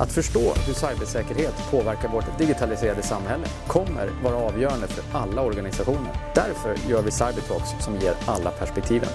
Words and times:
Att 0.00 0.12
förstå 0.12 0.40
hur 0.66 0.74
cybersäkerhet 0.74 1.54
påverkar 1.70 2.08
vårt 2.08 2.38
digitaliserade 2.38 3.02
samhälle 3.02 3.46
kommer 3.66 4.10
vara 4.24 4.36
avgörande 4.36 4.86
för 4.86 5.18
alla 5.18 5.42
organisationer. 5.42 6.12
Därför 6.34 6.88
gör 6.88 7.02
vi 7.02 7.10
Cybertalks 7.10 7.70
som 7.80 7.96
ger 7.96 8.14
alla 8.26 8.50
perspektiven. 8.50 9.08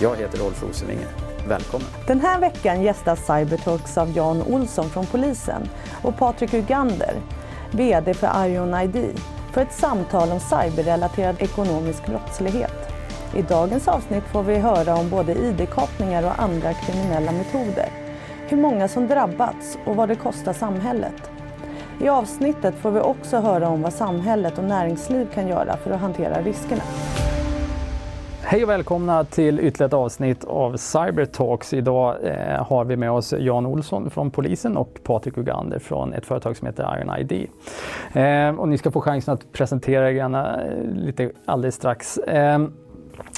Jag 0.00 0.16
heter 0.16 0.38
Rolf 0.38 0.62
Rosenvinge. 0.62 1.06
Välkommen! 1.48 1.88
Den 2.06 2.20
här 2.20 2.40
veckan 2.40 2.82
gästas 2.82 3.26
Cybertalks 3.26 3.98
av 3.98 4.16
Jan 4.16 4.42
Olsson 4.42 4.90
från 4.90 5.06
polisen 5.06 5.68
och 6.02 6.18
Patrik 6.18 6.54
Ugander, 6.54 7.20
VD 7.70 8.14
för 8.14 8.46
Iron 8.46 8.74
ID, 8.80 9.20
för 9.52 9.60
ett 9.62 9.72
samtal 9.72 10.30
om 10.30 10.40
cyberrelaterad 10.40 11.36
ekonomisk 11.38 12.06
brottslighet. 12.06 12.88
I 13.34 13.42
dagens 13.42 13.88
avsnitt 13.88 14.24
får 14.32 14.42
vi 14.42 14.58
höra 14.58 14.94
om 14.96 15.10
både 15.10 15.32
ID-kapningar 15.32 16.22
och 16.22 16.42
andra 16.42 16.74
kriminella 16.74 17.32
metoder 17.32 18.05
hur 18.48 18.56
många 18.56 18.88
som 18.88 19.06
drabbats 19.06 19.78
och 19.84 19.96
vad 19.96 20.08
det 20.08 20.16
kostar 20.16 20.52
samhället. 20.52 21.30
I 22.00 22.08
avsnittet 22.08 22.74
får 22.74 22.90
vi 22.90 23.00
också 23.00 23.36
höra 23.36 23.68
om 23.68 23.82
vad 23.82 23.92
samhället 23.92 24.58
och 24.58 24.64
näringsliv 24.64 25.26
kan 25.34 25.48
göra 25.48 25.76
för 25.76 25.90
att 25.90 26.00
hantera 26.00 26.42
riskerna. 26.42 26.82
Hej 28.42 28.62
och 28.62 28.70
välkomna 28.70 29.24
till 29.24 29.60
ytterligare 29.60 29.86
ett 29.86 29.94
avsnitt 29.94 30.44
av 30.44 30.76
Cybertalks. 30.76 31.72
Idag 31.72 32.16
eh, 32.24 32.66
har 32.66 32.84
vi 32.84 32.96
med 32.96 33.10
oss 33.10 33.34
Jan 33.38 33.66
Olsson 33.66 34.10
från 34.10 34.30
polisen 34.30 34.76
och 34.76 35.00
Patrik 35.02 35.38
Ugander 35.38 35.78
från 35.78 36.12
ett 36.12 36.26
företag 36.26 36.56
som 36.56 36.66
heter 36.66 36.98
Iron 36.98 37.18
ID. 37.18 37.48
Eh, 38.12 38.60
och 38.60 38.68
ni 38.68 38.78
ska 38.78 38.90
få 38.90 39.00
chansen 39.00 39.34
att 39.34 39.52
presentera 39.52 40.10
er 40.10 40.14
gärna 40.14 40.64
eh, 40.64 40.84
lite 40.94 41.30
alldeles 41.44 41.74
strax. 41.74 42.18
Eh, 42.18 42.58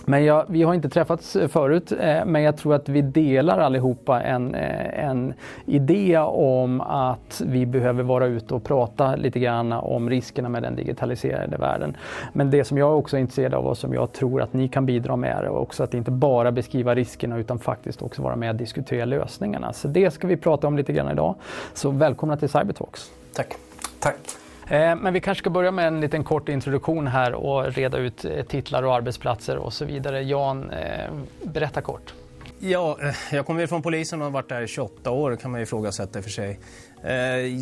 men 0.09 0.25
jag, 0.25 0.45
vi 0.48 0.62
har 0.62 0.75
inte 0.75 0.89
träffats 0.89 1.37
eh, 1.37 1.48
förut, 1.48 1.93
eh, 1.93 2.25
men 2.25 2.43
jag 2.43 2.57
tror 2.57 2.75
att 2.75 2.89
vi 2.89 3.03
delar 3.03 3.59
allihopa 3.59 4.23
en, 4.23 4.55
eh, 4.55 5.05
en 5.05 5.34
idé 5.67 6.19
om 6.19 6.81
att 6.81 7.43
vi 7.47 7.67
behöver 7.67 8.03
vara 8.03 8.27
ute 8.27 8.55
och 8.55 8.65
prata 8.65 9.17
lite 9.17 9.41
grann 9.41 9.73
om 9.73 10.11
riskerna 10.11 10.48
med 10.48 10.62
den 10.62 10.77
digitaliserade 10.77 11.56
världen. 11.56 11.97
Men 12.33 12.50
det 12.50 12.65
som 12.65 12.78
jag 12.78 12.98
också 12.98 13.17
är 13.17 13.20
intresserad 13.20 13.55
av 13.55 13.67
och 13.67 13.78
som 13.78 13.95
jag 13.95 14.12
tror 14.12 14.42
att 14.42 14.53
ni 14.53 14.69
kan 14.69 14.87
bidra 14.87 15.17
med 15.17 15.45
är 15.45 15.48
också 15.48 15.83
att 15.83 15.95
inte 15.95 16.11
bara 16.11 16.53
beskriva 16.53 16.95
riskerna 16.95 17.39
utan 17.39 17.59
faktiskt 17.59 18.03
också 18.03 18.22
vara 18.22 18.37
med 18.37 18.50
och 18.50 18.56
diskutera 18.56 19.05
lösningarna. 19.05 19.72
Så 19.72 19.89
det 19.89 20.11
ska 20.11 20.27
vi 20.27 20.37
prata 20.37 20.67
om 20.67 20.77
lite 20.77 20.93
grann 20.93 21.11
idag. 21.11 21.34
Så 21.75 21.91
välkomna 21.91 22.37
till 22.37 22.48
Cybertalks. 22.48 23.11
Tack. 23.34 23.55
Tack. 24.00 24.47
Eh, 24.70 24.97
men 24.97 25.12
vi 25.12 25.20
kanske 25.20 25.42
ska 25.42 25.50
börja 25.50 25.70
med 25.70 25.86
en 25.86 26.00
liten 26.00 26.24
kort 26.24 26.48
introduktion 26.48 27.06
här 27.06 27.34
och 27.34 27.72
reda 27.72 27.98
ut 27.98 28.24
eh, 28.24 28.44
titlar 28.44 28.83
och 28.83 28.94
arbetsplatser 28.94 29.56
och 29.56 29.72
så 29.72 29.84
vidare. 29.84 30.22
Jan, 30.22 30.70
eh, 30.70 31.10
berätta 31.42 31.80
kort. 31.80 32.14
Ja, 32.58 32.98
jag 33.33 33.47
kommer 33.47 33.66
från 33.66 33.83
polisen 33.83 34.20
och 34.20 34.25
har 34.25 34.33
varit 34.33 34.48
där 34.48 34.62
i 34.62 34.66
28 34.66 35.10
år 35.10 35.36
kan 35.36 35.50
man 35.50 35.60
ju 35.60 35.62
ifrågasätta 35.62 36.22
för 36.22 36.30
sig. 36.30 36.58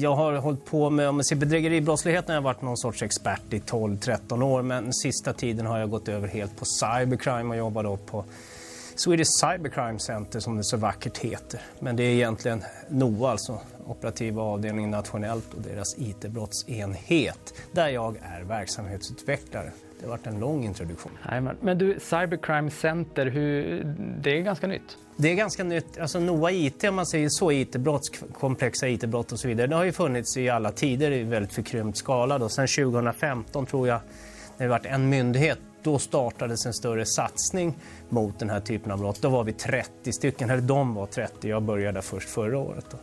Jag 0.00 0.16
har 0.16 0.32
hållit 0.32 0.64
på 0.64 0.90
med, 0.90 1.08
om 1.08 1.14
man 1.14 1.24
ser 1.24 1.36
bedrägeribrottsligheten, 1.36 2.28
har 2.28 2.34
jag 2.34 2.42
varit 2.42 2.62
någon 2.62 2.76
sorts 2.76 3.02
expert 3.02 3.52
i 3.52 3.58
12-13 3.58 4.42
år 4.42 4.62
men 4.62 4.92
sista 4.92 5.32
tiden 5.32 5.66
har 5.66 5.78
jag 5.78 5.90
gått 5.90 6.08
över 6.08 6.28
helt 6.28 6.58
på 6.58 6.64
cybercrime 6.64 7.50
och 7.50 7.56
jobbar 7.56 7.82
då 7.82 7.96
på 7.96 8.24
Swedish 9.00 9.28
Cybercrime 9.40 9.98
Center 9.98 10.40
som 10.40 10.56
det 10.56 10.64
så 10.64 10.76
vackert 10.76 11.18
heter. 11.18 11.60
Men 11.78 11.96
det 11.96 12.02
är 12.02 12.14
egentligen 12.14 12.62
NOA, 12.88 13.30
alltså 13.30 13.60
operativa 13.86 14.42
avdelningen 14.42 14.90
nationellt 14.90 15.54
och 15.54 15.62
deras 15.62 15.98
IT-brottsenhet 15.98 17.54
där 17.72 17.88
jag 17.88 18.16
är 18.22 18.44
verksamhetsutvecklare. 18.44 19.72
Det 20.00 20.06
har 20.06 20.10
varit 20.10 20.26
en 20.26 20.40
lång 20.40 20.64
introduktion. 20.64 21.12
Nej, 21.30 21.40
men, 21.60 21.78
du, 21.78 21.98
Cybercrime 22.00 22.70
Center, 22.70 23.26
hur, 23.26 23.84
det 24.22 24.38
är 24.38 24.42
ganska 24.42 24.66
nytt? 24.66 24.96
Det 25.16 25.28
är 25.28 25.34
ganska 25.34 25.64
nytt. 25.64 25.98
Alltså 25.98 26.20
NOA 26.20 26.52
IT, 26.52 26.84
om 26.84 26.94
man 26.94 27.06
säger 27.06 27.28
så, 27.28 27.52
IT-brott, 27.52 28.02
komplexa 28.32 28.88
IT-brott 28.88 29.32
och 29.32 29.40
så 29.40 29.48
vidare, 29.48 29.66
det 29.66 29.76
har 29.76 29.84
ju 29.84 29.92
funnits 29.92 30.36
i 30.36 30.48
alla 30.48 30.72
tider 30.72 31.10
i 31.10 31.22
väldigt 31.22 31.52
förkrympt 31.52 31.98
skala. 31.98 32.38
Då. 32.38 32.48
Sen 32.48 32.66
2015 32.66 33.66
tror 33.66 33.88
jag, 33.88 34.00
när 34.56 34.66
det 34.66 34.70
varit 34.70 34.86
en 34.86 35.08
myndighet, 35.08 35.58
då 35.86 35.98
startades 35.98 36.66
en 36.66 36.74
större 36.74 37.06
satsning 37.06 37.78
mot 38.08 38.38
den 38.38 38.50
här 38.50 38.60
typen 38.60 38.92
av 38.92 38.98
brott. 38.98 39.22
Då 39.22 39.28
var 39.28 39.44
vi 39.44 39.52
30 39.52 40.12
stycken, 40.12 40.50
eller 40.50 40.62
de 40.62 40.94
var 40.94 41.06
30, 41.06 41.48
jag 41.48 41.62
började 41.62 42.02
först 42.02 42.28
förra 42.28 42.58
året. 42.58 42.84
Då. 42.90 42.98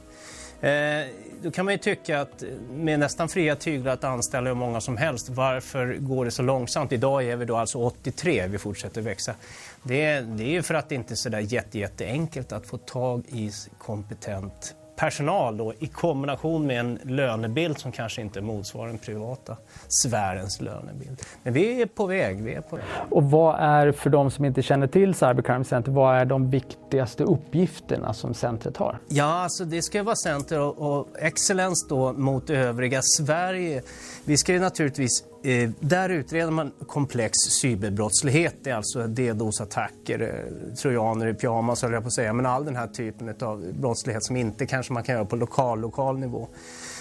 Eh, 0.67 1.05
då 1.41 1.51
kan 1.51 1.65
man 1.65 1.73
ju 1.73 1.77
tycka 1.77 2.21
att 2.21 2.43
med 2.73 2.99
nästan 2.99 3.29
fria 3.29 3.55
tyglar 3.55 3.93
att 3.93 4.03
anställa 4.03 4.49
hur 4.49 4.55
många 4.55 4.81
som 4.81 4.97
helst, 4.97 5.29
varför 5.29 5.95
går 5.99 6.25
det 6.25 6.31
så 6.31 6.43
långsamt? 6.43 6.91
Idag 6.91 7.23
är 7.23 7.35
vi 7.35 7.45
då 7.45 7.55
alltså 7.55 7.77
83, 7.77 8.47
vi 8.47 8.57
fortsätter 8.57 9.01
växa. 9.01 9.35
Det, 9.83 10.19
det 10.19 10.43
är 10.43 10.51
ju 10.51 10.61
för 10.61 10.73
att 10.73 10.89
det 10.89 10.95
inte 10.95 11.13
är 11.13 11.15
så 11.15 11.29
där 11.29 11.39
jätte, 11.39 11.79
jätteenkelt 11.79 12.51
att 12.51 12.67
få 12.67 12.77
tag 12.77 13.23
i 13.27 13.51
kompetent 13.77 14.75
personal 14.95 15.57
då, 15.57 15.73
i 15.79 15.87
kombination 15.87 16.67
med 16.67 16.79
en 16.79 16.99
lönebild 17.03 17.77
som 17.77 17.91
kanske 17.91 18.21
inte 18.21 18.41
motsvarar 18.41 18.87
den 18.87 18.97
privata 18.97 19.57
sfärens 19.87 20.61
lönebild. 20.61 21.21
Men 21.43 21.53
vi 21.53 21.81
är 21.81 21.85
på 21.85 22.05
väg. 22.05 22.43
Vi 22.43 22.53
är 22.53 22.61
på 22.61 22.75
väg. 22.75 22.85
Och 23.09 23.23
vad 23.23 23.59
är, 23.59 23.91
för 23.91 24.09
de 24.09 24.31
som 24.31 24.45
inte 24.45 24.61
känner 24.61 24.87
till 24.87 25.13
Cybercrime 25.13 25.63
Center, 25.63 25.91
vad 25.91 26.17
är 26.17 26.25
de 26.25 26.49
viktigaste 26.49 27.23
uppgifterna 27.23 28.13
som 28.13 28.33
centret 28.33 28.77
har? 28.77 28.99
Ja, 29.07 29.43
alltså 29.43 29.65
det 29.65 29.81
ska 29.81 30.03
vara 30.03 30.15
center 30.15 30.59
och, 30.59 30.99
och 30.99 31.07
excellence 31.19 31.85
då 31.89 32.13
mot 32.13 32.49
övriga 32.49 33.01
Sverige. 33.01 33.81
Vi 34.25 34.37
ska 34.37 34.53
ju 34.53 34.59
naturligtvis 34.59 35.23
Eh, 35.45 35.69
där 35.79 36.09
utreder 36.09 36.51
man 36.51 36.71
komplex 36.87 37.33
cyberbrottslighet, 37.61 38.55
det 38.63 38.69
är 38.69 38.75
alltså 38.75 38.99
DDoS-attacker, 38.99 40.21
eh, 40.21 40.75
trojaner 40.75 41.27
i 41.27 41.33
pyjamas 41.33 41.81
höll 41.81 41.93
jag 41.93 42.03
på 42.03 42.07
att 42.07 42.13
säga, 42.13 42.33
men 42.33 42.45
all 42.45 42.65
den 42.65 42.75
här 42.75 42.87
typen 42.87 43.35
av 43.41 43.73
brottslighet 43.73 44.23
som 44.23 44.35
inte 44.35 44.65
kanske 44.65 44.93
man 44.93 45.03
kan 45.03 45.15
göra 45.15 45.25
på 45.25 45.35
lokal, 45.35 45.79
lokal 45.79 46.19
nivå. 46.19 46.47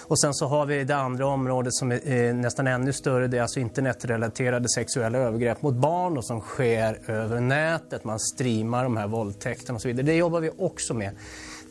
Och 0.07 0.21
sen 0.21 0.35
så 0.35 0.47
har 0.47 0.67
vi 0.67 0.85
det 0.85 0.97
andra 0.97 1.27
området 1.27 1.75
som 1.75 1.93
är 1.93 2.13
eh, 2.13 2.35
nästan 2.35 2.67
ännu 2.67 2.93
större, 2.93 3.27
det 3.27 3.39
är 3.39 3.43
alltså 3.43 3.61
internetrelaterade 3.61 4.69
sexuella 4.69 5.19
övergrepp 5.19 5.63
mot 5.63 5.75
barn 5.75 6.19
och 6.19 6.25
som 6.25 6.41
sker 6.41 7.11
över 7.11 7.41
nätet, 7.41 8.05
man 8.05 8.21
streamar 8.21 8.85
de 8.85 8.97
här 8.97 9.07
våldtäkterna 9.09 9.75
och 9.75 9.83
så 9.83 9.89
vidare. 9.89 10.07
Det 10.07 10.15
jobbar 10.15 10.41
vi 10.41 10.51
också 10.59 10.95
med. 10.95 11.17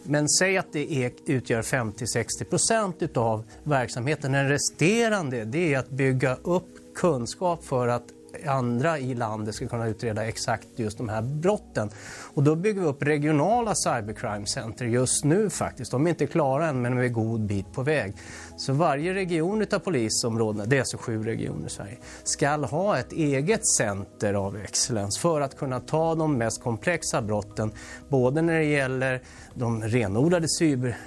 Men 0.03 0.29
säg 0.29 0.57
att 0.57 0.73
det 0.73 0.93
är, 0.93 1.11
utgör 1.25 1.61
50-60 1.61 2.43
procent 2.49 3.17
av 3.17 3.43
verksamheten. 3.63 4.31
Den 4.31 4.49
resterande 4.49 5.45
det 5.45 5.73
är 5.73 5.79
att 5.79 5.89
bygga 5.89 6.35
upp 6.35 6.95
kunskap 6.95 7.63
för 7.63 7.87
att 7.87 8.03
andra 8.47 8.99
i 8.99 9.13
landet 9.13 9.55
ska 9.55 9.67
kunna 9.67 9.87
utreda 9.87 10.25
exakt 10.25 10.67
just 10.75 10.97
de 10.97 11.09
här 11.09 11.21
brotten. 11.21 11.89
Och 12.33 12.43
då 12.43 12.55
bygger 12.55 12.81
vi 12.81 12.87
upp 12.87 13.03
regionala 13.03 13.75
cybercrime 13.75 14.45
center 14.45 14.85
just 14.85 15.23
nu 15.23 15.49
faktiskt. 15.49 15.91
De 15.91 16.05
är 16.05 16.09
inte 16.09 16.27
klara 16.27 16.67
än 16.67 16.81
men 16.81 16.95
de 16.95 17.03
är 17.03 17.09
god 17.09 17.41
bit 17.41 17.73
på 17.73 17.83
väg. 17.83 18.13
Så 18.57 18.73
varje 18.73 19.13
region 19.13 19.65
av 19.71 19.79
polisområdena, 19.79 20.65
det 20.65 20.75
är 20.75 20.79
alltså 20.79 20.97
sju 20.97 21.23
regioner 21.23 21.67
i 21.67 21.69
Sverige, 21.69 21.97
ska 22.23 22.57
ha 22.57 22.97
ett 22.97 23.11
eget 23.11 23.67
center 23.67 24.33
av 24.33 24.57
excellens 24.57 25.17
för 25.17 25.41
att 25.41 25.57
kunna 25.57 25.79
ta 25.79 26.15
de 26.15 26.37
mest 26.37 26.63
komplexa 26.63 27.21
brotten, 27.21 27.71
både 28.09 28.41
när 28.41 28.59
det 28.59 28.65
gäller 28.65 29.21
de 29.53 29.83
renodlade 29.83 30.47
cyber 30.49 30.97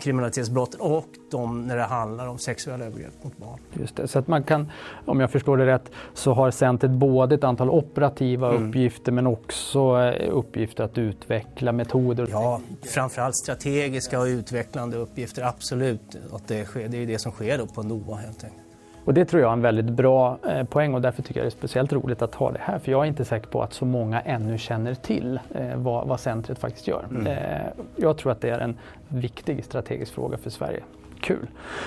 kriminalitetsbrott 0.00 0.74
och 0.74 1.06
de 1.30 1.66
när 1.66 1.76
det 1.76 1.82
handlar 1.82 2.28
om 2.28 2.38
sexuella 2.38 2.84
övergrepp 2.84 3.24
mot 3.24 3.36
barn. 3.36 3.58
Just 3.72 3.96
det, 3.96 4.08
så 4.08 4.18
att 4.18 4.28
man 4.28 4.42
kan, 4.42 4.70
om 5.06 5.20
jag 5.20 5.30
förstår 5.30 5.56
det 5.56 5.66
rätt, 5.66 5.90
så 6.14 6.32
har 6.32 6.50
centret 6.50 6.90
både 6.90 7.34
ett 7.34 7.44
antal 7.44 7.70
operativa 7.70 8.50
mm. 8.50 8.68
uppgifter 8.68 9.12
men 9.12 9.26
också 9.26 10.00
eh, 10.00 10.36
uppgifter 10.36 10.84
att 10.84 10.98
utveckla 10.98 11.72
metoder. 11.72 12.28
Ja, 12.30 12.60
framförallt 12.82 13.36
strategiska 13.36 14.20
och 14.20 14.26
utvecklande 14.26 14.96
uppgifter, 14.96 15.42
absolut. 15.42 16.16
Att 16.32 16.48
det, 16.48 16.64
sker, 16.64 16.88
det 16.88 17.02
är 17.02 17.06
det 17.06 17.18
som 17.18 17.32
sker 17.32 17.58
då 17.58 17.66
på 17.66 17.82
NOA 17.82 18.16
helt 18.16 18.44
enkelt. 18.44 18.63
Och 19.04 19.14
det 19.14 19.24
tror 19.24 19.42
jag 19.42 19.48
är 19.48 19.52
en 19.52 19.62
väldigt 19.62 19.90
bra 19.90 20.38
eh, 20.48 20.64
poäng 20.64 20.94
och 20.94 21.00
därför 21.00 21.22
tycker 21.22 21.40
jag 21.40 21.44
det 21.44 21.48
är 21.48 21.58
speciellt 21.58 21.92
roligt 21.92 22.22
att 22.22 22.34
ha 22.34 22.52
det 22.52 22.60
här. 22.62 22.78
För 22.78 22.92
jag 22.92 23.02
är 23.02 23.04
inte 23.08 23.24
säker 23.24 23.46
på 23.46 23.62
att 23.62 23.72
så 23.72 23.84
många 23.84 24.20
ännu 24.20 24.58
känner 24.58 24.94
till 24.94 25.40
eh, 25.54 25.76
vad, 25.76 26.08
vad 26.08 26.20
centret 26.20 26.58
faktiskt 26.58 26.88
gör. 26.88 27.04
Mm. 27.10 27.26
Eh, 27.26 27.66
jag 27.96 28.16
tror 28.16 28.32
att 28.32 28.40
det 28.40 28.50
är 28.50 28.58
en 28.58 28.78
viktig 29.08 29.64
strategisk 29.64 30.14
fråga 30.14 30.38
för 30.38 30.50
Sverige. 30.50 30.80
Kul. 31.20 31.46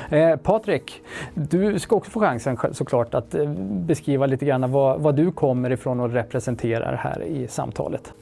Eh, 0.09 0.35
Patrik, 0.35 1.01
du 1.33 1.79
ska 1.79 1.95
också 1.95 2.11
få 2.11 2.19
chansen 2.19 2.57
såklart 2.71 3.13
att 3.13 3.35
eh, 3.35 3.49
beskriva 3.69 4.25
lite 4.25 4.45
grann 4.45 4.71
vad, 4.71 5.01
vad 5.01 5.15
du 5.15 5.31
kommer 5.31 5.69
ifrån 5.69 5.99
och 5.99 6.11
representerar 6.11 6.95
här 6.95 7.23
i 7.23 7.47
samtalet. 7.47 8.13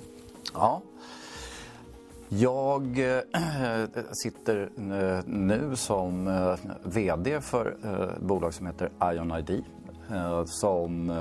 Ja, 0.54 0.82
jag 2.30 3.00
eh, 3.00 4.04
sitter 4.12 4.70
eh, 4.78 5.24
nu 5.26 5.76
som 5.76 6.28
eh, 6.28 6.56
VD 6.84 7.42
för 7.42 7.78
ett 8.16 8.22
bolag 8.22 8.54
som 8.54 8.66
heter 8.66 8.90
Ion 9.14 9.32
ID 9.32 9.64
som 10.46 11.12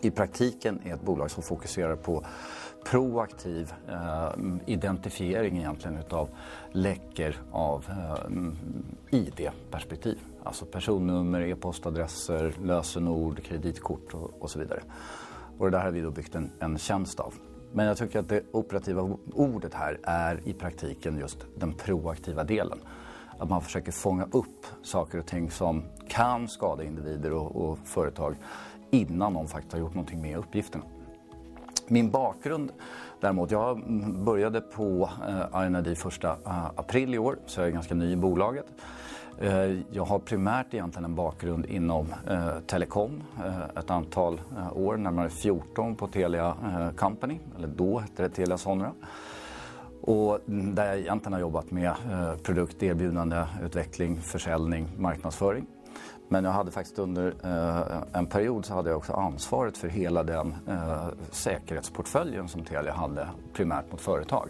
i 0.00 0.10
praktiken 0.10 0.80
är 0.84 0.94
ett 0.94 1.02
bolag 1.02 1.30
som 1.30 1.42
fokuserar 1.42 1.96
på 1.96 2.24
proaktiv 2.84 3.72
identifiering 4.66 5.58
egentligen 5.58 5.98
utav 5.98 6.28
läckor 6.72 7.34
av 7.52 7.84
ID-perspektiv. 9.10 10.18
Alltså 10.44 10.64
personnummer, 10.64 11.40
e-postadresser, 11.40 12.54
lösenord, 12.62 13.42
kreditkort 13.42 14.14
och, 14.14 14.42
och, 14.42 14.50
så 14.50 14.58
vidare. 14.58 14.82
Och 15.58 15.70
det 15.70 15.76
där 15.76 15.84
har 15.84 15.90
vi 15.90 16.00
då 16.00 16.10
byggt 16.10 16.34
en, 16.34 16.50
en 16.60 16.78
tjänst 16.78 17.20
av. 17.20 17.34
Men 17.72 17.86
jag 17.86 17.96
tycker 17.96 18.18
att 18.18 18.28
det 18.28 18.42
operativa 18.52 19.16
ordet 19.34 19.74
här 19.74 19.98
är 20.02 20.40
i 20.44 20.52
praktiken 20.52 21.18
just 21.18 21.46
den 21.56 21.74
proaktiva 21.74 22.44
delen. 22.44 22.78
att 23.38 23.50
man 23.50 23.62
försöker 23.62 23.92
fånga 23.92 24.28
upp 24.32 24.66
saker 24.82 25.18
och 25.18 25.26
ting 25.26 25.50
som 25.50 25.82
kan 26.08 26.48
skada 26.48 26.84
individer 26.84 27.32
och, 27.32 27.56
och 27.56 27.78
företag 27.84 28.36
innan 28.90 29.34
de 29.34 29.48
faktiskt 29.48 29.72
har 29.72 29.80
gjort 29.80 29.94
någonting 29.94 30.22
med 30.22 30.38
uppgifterna. 30.38 30.84
Min 31.88 32.10
bakgrund 32.10 32.72
däremot, 33.22 33.50
jag 33.50 33.82
började 34.24 34.60
på 34.60 35.10
eh, 35.28 35.66
INID 35.66 35.96
eh, 36.22 36.66
april 36.76 37.14
i 37.14 37.18
år 37.18 37.38
så 37.46 37.60
jag 37.60 37.68
är 37.68 37.72
ganska 37.72 37.94
ny 37.94 38.12
i 38.12 38.16
bolaget. 38.16 38.66
Eh, 39.38 39.80
jag 39.90 40.04
har 40.04 40.18
primärt 40.18 40.74
egentligen 40.74 41.04
en 41.04 41.14
bakgrund 41.14 41.66
inom 41.66 42.06
eh, 42.30 42.58
telekom, 42.66 43.22
eh, 43.44 43.78
ett 43.78 43.90
antal 43.90 44.40
eh, 44.56 44.76
år, 44.76 44.96
närmare 44.96 45.30
14 45.30 45.94
på 45.96 46.06
Telia 46.06 46.56
eh, 46.64 46.90
Company, 46.96 47.38
eller 47.58 47.68
då 47.68 47.98
hette 47.98 48.22
det 48.22 48.28
Telia 48.28 48.58
Sonera. 48.58 48.92
Och 50.00 50.38
där 50.46 50.86
jag 50.86 50.98
egentligen 50.98 51.32
har 51.32 51.40
jobbat 51.40 51.70
med 51.70 51.92
produkt-, 52.42 52.82
erbjudande-, 52.82 53.46
utveckling, 53.64 54.20
försäljning, 54.20 54.88
marknadsföring. 54.98 55.66
Men 56.32 56.44
jag 56.44 56.52
hade 56.52 56.70
faktiskt 56.70 56.98
under 56.98 57.34
eh, 57.44 58.02
en 58.12 58.26
period 58.26 58.64
så 58.64 58.74
hade 58.74 58.90
jag 58.90 58.98
också 58.98 59.12
ansvaret 59.12 59.78
för 59.78 59.88
hela 59.88 60.22
den 60.22 60.54
eh, 60.68 61.08
säkerhetsportföljen 61.30 62.48
som 62.48 62.64
Telia 62.64 62.92
hade 62.92 63.28
primärt 63.52 63.92
mot 63.92 64.00
företag. 64.00 64.48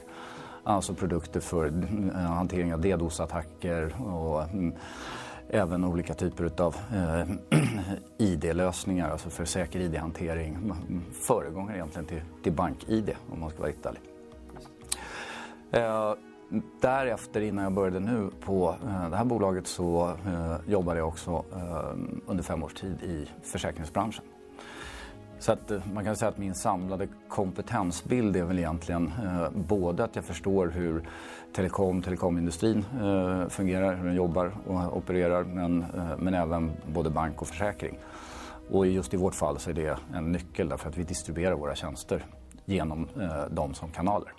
Alltså 0.64 0.94
produkter 0.94 1.40
för 1.40 1.66
eh, 1.66 2.20
hantering 2.20 2.74
av 2.74 2.80
DDoS-attacker 2.80 4.02
och 4.02 4.42
mm, 4.42 4.74
även 5.48 5.84
olika 5.84 6.14
typer 6.14 6.62
av 6.62 6.76
eh, 6.94 7.26
ID-lösningar, 8.18 9.10
alltså 9.10 9.30
för 9.30 9.44
säker 9.44 9.80
ID-hantering. 9.80 10.54
Mm, 10.54 11.02
föregångare 11.12 11.76
egentligen 11.76 12.06
till, 12.06 12.22
till 12.42 12.52
BankID 12.52 13.10
om 13.32 13.40
man 13.40 13.50
ska 13.50 13.58
vara 13.58 13.68
riktigt 13.68 13.86
ärlig. 13.86 14.02
Eh, 15.70 16.14
Därefter, 16.80 17.40
innan 17.40 17.64
jag 17.64 17.72
började 17.72 18.00
nu 18.00 18.30
på 18.40 18.76
eh, 18.84 19.10
det 19.10 19.16
här 19.16 19.24
bolaget, 19.24 19.66
så 19.66 20.08
eh, 20.26 20.56
jobbade 20.66 20.98
jag 20.98 21.08
också 21.08 21.44
eh, 21.52 21.94
under 22.26 22.42
fem 22.42 22.62
års 22.62 22.74
tid 22.74 23.02
i 23.02 23.28
försäkringsbranschen. 23.42 24.24
Så 25.38 25.52
att 25.52 25.72
man 25.92 26.04
kan 26.04 26.16
säga 26.16 26.28
att 26.28 26.38
min 26.38 26.54
samlade 26.54 27.08
kompetensbild 27.28 28.36
är 28.36 28.44
väl 28.44 28.58
egentligen 28.58 29.12
eh, 29.24 29.50
både 29.50 30.04
att 30.04 30.16
jag 30.16 30.24
förstår 30.24 30.66
hur 30.66 31.08
telekom, 31.52 32.02
telekomindustrin 32.02 32.84
eh, 33.00 33.48
fungerar, 33.48 33.94
hur 33.94 34.04
den 34.04 34.14
jobbar 34.14 34.52
och 34.66 34.96
opererar, 34.96 35.44
men, 35.44 35.82
eh, 35.82 36.18
men 36.18 36.34
även 36.34 36.72
både 36.94 37.10
bank 37.10 37.42
och 37.42 37.48
försäkring. 37.48 37.98
Och 38.70 38.86
just 38.86 39.14
i 39.14 39.16
vårt 39.16 39.34
fall 39.34 39.58
så 39.58 39.70
är 39.70 39.74
det 39.74 39.98
en 40.14 40.32
nyckel 40.32 40.68
därför 40.68 40.88
att 40.88 40.98
vi 40.98 41.04
distribuerar 41.04 41.54
våra 41.54 41.74
tjänster 41.74 42.26
genom 42.64 43.08
eh, 43.20 43.44
dem 43.50 43.74
som 43.74 43.90
kanaler. 43.90 44.32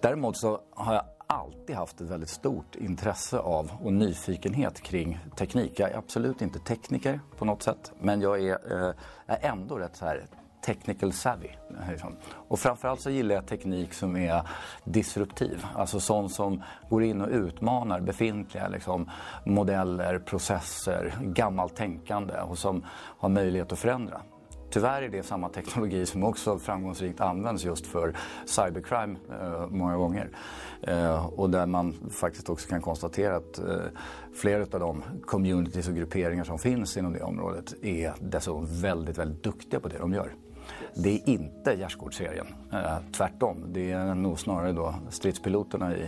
Däremot 0.00 0.36
så 0.36 0.60
har 0.70 0.94
jag 0.94 1.04
alltid 1.26 1.76
haft 1.76 2.00
ett 2.00 2.10
väldigt 2.10 2.28
stort 2.28 2.76
intresse 2.76 3.38
av 3.38 3.72
och 3.82 3.92
nyfikenhet 3.92 4.80
kring 4.80 5.18
teknik. 5.36 5.80
Jag 5.80 5.90
är 5.90 5.96
absolut 5.98 6.42
inte 6.42 6.58
tekniker 6.58 7.20
på 7.38 7.44
något 7.44 7.62
sätt, 7.62 7.92
men 8.00 8.20
jag 8.20 8.42
är, 8.42 8.88
eh, 8.88 8.94
är 9.26 9.50
ändå 9.50 9.78
rätt 9.78 9.96
så 9.96 10.04
här 10.04 10.26
technical 10.64 11.12
savvy. 11.12 11.48
Liksom. 11.90 12.16
Och 12.48 12.58
framförallt 12.58 13.00
så 13.00 13.10
gillar 13.10 13.34
jag 13.34 13.46
teknik 13.46 13.92
som 13.92 14.16
är 14.16 14.42
disruptiv. 14.84 15.66
Alltså 15.74 16.00
sån 16.00 16.30
som 16.30 16.62
går 16.88 17.02
in 17.02 17.20
och 17.20 17.28
utmanar 17.28 18.00
befintliga 18.00 18.68
liksom, 18.68 19.10
modeller, 19.44 20.18
processer, 20.18 21.14
gammalt 21.20 21.76
tänkande 21.76 22.34
och 22.40 22.58
som 22.58 22.84
har 23.18 23.28
möjlighet 23.28 23.72
att 23.72 23.78
förändra. 23.78 24.20
Tyvärr 24.72 25.02
är 25.02 25.08
det 25.08 25.22
samma 25.22 25.48
teknologi 25.48 26.06
som 26.06 26.24
också 26.24 26.58
framgångsrikt 26.58 27.20
används 27.20 27.64
just 27.64 27.86
för 27.86 28.16
cybercrime 28.44 29.16
eh, 29.40 29.66
många 29.68 29.96
gånger. 29.96 30.30
Eh, 30.82 31.26
och 31.26 31.50
där 31.50 31.66
man 31.66 31.94
faktiskt 32.10 32.48
också 32.48 32.68
kan 32.68 32.80
konstatera 32.80 33.36
att 33.36 33.58
eh, 33.58 33.64
flera 34.34 34.62
av 34.62 34.80
de 34.80 35.02
communities 35.24 35.88
och 35.88 35.94
grupperingar 35.94 36.44
som 36.44 36.58
finns 36.58 36.96
inom 36.96 37.12
det 37.12 37.22
området 37.22 37.74
är 37.82 38.14
dessutom 38.20 38.66
väldigt, 38.80 39.18
väldigt 39.18 39.42
duktiga 39.42 39.80
på 39.80 39.88
det 39.88 39.98
de 39.98 40.12
gör. 40.12 40.34
Det 40.94 41.14
är 41.14 41.28
inte 41.28 41.74
gärdsgårdsserien. 41.74 42.46
Eh, 42.72 42.78
tvärtom. 43.16 43.64
Det 43.72 43.92
är 43.92 44.14
nog 44.14 44.38
snarare 44.38 44.72
då 44.72 44.94
stridspiloterna 45.10 45.96
i, 45.96 46.00
i, 46.00 46.04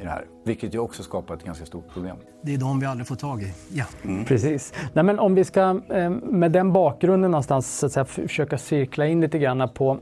i 0.00 0.02
det 0.02 0.08
här. 0.08 0.24
Vilket 0.44 0.74
ju 0.74 0.78
också 0.78 1.02
skapar 1.02 1.34
ett 1.34 1.44
ganska 1.44 1.66
stort 1.66 1.88
problem. 1.92 2.16
Det 2.42 2.54
är 2.54 2.58
de 2.58 2.80
vi 2.80 2.86
aldrig 2.86 3.06
får 3.06 3.16
tag 3.16 3.42
i. 3.42 3.52
Ja. 3.72 3.84
Mm. 4.02 4.24
Precis. 4.24 4.72
Nej, 4.92 5.04
men 5.04 5.18
om 5.18 5.34
vi 5.34 5.44
ska 5.44 5.80
eh, 5.88 6.10
med 6.10 6.52
den 6.52 6.72
bakgrunden 6.72 7.30
någonstans 7.30 7.78
så 7.78 7.86
att 7.86 7.92
säga, 7.92 8.04
försöka 8.04 8.58
cirkla 8.58 9.06
in 9.06 9.20
lite 9.20 9.38
grann 9.38 9.68
på 9.74 9.98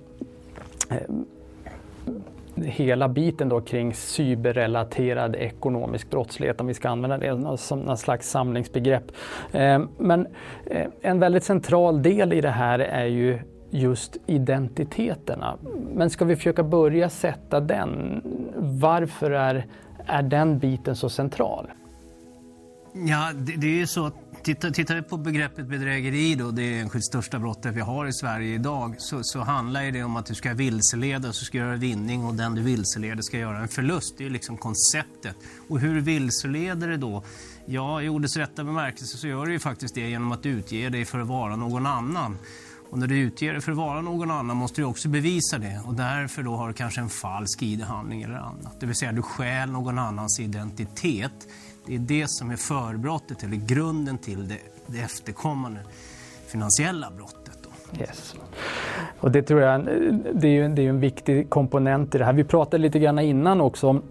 eh, 0.90 0.96
hela 2.64 3.08
biten 3.08 3.48
då 3.48 3.60
kring 3.60 3.94
cyberrelaterad 3.94 5.36
ekonomisk 5.36 6.10
brottslighet, 6.10 6.60
om 6.60 6.66
vi 6.66 6.74
ska 6.74 6.88
använda 6.88 7.18
det 7.18 7.58
som 7.58 7.80
någon 7.80 7.98
slags 7.98 8.30
samlingsbegrepp. 8.30 9.04
Men 9.98 10.26
en 11.02 11.20
väldigt 11.20 11.44
central 11.44 12.02
del 12.02 12.32
i 12.32 12.40
det 12.40 12.50
här 12.50 12.78
är 12.78 13.04
ju 13.04 13.38
just 13.70 14.16
identiteterna. 14.26 15.56
Men 15.94 16.10
ska 16.10 16.24
vi 16.24 16.36
försöka 16.36 16.62
börja 16.62 17.10
sätta 17.10 17.60
den? 17.60 18.22
Varför 18.56 19.30
är, 19.30 19.66
är 20.06 20.22
den 20.22 20.58
biten 20.58 20.96
så 20.96 21.08
central? 21.08 21.70
Ja, 22.94 23.32
det, 23.34 23.56
det 23.56 23.66
är 23.66 23.78
ju 23.78 23.86
så 23.86 24.06
att 24.06 24.14
tittar, 24.42 24.70
tittar 24.70 24.94
vi 24.94 25.02
på 25.02 25.16
begreppet 25.16 25.66
bedrägeri 25.66 26.34
då, 26.34 26.50
det 26.50 26.62
är 26.62 26.82
enskilt 26.82 27.04
största 27.04 27.38
brottet 27.38 27.74
vi 27.74 27.80
har 27.80 28.06
i 28.06 28.12
Sverige 28.12 28.54
idag, 28.54 28.94
så, 28.98 29.18
så 29.22 29.40
handlar 29.40 29.92
det 29.92 30.02
om 30.02 30.16
att 30.16 30.26
du 30.26 30.34
ska 30.34 30.54
vilseleda, 30.54 31.32
så 31.32 31.44
ska 31.44 31.58
göra 31.58 31.76
vinning 31.76 32.24
och 32.24 32.34
den 32.34 32.54
du 32.54 32.62
vilseleder 32.62 33.22
ska 33.22 33.38
göra 33.38 33.58
en 33.58 33.68
förlust. 33.68 34.14
Det 34.18 34.26
är 34.26 34.30
liksom 34.30 34.56
konceptet. 34.56 35.36
Och 35.68 35.80
hur 35.80 36.00
vilseleder 36.00 36.88
det 36.88 36.96
då? 36.96 37.22
Ja, 37.66 38.02
i 38.02 38.08
ordets 38.08 38.36
rätta 38.36 38.64
bemärkelse 38.64 39.16
så 39.16 39.28
gör 39.28 39.46
det 39.46 39.52
ju 39.52 39.58
faktiskt 39.58 39.94
det 39.94 40.08
genom 40.08 40.32
att 40.32 40.46
utge 40.46 40.88
dig 40.88 41.04
för 41.04 41.18
att 41.18 41.26
vara 41.26 41.56
någon 41.56 41.86
annan. 41.86 42.38
Och 42.90 42.98
när 42.98 43.06
du 43.06 43.18
utger 43.18 43.52
dig 43.52 43.60
för 43.60 43.72
att 43.72 43.78
vara 43.78 44.00
någon 44.00 44.30
annan 44.30 44.56
måste 44.56 44.80
du 44.80 44.84
också 44.84 45.08
bevisa 45.08 45.58
det 45.58 45.80
och 45.86 45.94
därför 45.94 46.42
då 46.42 46.56
har 46.56 46.68
du 46.68 46.74
kanske 46.74 47.00
en 47.00 47.08
falsk 47.08 47.62
ID-handling 47.62 48.22
eller 48.22 48.34
annat. 48.34 48.80
Det 48.80 48.86
vill 48.86 48.96
säga 48.96 49.12
du 49.12 49.22
stjäl 49.22 49.70
någon 49.70 49.98
annans 49.98 50.40
identitet. 50.40 51.48
Det 51.86 51.94
är 51.94 51.98
det 51.98 52.30
som 52.30 52.50
är 52.50 52.56
förbrottet 52.56 53.42
eller 53.42 53.56
grunden 53.56 54.18
till 54.18 54.48
det, 54.48 54.58
det 54.86 54.98
efterkommande 54.98 55.80
finansiella 56.46 57.10
brottet. 57.16 57.58
Då. 57.62 58.00
Yes. 58.00 58.34
Och 59.20 59.30
det 59.30 59.42
tror 59.42 59.60
jag 59.60 59.80
eh, 59.80 59.84
det 60.34 60.48
är, 60.48 60.52
ju, 60.52 60.68
det 60.68 60.82
är 60.82 60.88
en 60.88 61.00
viktig 61.00 61.50
komponent 61.50 62.14
i 62.14 62.18
det 62.18 62.24
här. 62.24 62.32
Vi 62.32 62.44
pratade 62.44 62.78
lite 62.78 62.98
grann 62.98 63.18
innan 63.18 63.60
också 63.60 63.88
om 63.88 64.02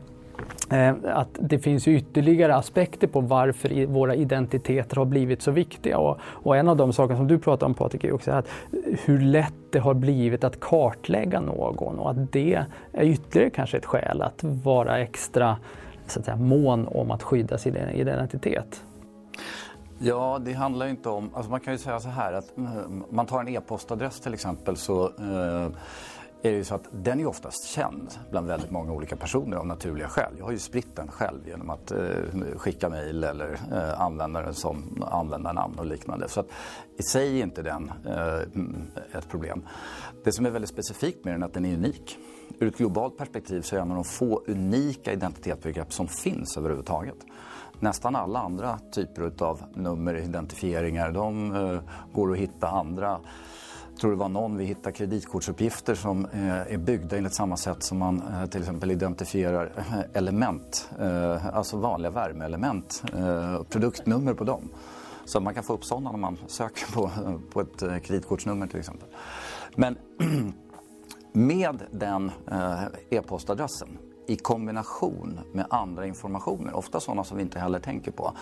Eh, 0.69 0.96
att 1.04 1.30
det 1.40 1.60
finns 1.60 1.88
ytterligare 1.88 2.56
aspekter 2.56 3.08
på 3.08 3.22
varför 3.22 3.86
våra 3.86 4.16
identiteter 4.16 4.95
har 4.95 5.06
blivit 5.06 5.42
så 5.42 5.52
viktiga. 5.52 5.97
Och, 5.97 6.18
och 6.21 6.57
en 6.57 6.68
av 6.68 6.78
de 6.78 6.94
saker 6.94 7.16
som 7.16 7.28
du 7.28 7.40
pratar 7.40 7.66
om 7.66 7.74
Patrik 7.74 8.04
är 8.04 8.12
också 8.12 8.31
att 8.31 8.47
hur 9.06 9.19
lätt 9.19 9.54
det 9.71 9.80
har 9.80 9.94
blivit 9.94 10.44
att 10.44 10.59
kartlägga 10.59 11.40
någon 11.40 12.00
och 12.00 12.12
att 12.12 12.31
det 12.31 12.66
är 12.94 13.04
ytterligare 13.04 13.50
kanske 13.50 13.78
ett 13.78 13.86
skäl 13.86 14.21
att 14.21 14.44
vara 14.44 15.00
extra 15.00 15.57
så 16.07 16.19
att 16.19 16.26
säga, 16.26 16.38
mån 16.38 16.88
om 16.88 17.12
att 17.12 17.24
skydda 17.24 17.57
sin 17.57 17.76
identitet. 17.76 18.83
Ja, 20.00 20.40
det 20.45 20.54
handlar 20.54 20.88
inte 20.88 21.09
om... 21.09 21.30
Alltså 21.33 21.52
man 21.52 21.59
kan 21.59 21.74
ju 21.74 21.80
säga 21.80 22.00
så 22.00 22.09
här 22.09 22.33
att 22.33 22.57
mm, 22.57 23.04
man 23.09 23.26
tar 23.26 23.40
en 23.40 23.47
e-postadress 23.47 24.19
till 24.19 24.33
exempel 24.33 24.78
så 24.78 25.04
eh, 25.06 25.68
är 26.41 26.51
det 26.51 26.57
ju 26.57 26.63
så 26.63 26.75
att 26.75 26.87
den 26.91 27.19
är 27.19 27.25
oftast 27.25 27.65
känd 27.67 28.09
bland 28.31 28.47
väldigt 28.47 28.71
många 28.71 28.91
olika 28.91 29.15
personer 29.15 29.57
av 29.57 29.67
naturliga 29.67 30.07
skäl. 30.07 30.33
Jag 30.37 30.45
har 30.45 30.51
ju 30.51 30.59
spritt 30.59 30.95
den 30.95 31.07
själv 31.07 31.47
genom 31.47 31.69
att 31.69 31.91
eh, 31.91 31.99
skicka 32.56 32.89
mejl 32.89 33.23
eller 33.23 33.59
eh, 33.71 34.01
använda 34.01 34.41
den 34.41 34.53
som 34.53 35.03
användarnamn 35.11 35.79
och 35.79 35.85
liknande. 35.85 36.29
Så 36.29 36.39
att 36.39 36.47
i 36.97 37.03
sig 37.03 37.39
är 37.39 37.44
inte 37.44 37.61
den 37.61 37.91
eh, 38.06 39.17
ett 39.17 39.29
problem. 39.29 39.67
Det 40.23 40.31
som 40.31 40.45
är 40.45 40.49
väldigt 40.49 40.69
specifikt 40.69 41.25
med 41.25 41.33
den 41.33 41.41
är 41.44 41.47
att 41.47 41.53
den 41.53 41.65
är 41.65 41.73
unik. 41.73 42.17
Ur 42.59 42.67
ett 42.67 42.77
globalt 42.77 43.17
perspektiv 43.17 43.61
så 43.61 43.75
är 43.75 43.79
det 43.79 43.83
en 43.83 43.91
av 43.91 43.95
de 43.95 44.03
få 44.03 44.44
unika 44.47 45.13
identitetsbegrepp 45.13 45.94
som 45.94 46.07
finns 46.07 46.57
överhuvudtaget. 46.57 47.17
Nästan 47.79 48.15
alla 48.15 48.39
andra 48.39 48.79
typer 48.91 49.31
av 49.39 49.63
nummer, 49.73 50.15
identifieringar, 50.15 51.11
de 51.11 51.56
eh, 51.56 51.79
går 52.13 52.31
att 52.31 52.37
hitta 52.37 52.67
andra 52.67 53.19
tror 53.97 54.11
det 54.11 54.18
var 54.18 54.30
någon 54.30 54.57
vi 54.57 54.66
hittade 54.66 54.92
kreditkortsuppgifter 54.92 55.95
som 55.95 56.25
eh, 56.25 56.73
är 56.73 56.77
byggda 56.77 57.18
enligt 57.18 57.33
samma 57.33 57.57
sätt 57.57 57.83
som 57.83 57.97
man 57.97 58.21
eh, 58.21 58.45
till 58.45 58.61
exempel 58.61 58.92
identifierar 58.92 59.71
eh, 59.77 59.99
element, 60.13 60.89
alltså 61.54 61.77
vanliga 61.77 62.11
värmeelement, 62.11 63.04
produktnummer 63.69 64.33
på 64.33 64.44
dem. 64.44 64.69
Så 65.25 65.39
man 65.39 65.54
kan 65.54 65.63
få 65.63 65.73
upp 65.73 65.85
sådana 65.85 66.11
när 66.11 66.19
man 66.19 66.37
söker 66.47 66.94
på, 66.94 67.11
på 67.51 67.61
ett 67.61 68.04
kreditkortsnummer 68.04 68.68
till 68.68 68.80
exempel. 68.80 69.07
Men 69.75 69.97
med 71.33 71.83
den 71.92 72.31
e-postadressen 73.09 73.97
i 74.28 74.36
kombination 74.36 75.40
med 75.52 75.66
andra 75.69 76.06
informationer, 76.06 76.76
ofta 76.76 77.00
sådana 77.00 77.24
som 77.24 77.38
vi 77.38 77.44
inte 77.44 77.60
heller 77.60 77.80
tänker 77.80 78.12
på. 78.12 78.34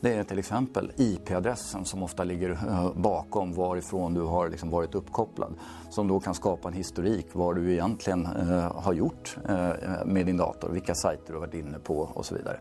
Det 0.00 0.14
är 0.14 0.24
till 0.24 0.38
exempel 0.38 0.92
IP-adressen 0.96 1.84
som 1.84 2.02
ofta 2.02 2.24
ligger 2.24 2.50
eh, 2.50 2.92
bakom 2.94 3.52
varifrån 3.52 4.14
du 4.14 4.22
har 4.22 4.48
liksom 4.48 4.70
varit 4.70 4.94
uppkopplad. 4.94 5.54
Som 5.90 6.08
då 6.08 6.20
kan 6.20 6.34
skapa 6.34 6.68
en 6.68 6.74
historik 6.74 7.26
vad 7.32 7.56
du 7.56 7.72
egentligen 7.72 8.26
eh, 8.26 8.82
har 8.82 8.92
gjort 8.92 9.36
eh, 9.48 9.70
med 10.06 10.26
din 10.26 10.36
dator, 10.36 10.68
vilka 10.68 10.94
sajter 10.94 11.26
du 11.26 11.32
har 11.32 11.40
varit 11.40 11.54
inne 11.54 11.78
på 11.78 11.98
och 11.98 12.26
så 12.26 12.34
vidare. 12.34 12.58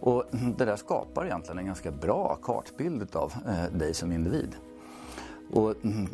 Och 0.00 0.24
det 0.58 0.64
där 0.64 0.76
skapar 0.76 1.24
egentligen 1.24 1.58
en 1.58 1.66
ganska 1.66 1.90
bra 1.90 2.38
kartbild 2.42 3.16
av 3.16 3.32
eh, 3.46 3.78
dig 3.78 3.94
som 3.94 4.12
individ. 4.12 4.56
Och 5.52 5.74
mm, 5.84 6.08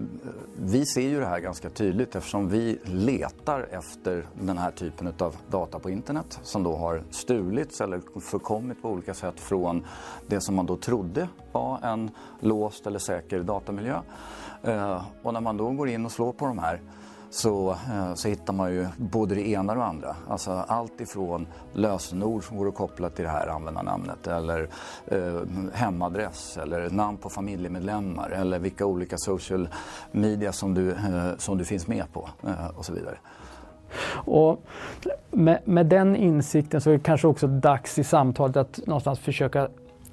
vi 0.56 0.86
ser 0.86 1.08
ju 1.08 1.20
det 1.20 1.26
här 1.26 1.40
ganska 1.40 1.70
tydligt 1.70 2.16
eftersom 2.16 2.48
vi 2.48 2.78
letar 2.84 3.68
efter 3.70 4.26
den 4.40 4.58
här 4.58 4.70
typen 4.70 5.14
av 5.18 5.36
data 5.50 5.78
på 5.78 5.90
internet 5.90 6.40
som 6.42 6.62
då 6.62 6.76
har 6.76 7.02
stulits 7.10 7.80
eller 7.80 8.20
förkommit 8.20 8.82
på 8.82 8.90
olika 8.90 9.14
sätt 9.14 9.40
från 9.40 9.84
det 10.26 10.40
som 10.40 10.54
man 10.54 10.66
då 10.66 10.76
trodde 10.76 11.28
var 11.52 11.78
en 11.82 12.10
låst 12.40 12.86
eller 12.86 12.98
säker 12.98 13.42
datamiljö. 13.42 14.00
Eh, 14.62 15.04
och 15.22 15.32
när 15.32 15.40
man 15.40 15.56
då 15.56 15.70
går 15.70 15.88
in 15.88 16.04
och 16.04 16.12
slår 16.12 16.32
på 16.32 16.46
de 16.46 16.58
här 16.58 16.80
så, 17.34 17.70
eh, 17.70 18.14
så 18.14 18.28
hittar 18.28 18.52
man 18.52 18.72
ju 18.72 18.86
både 18.96 19.34
det 19.34 19.48
ena 19.48 19.72
och 19.72 19.78
det 19.78 19.84
andra. 19.84 20.16
Alltså 20.28 20.50
allt 20.50 21.00
ifrån 21.00 21.46
lösenord 21.72 22.44
som 22.44 22.56
går 22.56 22.68
att 22.68 22.74
koppla 22.74 23.10
till 23.10 23.24
det 23.24 23.30
här 23.30 23.46
användarnamnet 23.46 24.26
eller 24.26 24.68
eh, 25.06 25.40
hemadress 25.72 26.58
eller 26.62 26.90
namn 26.90 27.16
på 27.16 27.28
familjemedlemmar 27.28 28.30
eller 28.30 28.58
vilka 28.58 28.86
olika 28.86 29.18
social 29.18 29.68
media 30.10 30.52
som 30.52 30.74
du, 30.74 30.90
eh, 30.90 31.36
som 31.38 31.58
du 31.58 31.64
finns 31.64 31.86
med 31.86 32.12
på 32.12 32.28
eh, 32.46 32.66
och 32.76 32.84
så 32.84 32.92
vidare. 32.92 33.16
Och 34.14 34.62
med, 35.30 35.58
med, 35.64 35.86
den 35.86 36.16
insikten 36.16 36.80
så 36.80 36.90
är 36.90 36.94
det 36.94 37.00
kanske 37.00 37.26
också 37.26 37.46
dags 37.46 37.98
i 37.98 38.04
samtalet 38.04 38.56
att 38.56 38.80
någonstans 38.86 39.18
försöka 39.18 39.68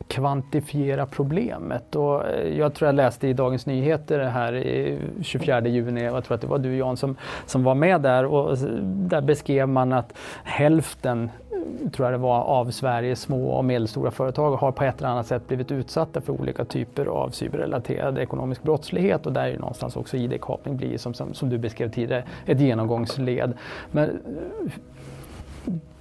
kvantifiera 0.07 1.05
problemet. 1.05 1.95
Och 1.95 2.27
eh, 2.27 2.57
jag 2.57 2.73
tror 2.73 2.87
jag 2.87 2.95
läste 2.95 3.27
i 3.27 3.33
Dagens 3.33 3.65
Nyheter 3.65 4.19
här 4.19 4.55
i 4.55 4.99
24 5.21 5.67
juni, 5.67 6.03
jag 6.03 6.23
tror 6.23 6.35
att 6.35 6.41
det 6.41 6.47
var 6.47 6.57
du 6.57 6.75
Jan 6.75 6.97
som, 6.97 7.15
som 7.45 7.63
var 7.63 7.75
med 7.75 8.01
där 8.01 8.25
och 8.25 8.51
eh, 8.51 8.57
där 8.83 9.21
beskrev 9.21 9.67
man 9.67 9.93
att 9.93 10.13
hälften 10.43 11.31
eh, 11.51 11.89
tror 11.89 12.05
jag 12.05 12.13
det 12.13 12.23
var, 12.23 12.41
av 12.41 12.71
Sveriges 12.71 13.21
små 13.21 13.49
och 13.49 13.65
medelstora 13.65 14.11
företag 14.11 14.55
har 14.55 14.71
på 14.71 14.83
ett 14.83 14.99
eller 14.99 15.09
annat 15.09 15.27
sätt 15.27 15.47
blivit 15.47 15.71
utsatta 15.71 16.21
för 16.21 16.33
olika 16.33 16.65
typer 16.65 17.05
av 17.05 17.29
cyberrelaterad 17.29 18.17
ekonomisk 18.17 18.63
brottslighet 18.63 19.25
och 19.25 19.33
där 19.33 19.47
är 19.47 19.57
någonstans 19.57 19.95
också 19.95 20.17
ID-kapning 20.17 20.77
blir 20.77 20.97
som, 20.97 21.13
som, 21.13 21.33
som, 21.33 21.49
du 21.49 21.57
beskrev 21.57 21.91
tidigare 21.91 22.23
ett 22.45 22.59
genomgångsled. 22.59 23.53
Men 23.91 24.19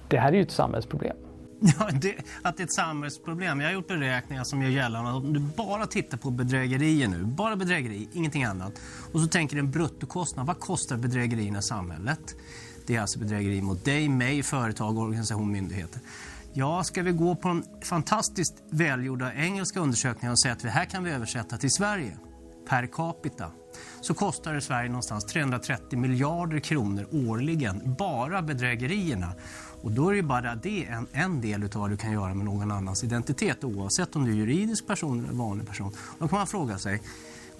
det 0.07 0.17
här 0.17 0.31
är 0.31 0.35
ju 0.35 0.41
ett 0.41 0.51
samhällsproblem. 0.51 1.15
Ja, 1.79 1.89
det, 1.93 2.15
att 2.41 2.57
det 2.57 2.63
är 2.63 2.65
ett 2.65 2.73
samhällsproblem. 2.73 3.59
Jag 3.59 3.67
har 3.67 3.73
gjort 3.73 3.87
beräkningar 3.87 4.43
som 4.43 4.61
gör 4.61 4.69
gällande 4.69 5.09
att 5.09 5.15
om 5.15 5.33
du 5.33 5.39
bara 5.39 5.85
tittar 5.85 6.17
på 6.17 6.31
bedrägerier 6.31 7.07
nu, 7.07 7.23
bara 7.23 7.55
bedrägeri, 7.55 8.09
ingenting 8.13 8.43
annat. 8.43 8.73
Och 9.13 9.19
så 9.19 9.27
tänker 9.27 9.55
du 9.55 9.59
en 9.59 9.71
bruttokostnad. 9.71 10.47
Vad 10.47 10.59
kostar 10.59 10.97
bedrägerierna 10.97 11.61
samhället? 11.61 12.35
Det 12.87 12.95
är 12.95 13.01
alltså 13.01 13.19
bedrägeri 13.19 13.61
mot 13.61 13.85
dig, 13.85 14.09
mig, 14.09 14.43
företag, 14.43 14.97
organisation, 14.97 15.51
myndigheter. 15.51 16.01
Ja, 16.53 16.83
ska 16.83 17.03
vi 17.03 17.11
gå 17.11 17.35
på 17.35 17.47
de 17.47 17.63
fantastiskt 17.83 18.63
välgjorda 18.69 19.33
engelska 19.33 19.79
undersökningarna 19.79 20.31
och 20.31 20.39
säga 20.39 20.53
att 20.53 20.59
det 20.59 20.69
här 20.69 20.85
kan 20.85 21.03
vi 21.03 21.11
översätta 21.11 21.57
till 21.57 21.71
Sverige 21.71 22.17
per 22.69 22.87
capita 22.87 23.51
så 24.01 24.13
kostar 24.13 24.53
det 24.53 24.61
Sverige 24.61 24.89
någonstans 24.89 25.25
330 25.25 25.99
miljarder 25.99 26.59
kronor 26.59 27.07
årligen, 27.11 27.95
bara 27.97 28.41
bedrägerierna. 28.41 29.33
Och 29.81 29.91
då 29.91 30.09
är 30.09 30.15
det 30.15 30.23
bara 30.23 30.55
det 30.55 30.85
en, 30.85 31.07
en 31.11 31.41
del 31.41 31.63
av 31.63 31.69
vad 31.73 31.89
du 31.89 31.97
kan 31.97 32.11
göra 32.11 32.33
med 32.33 32.45
någon 32.45 32.71
annans 32.71 33.03
identitet 33.03 33.63
oavsett 33.63 34.15
om 34.15 34.25
du 34.25 34.31
är 34.31 34.35
juridisk 34.35 34.87
person 34.87 35.25
eller 35.25 35.33
vanlig 35.33 35.67
person. 35.67 35.91
Då 36.19 36.27
kan 36.27 36.37
man 36.37 36.47
fråga 36.47 36.77
sig, 36.77 37.01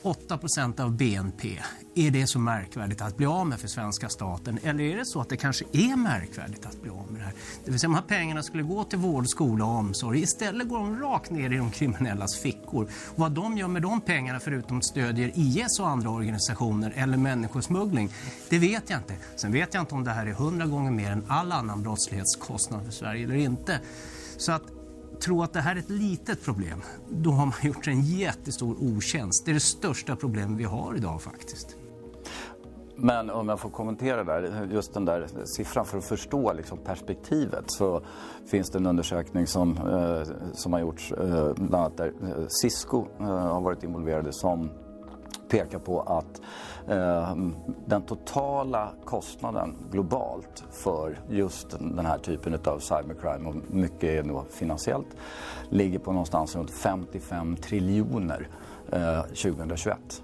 8% 0.03 0.79
av 0.81 0.91
BNP. 0.91 1.59
Är 1.95 2.11
det 2.11 2.27
så 2.27 2.39
märkvärdigt 2.39 3.01
att 3.01 3.17
bli 3.17 3.25
av 3.25 3.47
med 3.47 3.59
för 3.59 3.67
svenska 3.67 4.09
staten? 4.09 4.59
Eller 4.63 4.83
är 4.83 4.97
det 4.97 5.05
så 5.05 5.21
att 5.21 5.29
det 5.29 5.37
kanske 5.37 5.65
är 5.71 5.95
märkvärdigt 5.95 6.65
att 6.65 6.81
bli 6.81 6.91
av 6.91 7.11
med 7.11 7.21
det 7.21 7.25
här? 7.25 7.33
Det 7.65 7.71
vill 7.71 7.79
säga, 7.79 7.87
de 7.87 7.95
här 7.95 8.01
pengarna 8.01 8.43
skulle 8.43 8.63
gå 8.63 8.83
till 8.83 8.99
vård, 8.99 9.27
skola 9.27 9.65
och 9.65 9.71
omsorg. 9.71 10.21
Istället 10.21 10.69
går 10.69 10.77
de 10.77 10.99
rakt 10.99 11.31
ner 11.31 11.53
i 11.53 11.57
de 11.57 11.71
kriminellas 11.71 12.39
fickor. 12.39 12.83
Och 12.83 13.19
vad 13.19 13.31
de 13.31 13.57
gör 13.57 13.67
med 13.67 13.81
de 13.81 14.01
pengarna, 14.01 14.39
förutom 14.39 14.81
stödjer 14.81 15.31
IS 15.35 15.79
och 15.79 15.87
andra 15.87 16.09
organisationer 16.09 16.93
eller 16.95 17.17
människosmuggling, 17.17 18.09
det 18.49 18.59
vet 18.59 18.89
jag 18.89 18.99
inte. 18.99 19.15
Sen 19.35 19.51
vet 19.51 19.73
jag 19.73 19.83
inte 19.83 19.95
om 19.95 20.03
det 20.03 20.11
här 20.11 20.25
är 20.25 20.33
hundra 20.33 20.65
gånger 20.65 20.91
mer 20.91 21.11
än 21.11 21.23
all 21.27 21.51
annan 21.51 21.83
brottslighetskostnad 21.83 22.85
för 22.85 22.91
Sverige 22.91 23.23
eller 23.23 23.35
inte. 23.35 23.79
Så 24.37 24.51
att 24.51 24.63
tro 25.21 25.43
att 25.43 25.53
det 25.53 25.61
här 25.61 25.75
är 25.75 25.79
ett 25.79 25.89
litet 25.89 26.43
problem, 26.43 26.81
då 27.09 27.31
har 27.31 27.45
man 27.45 27.55
gjort 27.63 27.87
en 27.87 28.01
jättestor 28.01 28.77
otjänst. 28.79 29.45
Det 29.45 29.51
är 29.51 29.53
det 29.53 29.59
största 29.59 30.15
problem 30.15 30.57
vi 30.57 30.63
har 30.63 30.95
idag 30.97 31.21
faktiskt. 31.21 31.75
Men 33.01 33.29
om 33.29 33.49
jag 33.49 33.59
får 33.59 33.69
kommentera 33.69 34.23
där, 34.23 34.69
just 34.71 34.93
den 34.93 35.05
där 35.05 35.27
siffran 35.45 35.85
för 35.85 35.97
att 35.97 36.05
förstå 36.05 36.53
liksom 36.53 36.77
perspektivet 36.77 37.63
så 37.67 38.01
finns 38.51 38.69
det 38.69 38.77
en 38.77 38.85
undersökning 38.85 39.47
som, 39.47 39.77
eh, 39.77 40.51
som 40.53 40.73
har 40.73 40.79
gjorts 40.79 41.11
eh, 41.11 41.53
bland 41.55 41.75
annat 41.75 41.97
där 41.97 42.07
eh, 42.07 42.45
Cisco 42.47 43.05
eh, 43.19 43.25
har 43.25 43.61
varit 43.61 43.83
involverade 43.83 44.33
som 44.33 44.69
pekar 45.49 45.79
på 45.79 46.01
att 46.01 46.41
eh, 46.87 47.35
den 47.85 48.01
totala 48.01 48.89
kostnaden 49.05 49.75
globalt 49.91 50.63
för 50.71 51.19
just 51.29 51.69
den 51.79 52.05
här 52.05 52.17
typen 52.17 52.59
av 52.65 52.79
cybercrime, 52.79 53.49
och 53.49 53.55
mycket 53.67 54.03
är 54.03 54.23
nog 54.23 54.51
finansiellt, 54.51 55.07
ligger 55.69 55.99
på 55.99 56.11
någonstans 56.11 56.55
runt 56.55 56.71
55 56.71 57.55
triljoner 57.55 58.47
eh, 58.91 59.21
2021. 59.21 60.23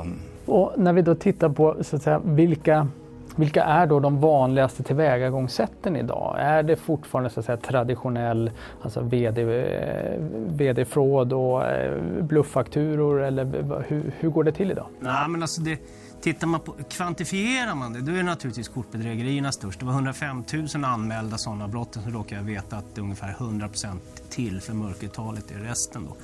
Um, 0.00 0.18
och 0.46 0.72
när 0.76 0.92
vi 0.92 1.02
då 1.02 1.14
tittar 1.14 1.48
på 1.48 1.76
så 1.80 1.96
att 1.96 2.02
säga, 2.02 2.20
vilka 2.24 2.88
vilka 3.36 3.64
är 3.64 3.86
då 3.86 4.00
de 4.00 4.20
vanligaste 4.20 4.82
tillvägagångssätten 4.82 5.96
idag? 5.96 6.36
Är 6.38 6.62
det 6.62 6.76
fortfarande 6.76 7.30
så 7.30 7.40
att 7.40 7.46
säga, 7.46 7.56
traditionell 7.56 8.50
alltså 8.82 9.00
VD, 9.00 9.42
eh, 9.42 10.20
VD-fråd 10.46 11.32
och 11.32 11.64
eh, 11.64 12.02
blufffakturor 12.22 13.22
eller 13.22 13.44
hur, 13.88 14.12
hur 14.18 14.28
går 14.30 14.44
det 14.44 14.52
till 14.52 14.70
idag? 14.70 14.86
Nej, 15.00 15.28
men 15.28 15.42
alltså 15.42 15.60
det, 15.60 15.80
tittar 16.20 16.46
man 16.46 16.60
på, 16.60 16.74
kvantifierar 16.90 17.74
man 17.74 17.92
det, 17.92 18.00
då 18.00 18.12
är 18.12 18.16
det 18.16 18.22
naturligtvis 18.22 18.68
kortbedrägerierna 18.68 19.52
störst. 19.52 19.80
Det 19.80 19.86
var 19.86 19.92
105 19.92 20.44
000 20.74 20.84
anmälda 20.84 21.38
sådana 21.38 21.68
brott, 21.68 21.98
så 22.04 22.10
råkar 22.10 22.36
jag 22.36 22.42
veta 22.42 22.76
att 22.76 22.94
det 22.94 23.00
är 23.00 23.02
ungefär 23.02 23.32
100% 23.38 23.98
till 24.30 24.60
för 24.60 24.74
mörkertalet 24.74 25.50
i 25.50 25.54
resten. 25.54 26.04
Då. 26.04 26.16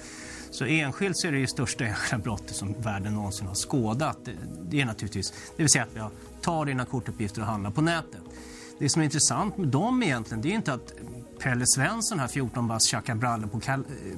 Så 0.50 0.64
enskilt 0.64 1.16
så 1.16 1.28
är 1.28 1.32
det 1.32 1.38
ju 1.38 1.46
största 1.46 1.84
enskilda 1.84 2.24
brottet 2.24 2.56
som 2.56 2.74
världen 2.78 3.14
någonsin 3.14 3.46
har 3.46 3.54
skådat. 3.54 4.18
Det, 4.24 4.32
det 4.70 4.80
är 4.80 4.84
naturligtvis, 4.84 5.30
det 5.30 5.62
vill 5.62 5.70
säga 5.70 5.84
att 5.84 5.96
vi 5.96 6.00
har 6.00 6.10
tar 6.42 6.64
dina 6.64 6.84
kortuppgifter 6.84 7.40
och 7.40 7.46
handlar 7.46 7.70
på 7.70 7.80
nätet. 7.80 8.20
Det 8.78 8.88
som 8.88 9.00
är 9.00 9.04
intressant 9.04 9.56
med 9.56 9.68
dem 9.68 10.02
egentligen, 10.02 10.42
det 10.42 10.48
är 10.48 10.54
inte 10.54 10.72
att 10.72 10.92
Pelle 11.42 11.66
Svensson 11.66 12.18
här 12.18 12.28
14 12.28 12.68
bast 12.68 12.86
tjackar 12.86 13.14
brallor 13.14 13.46
på, 13.48 13.60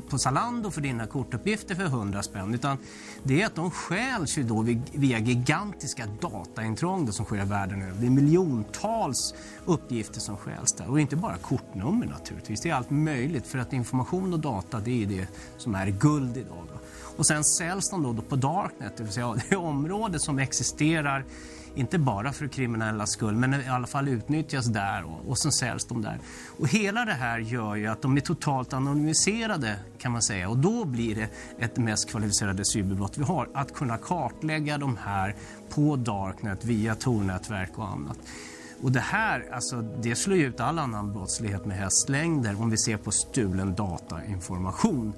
på 0.08 0.18
Zalando 0.18 0.70
för 0.70 0.80
dina 0.80 1.06
kortuppgifter 1.06 1.74
för 1.74 1.84
100 1.84 2.22
spänn. 2.22 2.54
Utan 2.54 2.78
det 3.22 3.42
är 3.42 3.46
att 3.46 3.54
de 3.54 3.70
stjäls 3.70 4.38
ju 4.38 4.42
då 4.42 4.66
via 4.92 5.18
gigantiska 5.18 6.06
dataintrång 6.20 7.12
som 7.12 7.24
sker 7.24 7.44
världen 7.44 7.82
över. 7.82 8.00
Det 8.00 8.06
är 8.06 8.10
miljontals 8.10 9.34
uppgifter 9.64 10.20
som 10.20 10.36
stjäls 10.36 10.72
där. 10.72 10.90
Och 10.90 11.00
inte 11.00 11.16
bara 11.16 11.36
kortnummer 11.36 12.06
naturligtvis. 12.06 12.60
Det 12.60 12.70
är 12.70 12.74
allt 12.74 12.90
möjligt 12.90 13.46
för 13.46 13.58
att 13.58 13.72
information 13.72 14.32
och 14.32 14.40
data 14.40 14.80
det 14.80 15.02
är 15.02 15.06
det 15.06 15.28
som 15.56 15.74
är 15.74 15.86
guld 15.86 16.36
idag. 16.36 16.68
Och 17.16 17.26
sen 17.26 17.44
säljs 17.44 17.90
de 17.90 18.02
då 18.02 18.22
på 18.22 18.36
Darknet, 18.36 18.96
det 18.96 19.02
vill 19.02 19.12
säga 19.12 19.36
det 19.50 19.56
område 19.56 20.20
som 20.20 20.38
existerar 20.38 21.24
inte 21.74 21.98
bara 21.98 22.32
för 22.32 22.48
kriminella 22.48 23.06
skull, 23.06 23.36
men 23.36 23.54
i 23.54 23.68
alla 23.68 23.86
fall 23.86 24.08
utnyttjas 24.08 24.66
där 24.66 25.04
och, 25.04 25.28
och 25.28 25.38
sen 25.38 25.52
säljs 25.52 25.84
de 25.84 26.02
där. 26.02 26.18
Och 26.58 26.68
hela 26.68 27.04
det 27.04 27.12
här 27.12 27.38
gör 27.38 27.74
ju 27.74 27.86
att 27.86 28.02
de 28.02 28.16
är 28.16 28.20
totalt 28.20 28.72
anonymiserade 28.72 29.76
kan 29.98 30.12
man 30.12 30.22
säga 30.22 30.48
och 30.48 30.58
då 30.58 30.84
blir 30.84 31.14
det 31.14 31.28
ett 31.58 31.76
mest 31.76 32.10
kvalificerade 32.10 32.64
cyberbrott 32.64 33.18
vi 33.18 33.24
har. 33.24 33.48
Att 33.54 33.74
kunna 33.74 33.98
kartlägga 33.98 34.78
de 34.78 34.96
här 34.96 35.34
på 35.74 35.96
Darknet 35.96 36.64
via 36.64 36.94
tornätverk 36.94 37.78
och 37.78 37.88
annat. 37.88 38.18
Och 38.82 38.92
det 38.92 39.00
här, 39.00 39.48
alltså, 39.52 39.82
det 39.82 40.16
slår 40.16 40.38
ut 40.38 40.60
all 40.60 40.78
annan 40.78 41.12
brottslighet 41.12 41.66
med 41.66 41.76
hästlängder 41.76 42.62
om 42.62 42.70
vi 42.70 42.78
ser 42.78 42.96
på 42.96 43.10
stulen 43.10 43.74
datainformation 43.74 45.12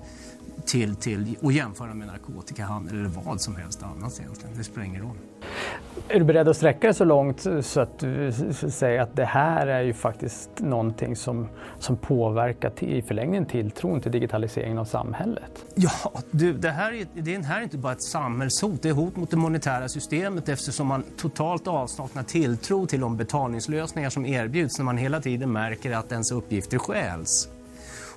till, 0.66 0.96
till 0.96 1.36
och 1.42 1.52
jämföra 1.52 1.94
med 1.94 2.06
narkotikahandel 2.06 2.94
eller 2.94 3.08
vad 3.08 3.40
som 3.40 3.56
helst 3.56 3.82
annat 3.82 4.20
egentligen. 4.20 4.56
Det 4.56 4.64
spelar 4.64 4.86
ingen 4.86 5.02
roll. 5.02 5.16
Är 6.08 6.18
du 6.18 6.24
beredd 6.24 6.48
att 6.48 6.56
sträcka 6.56 6.86
dig 6.86 6.94
så 6.94 7.04
långt 7.04 7.46
så 7.60 7.80
att 7.80 7.98
du 7.98 8.32
säger 8.52 9.00
att 9.00 9.16
det 9.16 9.24
här 9.24 9.66
är 9.66 9.82
ju 9.82 9.92
faktiskt 9.92 10.50
någonting 10.56 11.16
som, 11.16 11.48
som 11.78 11.96
påverkar 11.96 12.84
i 12.84 13.02
förlängningen 13.02 13.46
tilltron 13.46 14.00
till 14.00 14.12
digitaliseringen 14.12 14.78
av 14.78 14.84
samhället? 14.84 15.64
Ja, 15.74 16.12
du, 16.30 16.52
det, 16.52 16.70
här 16.70 16.92
är, 16.92 17.06
det 17.14 17.44
här 17.44 17.58
är 17.58 17.62
inte 17.62 17.78
bara 17.78 17.92
ett 17.92 18.02
samhällshot, 18.02 18.82
det 18.82 18.88
är 18.88 18.92
hot 18.92 19.16
mot 19.16 19.30
det 19.30 19.36
monetära 19.36 19.88
systemet 19.88 20.48
eftersom 20.48 20.86
man 20.86 21.04
totalt 21.16 21.66
avsaknar 21.66 22.22
tilltro 22.22 22.86
till 22.86 23.00
de 23.00 23.16
betalningslösningar 23.16 24.10
som 24.10 24.26
erbjuds 24.26 24.78
när 24.78 24.84
man 24.84 24.96
hela 24.96 25.20
tiden 25.20 25.52
märker 25.52 25.92
att 25.92 26.12
ens 26.12 26.32
uppgifter 26.32 26.78
stjäls. 26.78 27.48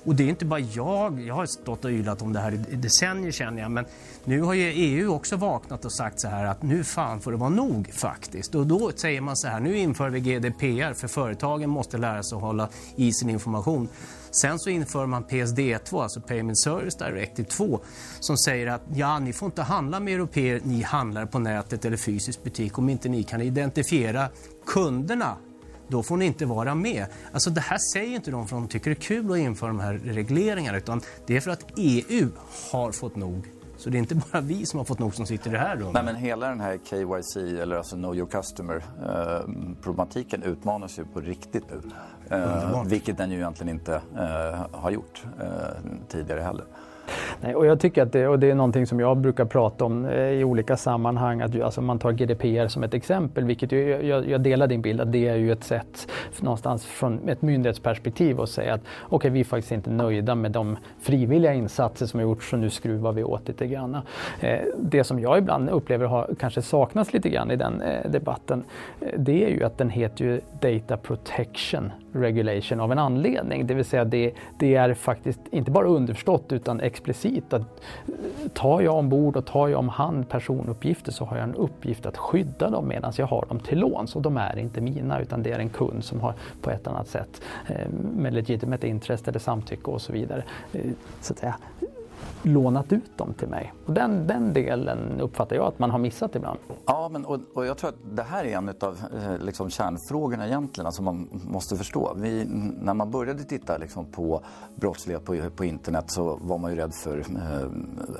Och 0.04 0.14
det 0.14 0.24
är 0.24 0.28
inte 0.28 0.44
bara 0.44 0.60
jag, 0.60 1.20
jag 1.20 1.34
har 1.34 1.46
stått 1.46 1.84
och 1.84 1.90
ylat 1.90 2.22
om 2.22 2.32
det 2.32 2.40
här 2.40 2.52
i 2.70 2.76
decennier 2.76 3.32
känner 3.32 3.62
jag, 3.62 3.70
men 3.70 3.84
nu 4.24 4.40
har 4.40 4.54
ju 4.54 4.62
EU 4.62 5.14
också 5.14 5.36
vaknat 5.36 5.84
och 5.84 5.92
sagt 5.92 6.20
så 6.20 6.28
här 6.28 6.44
att 6.44 6.62
nu 6.62 6.84
fan 6.84 7.20
får 7.20 7.30
det 7.30 7.36
vara 7.36 7.50
nog 7.50 7.90
faktiskt. 7.92 8.54
Och 8.54 8.66
då 8.66 8.92
säger 8.96 9.20
man 9.20 9.36
så 9.36 9.48
här, 9.48 9.60
nu 9.60 9.78
inför 9.78 10.10
vi 10.10 10.20
GDPR 10.20 10.92
för 10.92 11.08
företagen 11.08 11.70
måste 11.70 11.98
lära 11.98 12.22
sig 12.22 12.36
att 12.36 12.42
hålla 12.42 12.68
i 12.96 13.12
sin 13.12 13.30
information. 13.30 13.88
Sen 14.30 14.58
så 14.58 14.70
inför 14.70 15.06
man 15.06 15.24
PSD2, 15.24 16.02
alltså 16.02 16.20
Payment 16.20 16.58
Service 16.58 16.96
Directive 16.96 17.48
2, 17.48 17.80
som 18.20 18.36
säger 18.36 18.66
att 18.66 18.82
ja, 18.94 19.18
ni 19.18 19.32
får 19.32 19.46
inte 19.46 19.62
handla 19.62 20.00
med 20.00 20.14
europeer, 20.14 20.60
ni 20.64 20.82
handlar 20.82 21.26
på 21.26 21.38
nätet 21.38 21.84
eller 21.84 21.96
fysisk 21.96 22.42
butik 22.42 22.78
om 22.78 22.88
inte 22.88 23.08
ni 23.08 23.22
kan 23.22 23.40
identifiera 23.40 24.28
kunderna 24.66 25.36
då 25.90 26.02
får 26.02 26.16
ni 26.16 26.24
inte 26.24 26.46
vara 26.46 26.74
med. 26.74 27.06
Alltså 27.32 27.50
det 27.50 27.60
här 27.60 27.78
säger 27.92 28.14
inte 28.14 28.30
de 28.30 28.48
för 28.48 28.56
att 28.56 28.62
de 28.62 28.68
tycker 28.68 28.90
det 28.90 28.96
är 28.96 29.02
kul 29.02 29.32
att 29.32 29.38
införa 29.38 29.68
de 29.68 29.80
här 29.80 30.00
regleringarna 30.04 30.78
utan 30.78 31.00
det 31.26 31.36
är 31.36 31.40
för 31.40 31.50
att 31.50 31.66
EU 31.76 32.28
har 32.72 32.92
fått 32.92 33.16
nog. 33.16 33.44
Så 33.76 33.90
det 33.90 33.96
är 33.96 33.98
inte 33.98 34.14
bara 34.14 34.40
vi 34.40 34.66
som 34.66 34.78
har 34.78 34.84
fått 34.84 34.98
nog 34.98 35.14
som 35.14 35.26
sitter 35.26 35.50
i 35.50 35.52
det 35.52 35.58
här 35.58 35.76
rummet. 35.76 35.94
Nej, 35.94 36.04
men 36.04 36.16
hela 36.16 36.48
den 36.48 36.60
här 36.60 36.78
KYC, 36.84 37.36
eller 37.36 37.76
alltså 37.76 37.96
Know 37.96 38.16
Your 38.16 38.28
Customer-problematiken 38.28 40.42
eh, 40.42 40.48
utmanas 40.48 40.98
ju 40.98 41.04
på 41.04 41.20
riktigt 41.20 41.64
nu. 41.70 41.80
Eh, 42.36 42.84
vilket 42.84 43.18
den 43.18 43.30
ju 43.30 43.36
egentligen 43.36 43.74
inte 43.74 43.94
eh, 44.16 44.66
har 44.72 44.90
gjort 44.90 45.24
eh, 45.40 45.48
tidigare 46.08 46.40
heller. 46.40 46.64
Nej, 47.40 47.54
och 47.54 47.66
jag 47.66 47.80
tycker 47.80 48.02
att 48.02 48.12
det, 48.12 48.28
och 48.28 48.38
det 48.38 48.50
är 48.50 48.54
någonting 48.54 48.86
som 48.86 49.00
jag 49.00 49.16
brukar 49.16 49.44
prata 49.44 49.84
om 49.84 50.04
eh, 50.04 50.18
i 50.18 50.44
olika 50.44 50.76
sammanhang, 50.76 51.40
att 51.40 51.60
alltså 51.60 51.80
man 51.80 51.98
tar 51.98 52.12
GDPR 52.12 52.68
som 52.68 52.82
ett 52.82 52.94
exempel, 52.94 53.44
vilket 53.44 53.72
ju, 53.72 54.06
jag, 54.06 54.28
jag, 54.28 54.40
delar 54.40 54.66
din 54.66 54.82
bild 54.82 55.00
att 55.00 55.12
det 55.12 55.28
är 55.28 55.36
ju 55.36 55.52
ett 55.52 55.64
sätt 55.64 56.08
någonstans 56.40 56.86
från 56.86 57.28
ett 57.28 57.42
myndighetsperspektiv 57.42 58.40
att 58.40 58.48
säga 58.50 58.74
att 58.74 58.80
okej, 58.80 59.16
okay, 59.16 59.30
vi 59.30 59.40
är 59.40 59.44
faktiskt 59.44 59.72
inte 59.72 59.90
nöjda 59.90 60.34
med 60.34 60.52
de 60.52 60.76
frivilliga 61.00 61.54
insatser 61.54 62.06
som 62.06 62.20
har 62.20 62.24
gjorts 62.24 62.50
så 62.50 62.56
nu 62.56 62.70
skruvar 62.70 63.12
vi 63.12 63.24
åt 63.24 63.48
lite 63.48 63.66
grann. 63.66 63.96
Eh, 64.40 64.58
det 64.78 65.04
som 65.04 65.20
jag 65.20 65.38
ibland 65.38 65.70
upplever 65.70 66.06
har 66.06 66.30
kanske 66.38 66.62
saknas 66.62 67.12
lite 67.12 67.28
grann 67.28 67.50
i 67.50 67.56
den 67.56 67.82
eh, 67.82 68.10
debatten, 68.10 68.64
eh, 69.00 69.08
det 69.16 69.44
är 69.44 69.48
ju 69.48 69.64
att 69.64 69.78
den 69.78 69.90
heter 69.90 70.24
ju 70.24 70.40
Data 70.60 70.96
Protection 70.96 71.92
Regulation 72.12 72.80
av 72.80 72.92
en 72.92 72.98
anledning, 72.98 73.66
det 73.66 73.74
vill 73.74 73.84
säga 73.84 74.04
det, 74.04 74.32
det 74.58 74.74
är 74.74 74.94
faktiskt 74.94 75.40
inte 75.50 75.70
bara 75.70 75.88
underförstått 75.88 76.52
utan 76.52 76.80
explicit 76.80 77.52
att 77.52 77.62
eh, 77.62 78.48
tar 78.54 78.80
jag 78.80 78.94
ombord 78.94 79.36
och 79.36 79.46
tar 79.46 79.68
jag 79.68 79.78
om 79.78 79.88
hand 79.88 80.28
personuppgifter 80.28 81.12
så 81.12 81.24
har 81.24 81.36
jag 81.36 81.44
en 81.44 81.54
uppgift 81.54 82.06
att 82.06 82.16
skydda 82.16 82.70
dem 82.70 82.88
medan 82.88 83.12
jag 83.16 83.26
har 83.26 83.46
dem 83.48 83.60
till 83.60 83.78
låns. 83.78 84.16
Och 84.16 84.22
de 84.22 84.36
är 84.36 84.58
inte 84.58 84.80
mina 84.80 85.20
utan 85.20 85.42
det 85.42 85.52
är 85.52 85.58
en 85.58 85.68
kund 85.68 86.04
som 86.04 86.20
har 86.20 86.34
på 86.62 86.70
ett 86.70 86.86
annat 86.86 87.08
sätt 87.08 87.42
eh, 87.66 87.88
med 88.16 88.34
legitimate 88.34 88.88
intresse 88.88 89.30
eller 89.30 89.38
samtycke 89.38 89.90
och 89.90 90.02
så 90.02 90.12
vidare. 90.12 90.44
Eh, 90.72 90.80
så 91.20 91.32
att 91.32 91.38
säga, 91.38 91.56
lånat 92.42 92.92
ut 92.92 93.18
dem 93.18 93.34
till 93.34 93.48
mig. 93.48 93.72
Och 93.86 93.92
den, 93.92 94.26
den 94.26 94.52
delen 94.52 95.20
uppfattar 95.20 95.56
jag 95.56 95.64
att 95.64 95.78
man 95.78 95.90
har 95.90 95.98
missat 95.98 96.36
ibland. 96.36 96.58
Ja, 96.86 97.08
men, 97.12 97.24
och, 97.24 97.40
och 97.54 97.66
jag 97.66 97.78
tror 97.78 97.90
att 97.90 98.16
det 98.16 98.22
här 98.22 98.44
är 98.44 98.56
en 98.56 98.68
av 98.68 98.98
eh, 99.14 99.38
liksom, 99.44 99.70
kärnfrågorna 99.70 100.46
egentligen, 100.46 100.86
alltså 100.86 101.02
man 101.02 101.28
måste 101.32 101.76
förstå. 101.76 102.12
Vi, 102.16 102.44
när 102.80 102.94
man 102.94 103.10
började 103.10 103.44
titta 103.44 103.76
liksom, 103.76 104.12
på 104.12 104.42
brottslighet 104.76 105.24
på, 105.24 105.50
på 105.56 105.64
internet 105.64 106.04
så 106.06 106.38
var 106.42 106.58
man 106.58 106.70
ju 106.70 106.76
rädd 106.76 106.94
för 106.94 107.18
eh, 107.18 107.68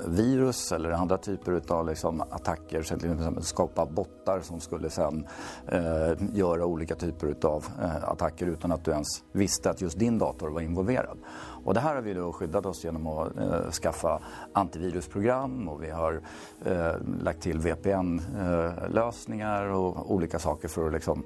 virus 0.07 0.73
eller 0.73 0.91
andra 0.91 1.19
typer 1.19 1.63
av 1.69 1.87
liksom, 1.87 2.21
attacker. 2.21 2.83
Så 2.83 2.89
till 2.99 3.03
liksom 3.03 3.19
exempel 3.19 3.43
skapa 3.43 3.87
bottar 3.87 4.41
som 4.41 4.61
skulle 4.61 4.91
sen 4.91 5.27
eh, 5.67 6.13
göra 6.33 6.67
olika 6.67 6.95
typer 6.95 7.35
av 7.43 7.65
eh, 7.83 8.05
attacker 8.05 8.47
utan 8.47 8.73
att 8.73 8.85
du 8.85 8.91
ens 8.91 9.09
visste 9.33 9.71
att 9.71 9.81
just 9.81 9.99
din 9.99 10.19
dator 10.19 10.49
var 10.49 10.61
involverad. 10.61 11.19
Och 11.65 11.75
det 11.75 11.81
här 11.81 11.95
har 11.95 12.03
vi 12.03 12.15
då 12.15 12.33
skyddat 12.33 12.67
oss 12.67 12.85
genom 12.85 13.07
att 13.07 13.37
eh, 13.37 13.71
skaffa 13.71 14.21
antivirusprogram 14.53 15.69
och 15.69 15.83
vi 15.83 15.91
har 15.91 16.21
eh, 16.65 16.93
lagt 17.23 17.41
till 17.41 17.59
VPN-lösningar 17.59 19.67
eh, 19.67 19.73
och 19.73 20.15
olika 20.15 20.39
saker 20.39 20.69
för 20.69 20.87
att 20.87 20.93
liksom 20.93 21.25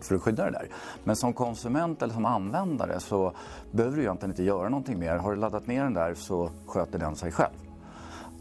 för 0.00 0.14
att 0.14 0.22
skydda 0.22 0.44
det 0.44 0.50
där. 0.50 0.68
Men 1.04 1.16
som 1.16 1.32
konsument 1.32 2.02
eller 2.02 2.14
som 2.14 2.26
användare 2.26 3.00
så 3.00 3.32
behöver 3.70 3.96
du 3.96 4.02
egentligen 4.02 4.30
inte 4.30 4.42
göra 4.42 4.68
någonting 4.68 4.98
mer. 4.98 5.16
Har 5.16 5.30
du 5.30 5.36
laddat 5.36 5.66
ner 5.66 5.84
den 5.84 5.94
där 5.94 6.14
så 6.14 6.50
sköter 6.66 6.98
den 6.98 7.16
sig 7.16 7.32
själv. 7.32 7.63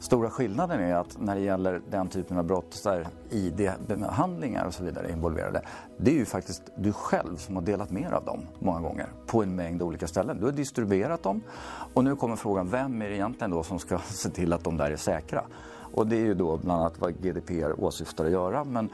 Stora 0.03 0.29
skillnaden 0.29 0.79
är 0.79 0.95
att 0.95 1.17
när 1.19 1.35
det 1.35 1.41
gäller 1.41 1.81
den 1.89 2.07
typen 2.07 2.37
av 2.37 2.43
brott 2.43 2.83
där 2.83 3.07
ID-behandlingar 3.29 4.65
och 4.65 4.73
så 4.73 4.83
vidare 4.83 5.07
är 5.07 5.11
involverade. 5.11 5.61
Det 5.97 6.11
är 6.11 6.15
ju 6.15 6.25
faktiskt 6.25 6.61
du 6.75 6.93
själv 6.93 7.37
som 7.37 7.55
har 7.55 7.63
delat 7.63 7.91
med 7.91 8.13
av 8.13 8.25
dem 8.25 8.39
många 8.59 8.79
gånger 8.79 9.07
på 9.27 9.43
en 9.43 9.55
mängd 9.55 9.81
olika 9.81 10.07
ställen. 10.07 10.39
Du 10.39 10.45
har 10.45 10.51
distribuerat 10.51 11.23
dem 11.23 11.41
och 11.93 12.03
nu 12.03 12.15
kommer 12.15 12.35
frågan 12.35 12.69
vem 12.69 13.01
är 13.01 13.09
det 13.09 13.15
egentligen 13.15 13.51
då 13.51 13.63
som 13.63 13.79
ska 13.79 13.97
se 14.05 14.29
till 14.29 14.53
att 14.53 14.63
de 14.63 14.77
där 14.77 14.91
är 14.91 14.95
säkra? 14.95 15.43
Och 15.93 16.07
det 16.07 16.15
är 16.15 16.25
ju 16.25 16.33
då 16.33 16.57
bland 16.57 16.81
annat 16.81 16.99
vad 16.99 17.13
GDPR 17.21 17.83
åsyftar 17.83 18.25
att 18.25 18.31
göra. 18.31 18.63
Men 18.63 18.89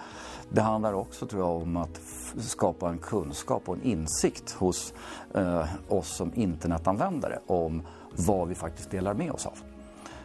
det 0.49 0.61
handlar 0.61 0.93
också 0.93 1.25
tror 1.25 1.41
jag 1.41 1.61
om 1.61 1.77
att 1.77 2.01
skapa 2.37 2.89
en 2.89 2.97
kunskap 2.97 3.69
och 3.69 3.75
en 3.75 3.83
insikt 3.83 4.51
hos 4.51 4.93
eh, 5.33 5.65
oss 5.87 6.15
som 6.17 6.31
internetanvändare 6.35 7.39
om 7.47 7.81
vad 8.15 8.47
vi 8.47 8.55
faktiskt 8.55 8.91
delar 8.91 9.13
med 9.13 9.31
oss 9.31 9.45
av. 9.45 9.68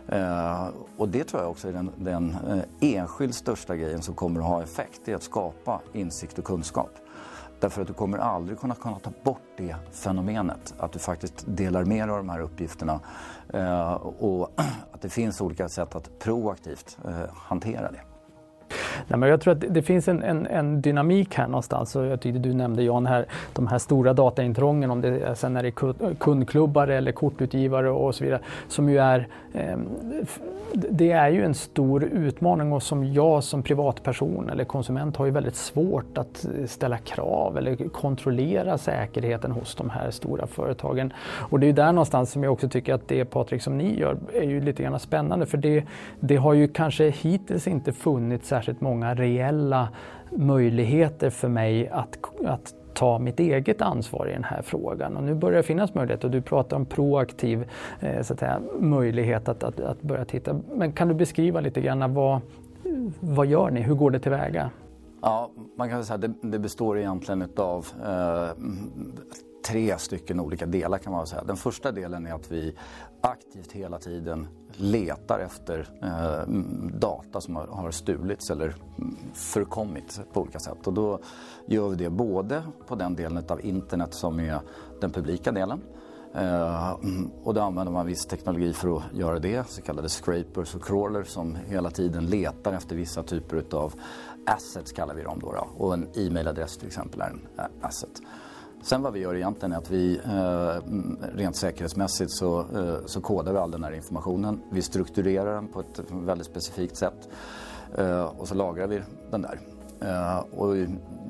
Eh, 0.08 0.68
och 0.96 1.08
det 1.08 1.24
tror 1.24 1.42
jag 1.42 1.50
också 1.50 1.68
är 1.68 1.72
den, 1.72 1.90
den 1.96 2.36
eh, 2.48 2.94
enskilt 2.96 3.34
största 3.34 3.76
grejen 3.76 4.02
som 4.02 4.14
kommer 4.14 4.40
att 4.40 4.46
ha 4.46 4.62
effekt, 4.62 5.00
det 5.04 5.12
är 5.12 5.16
att 5.16 5.22
skapa 5.22 5.80
insikt 5.92 6.38
och 6.38 6.44
kunskap. 6.44 6.90
Därför 7.60 7.82
att 7.82 7.88
du 7.88 7.94
kommer 7.94 8.18
aldrig 8.18 8.58
kunna, 8.58 8.74
kunna 8.74 8.98
ta 8.98 9.10
bort 9.22 9.42
det 9.56 9.76
fenomenet, 9.92 10.74
att 10.78 10.92
du 10.92 10.98
faktiskt 10.98 11.44
delar 11.46 11.84
med 11.84 12.08
dig 12.08 12.12
av 12.12 12.18
de 12.18 12.28
här 12.28 12.40
uppgifterna 12.40 13.00
eh, 13.48 13.92
och 13.94 14.50
att 14.92 15.02
det 15.02 15.08
finns 15.08 15.40
olika 15.40 15.68
sätt 15.68 15.94
att 15.94 16.18
proaktivt 16.18 16.98
hantera 17.34 17.90
det. 17.90 18.00
Nej, 19.09 19.18
men 19.18 19.28
jag 19.28 19.40
tror 19.40 19.52
att 19.52 19.64
det 19.68 19.83
finns 19.83 20.09
en, 20.09 20.22
en, 20.22 20.46
en 20.46 20.80
dynamik 20.80 21.35
här 21.35 21.46
någonstans. 21.46 21.96
Och 21.96 22.07
jag 22.07 22.20
tyckte 22.20 22.38
du 22.38 22.54
nämnde 22.54 22.83
Jan 22.83 23.07
här, 23.07 23.26
de 23.52 23.66
här 23.66 23.78
stora 23.78 24.12
dataintrången, 24.12 24.90
om 24.90 25.00
det 25.00 25.38
sen 25.38 25.57
är 25.57 25.62
det 25.62 25.70
kundklubbar 26.18 26.88
eller 26.88 27.12
kortutgivare 27.12 27.90
och 27.90 28.14
så 28.14 28.24
vidare, 28.24 28.40
som 28.68 28.88
ju 28.88 28.98
är 28.98 29.28
eh, 29.52 29.76
det 30.74 31.12
är 31.12 31.28
ju 31.28 31.44
en 31.44 31.54
stor 31.54 32.04
utmaning 32.04 32.72
och 32.72 32.83
som 32.83 33.12
jag 33.12 33.44
som 33.44 33.62
privatperson 33.62 34.50
eller 34.50 34.64
konsument 34.64 35.16
har 35.16 35.26
ju 35.26 35.30
väldigt 35.30 35.57
svårt 35.57 36.18
att 36.18 36.46
ställa 36.66 36.98
krav 36.98 37.59
eller 37.59 37.88
kontrollera 37.88 38.78
säkerheten 38.78 39.52
hos 39.52 39.74
de 39.74 39.90
här 39.90 40.11
stora 40.11 40.46
företagen. 40.46 41.12
Och 41.24 41.61
det 41.61 41.66
är 41.66 41.68
ju 41.68 41.72
där 41.72 41.92
någonstans 41.92 42.30
som 42.30 42.44
jag 42.44 42.52
också 42.52 42.68
tycker 42.68 42.94
att 42.94 43.09
det 43.09 43.24
Patrik 43.24 43.62
som 43.62 43.78
ni 43.78 43.98
gör 43.98 44.16
är 44.35 44.42
ju 44.42 44.61
lite 44.61 44.83
grann 44.83 45.00
spännande 45.00 45.46
för 45.46 45.59
det, 45.59 45.85
det 46.20 46.37
har 46.37 46.54
ju 46.54 46.68
kanske 46.68 47.11
hittills 47.11 47.66
inte 47.66 47.92
funnits 47.92 48.48
särskilt 48.48 48.80
många 48.85 49.14
reella 49.14 49.88
möjligheter 50.31 51.31
för 51.31 51.49
mig 51.49 51.88
att, 51.88 52.18
att 52.47 52.75
ta 52.94 53.18
mitt 53.18 53.40
eget 53.40 53.83
ansvar 53.83 54.29
i 54.29 54.33
den 54.33 54.44
här 54.44 54.62
frågan. 54.62 55.16
Och 55.16 55.23
nu 55.23 55.35
börjar 55.35 55.57
det 55.57 55.62
finnas 55.62 55.94
möjlighet 55.94 56.25
och 56.25 56.31
du 56.31 56.42
pratar 56.42 56.77
om 56.77 56.87
proaktiv 56.87 57.70
eh, 58.01 58.23
så 58.23 58.33
att 58.33 58.38
säga, 58.38 58.61
möjlighet 58.79 59.49
att, 59.49 59.64
att, 59.64 59.81
att, 59.81 60.03
börja 60.03 60.25
titta. 60.25 60.61
Men 60.75 60.92
kan 60.92 61.09
du 61.09 61.14
beskriva 61.14 61.61
lite 61.61 61.81
grann 61.81 62.14
vad, 62.14 62.40
vad 63.20 63.47
gör 63.47 63.70
ni? 63.70 63.81
Hur 63.81 63.94
går 63.94 64.11
det 64.11 64.18
tillväga? 64.18 64.70
Ja, 65.23 65.51
man 65.79 65.88
kan 65.88 66.05
säga 66.05 66.14
att 66.14 66.20
det, 66.20 66.33
det 66.42 66.59
består 66.59 66.99
egentligen 66.99 67.49
av 67.57 67.87
eh, 68.07 68.64
tre 69.66 69.99
stycken 69.99 70.40
olika 70.40 70.66
delar 70.66 70.99
kan 70.99 71.12
man 71.12 71.27
säga. 71.27 71.44
Den 71.44 71.57
första 71.57 71.92
delen 71.92 72.27
är 72.27 72.35
att 72.35 72.53
vi 72.53 72.75
aktivt 73.24 73.72
hela 73.72 73.98
tiden 73.98 74.48
letar 74.72 75.38
efter 75.38 75.88
eh, 76.02 76.54
data 76.98 77.40
som 77.40 77.56
har, 77.56 77.66
har 77.66 77.90
stulits 77.90 78.50
eller 78.50 78.74
förkommit 79.34 80.20
på 80.32 80.40
olika 80.40 80.58
sätt. 80.58 80.87
Och 80.87 80.92
då 80.92 81.18
gör 81.66 81.88
vi 81.88 81.96
det 81.96 82.10
både 82.10 82.62
på 82.87 82.94
den 82.94 83.16
delen 83.16 83.44
av 83.48 83.64
internet 83.64 84.14
som 84.14 84.40
är 84.40 84.60
den 85.00 85.10
publika 85.10 85.52
delen 85.52 85.80
eh, 86.34 86.92
och 87.44 87.54
då 87.54 87.60
använder 87.60 87.92
man 87.92 88.06
viss 88.06 88.26
teknologi 88.26 88.72
för 88.72 88.96
att 88.96 89.02
göra 89.12 89.38
det, 89.38 89.68
så 89.68 89.82
kallade 89.82 90.08
scrapers 90.08 90.74
och 90.74 90.84
crawlers 90.84 91.28
som 91.28 91.56
hela 91.66 91.90
tiden 91.90 92.26
letar 92.26 92.72
efter 92.72 92.96
vissa 92.96 93.22
typer 93.22 93.64
av 93.76 93.94
assets 94.46 94.92
kallar 94.92 95.14
vi 95.14 95.22
dem 95.22 95.38
då. 95.40 95.52
då. 95.52 95.84
Och 95.84 95.94
en 95.94 96.08
e-mailadress 96.14 96.76
till 96.76 96.87
exempel 96.87 97.20
är 97.20 97.30
en 97.30 97.48
asset. 97.82 98.20
Sen 98.85 99.03
vad 99.03 99.12
vi 99.12 99.20
gör 99.20 99.35
egentligen 99.35 99.73
är 99.73 99.77
att 99.77 99.90
vi 99.90 100.20
eh, 100.25 100.92
rent 101.37 101.57
säkerhetsmässigt 101.57 102.31
så, 102.31 102.61
eh, 102.61 103.07
så 103.07 103.20
kodar 103.20 103.53
vi 103.53 103.59
all 103.59 103.70
den 103.70 103.85
här 103.85 103.92
informationen. 103.92 104.62
Vi 104.70 104.83
strukturerar 104.83 105.55
den 105.55 105.68
på 105.68 105.81
ett 105.81 106.01
väldigt 106.11 106.47
specifikt 106.47 106.97
sätt 106.97 107.29
eh, 107.99 108.25
och 108.25 108.49
så 108.49 108.55
lagrar 108.55 108.87
vi 108.87 109.03
den 109.31 109.42
där. 109.42 109.61
Och 110.51 110.77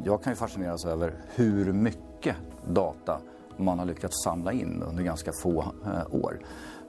jag 0.04 0.22
kan 0.22 0.32
ju 0.32 0.36
fascineras 0.36 0.84
över 0.84 1.14
hur 1.34 1.72
mycket 1.72 2.36
data 2.68 3.20
man 3.56 3.78
har 3.78 3.86
lyckats 3.86 4.22
samla 4.24 4.52
in 4.52 4.82
under 4.82 5.02
ganska 5.02 5.32
få 5.42 5.64
år. 6.10 6.40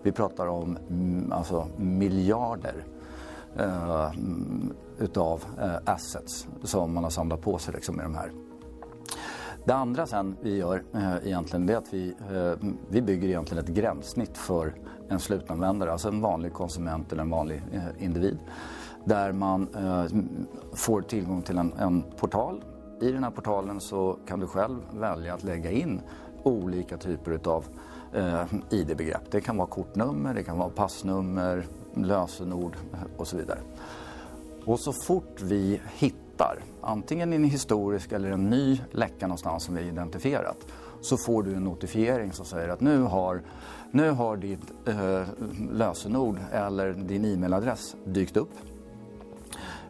Vi 0.04 0.12
pratar 0.12 0.48
om 0.48 0.78
mm, 0.90 1.32
alltså, 1.32 1.68
miljarder 1.78 2.86
utav 4.98 5.44
assets 5.86 6.48
som 6.64 6.94
man 6.94 7.04
har 7.04 7.12
samlat 7.12 7.42
på 7.42 7.58
sig 7.58 7.74
liksom, 7.74 7.96
med 7.96 8.06
de 8.06 8.16
här. 8.16 8.32
Det 9.66 9.74
andra 9.74 10.06
sen 10.06 10.36
vi 10.42 10.58
gör 10.58 10.84
eh, 10.94 11.28
egentligen 11.28 11.66
det 11.66 11.74
är 11.74 11.78
att 11.78 11.94
vi, 11.94 12.16
eh, 12.32 12.70
vi 12.90 13.02
bygger 13.02 13.28
egentligen 13.28 13.64
ett 13.64 13.70
gränssnitt 13.70 14.38
för 14.38 14.74
en 15.10 15.20
slutanvändare, 15.20 15.92
alltså 15.92 16.08
en 16.08 16.22
vanlig 16.22 16.54
konsument 16.54 17.12
eller 17.12 17.22
en 17.22 17.30
vanlig 17.30 17.62
eh, 17.74 18.04
individ. 18.06 18.38
Där 19.06 19.32
man 19.32 19.68
eh, 19.76 20.06
får 20.74 21.02
tillgång 21.02 21.42
till 21.42 21.58
en, 21.58 21.74
en 21.74 22.02
portal. 22.02 22.64
I 23.02 23.12
den 23.12 23.24
här 23.24 23.32
portalen 23.32 23.82
så 23.82 24.18
kan 24.28 24.40
du 24.40 24.48
själv 24.48 24.80
välja 24.94 25.34
att 25.34 25.44
lägga 25.44 25.72
in 25.72 26.02
olika 26.44 26.98
typer 26.98 27.32
utav 27.32 27.66
eh, 28.14 28.44
ID-begrepp. 28.70 29.32
Det 29.32 29.42
kan 29.42 29.58
vara 29.58 29.68
kortnummer, 29.68 30.34
det 30.34 30.44
kan 30.44 30.58
vara 30.58 30.70
passnummer, 30.70 31.68
lösenord 31.94 32.76
eh, 32.94 33.00
och 33.18 33.28
så 33.28 33.38
vidare. 33.38 33.60
Och 34.66 34.80
så 34.80 34.94
fort 34.94 35.42
vi 35.42 35.82
hittar, 35.98 36.60
antingen 36.86 37.34
en 37.34 37.44
historisk 37.44 38.12
eller 38.12 38.32
en 38.32 38.50
ny 38.50 38.82
läcka 38.92 39.28
någonstans 39.28 39.64
som 39.64 39.76
vi 39.76 39.82
identifierat, 39.82 40.58
så 41.02 41.18
får 41.18 41.44
du 41.44 41.56
en 41.56 41.64
notifiering 41.64 42.32
som 42.32 42.46
säger 42.46 42.70
att 42.70 42.82
nu 42.82 43.02
har, 43.02 43.42
nu 43.92 44.10
har 44.10 44.38
ditt 44.38 44.74
eh, 44.88 45.24
lösenord 45.72 46.40
eller 46.52 46.94
din 46.94 47.26
e-mailadress 47.26 47.96
dykt 48.06 48.38
upp. 48.38 48.52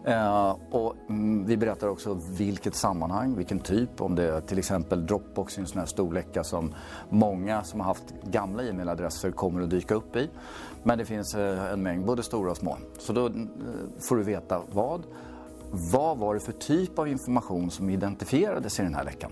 Eh, 0.05 0.57
och 0.71 0.95
mm, 1.09 1.45
vi 1.45 1.57
berättar 1.57 1.87
också 1.87 2.19
vilket 2.37 2.75
sammanhang, 2.75 3.35
vilken 3.35 3.59
typ, 3.59 4.01
om 4.01 4.15
det 4.15 4.23
är 4.23 4.41
till 4.41 4.57
exempel 4.57 5.05
Dropbox 5.05 5.57
i 5.57 5.61
en 5.61 5.67
sån 5.67 5.79
här 5.79 5.85
storläcka 5.85 6.43
som 6.43 6.73
många 7.09 7.63
som 7.63 7.79
har 7.79 7.87
haft 7.87 8.13
gamla 8.23 8.63
e-mailadresser 8.63 9.31
kommer 9.31 9.61
att 9.61 9.69
dyka 9.69 9.95
upp 9.95 10.15
i. 10.15 10.29
Men 10.83 10.97
det 10.97 11.05
finns 11.05 11.35
eh, 11.35 11.73
en 11.73 11.83
mängd, 11.83 12.05
både 12.05 12.23
stora 12.23 12.51
och 12.51 12.57
små. 12.57 12.77
Så 12.99 13.13
då 13.13 13.27
mm, 13.27 13.41
eh, 13.43 14.01
får 14.01 14.15
du 14.15 14.23
veta 14.23 14.61
vad. 14.71 15.03
Vad 15.71 16.17
var 16.17 16.33
det 16.33 16.39
för 16.39 16.51
typ 16.51 16.99
av 16.99 17.07
information 17.07 17.71
som 17.71 17.89
identifierades 17.89 18.79
i 18.79 18.83
den 18.83 18.95
här 18.95 19.03
läckan? 19.03 19.31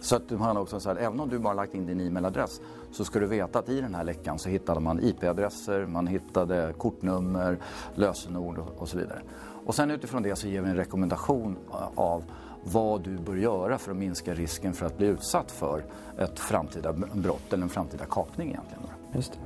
Så 0.00 0.16
att 0.16 0.30
man 0.30 0.56
också 0.56 0.80
så 0.80 0.88
här, 0.88 0.96
även 0.96 1.20
om 1.20 1.28
du 1.28 1.38
bara 1.38 1.54
lagt 1.54 1.74
in 1.74 1.86
din 1.86 2.00
e-mailadress 2.00 2.60
så 2.92 3.04
ska 3.04 3.18
du 3.18 3.26
veta 3.26 3.58
att 3.58 3.68
i 3.68 3.80
den 3.80 3.94
här 3.94 4.04
läckan 4.04 4.38
så 4.38 4.48
hittade 4.48 4.80
man 4.80 5.00
IP-adresser, 5.04 5.86
man 5.86 6.06
hittade 6.06 6.74
kortnummer, 6.78 7.58
lösenord 7.94 8.58
och 8.78 8.88
så 8.88 8.98
vidare. 8.98 9.22
Och 9.66 9.74
sen 9.74 9.90
utifrån 9.90 10.22
det 10.22 10.36
så 10.36 10.48
ger 10.48 10.62
vi 10.62 10.70
en 10.70 10.76
rekommendation 10.76 11.56
eh, 11.70 11.88
av 11.94 12.24
vad 12.64 13.00
du 13.00 13.18
bör 13.18 13.36
göra 13.36 13.78
för 13.78 13.90
att 13.90 13.96
minska 13.96 14.34
risken 14.34 14.72
för 14.72 14.86
att 14.86 14.98
bli 14.98 15.06
utsatt 15.06 15.50
för 15.50 15.84
ett 16.18 16.38
framtida 16.38 16.92
brott 16.92 17.52
eller 17.52 17.62
en 17.62 17.68
framtida 17.68 18.04
kapning 18.04 18.48
egentligen. 18.48 18.82
Just 19.14 19.32
det. 19.32 19.38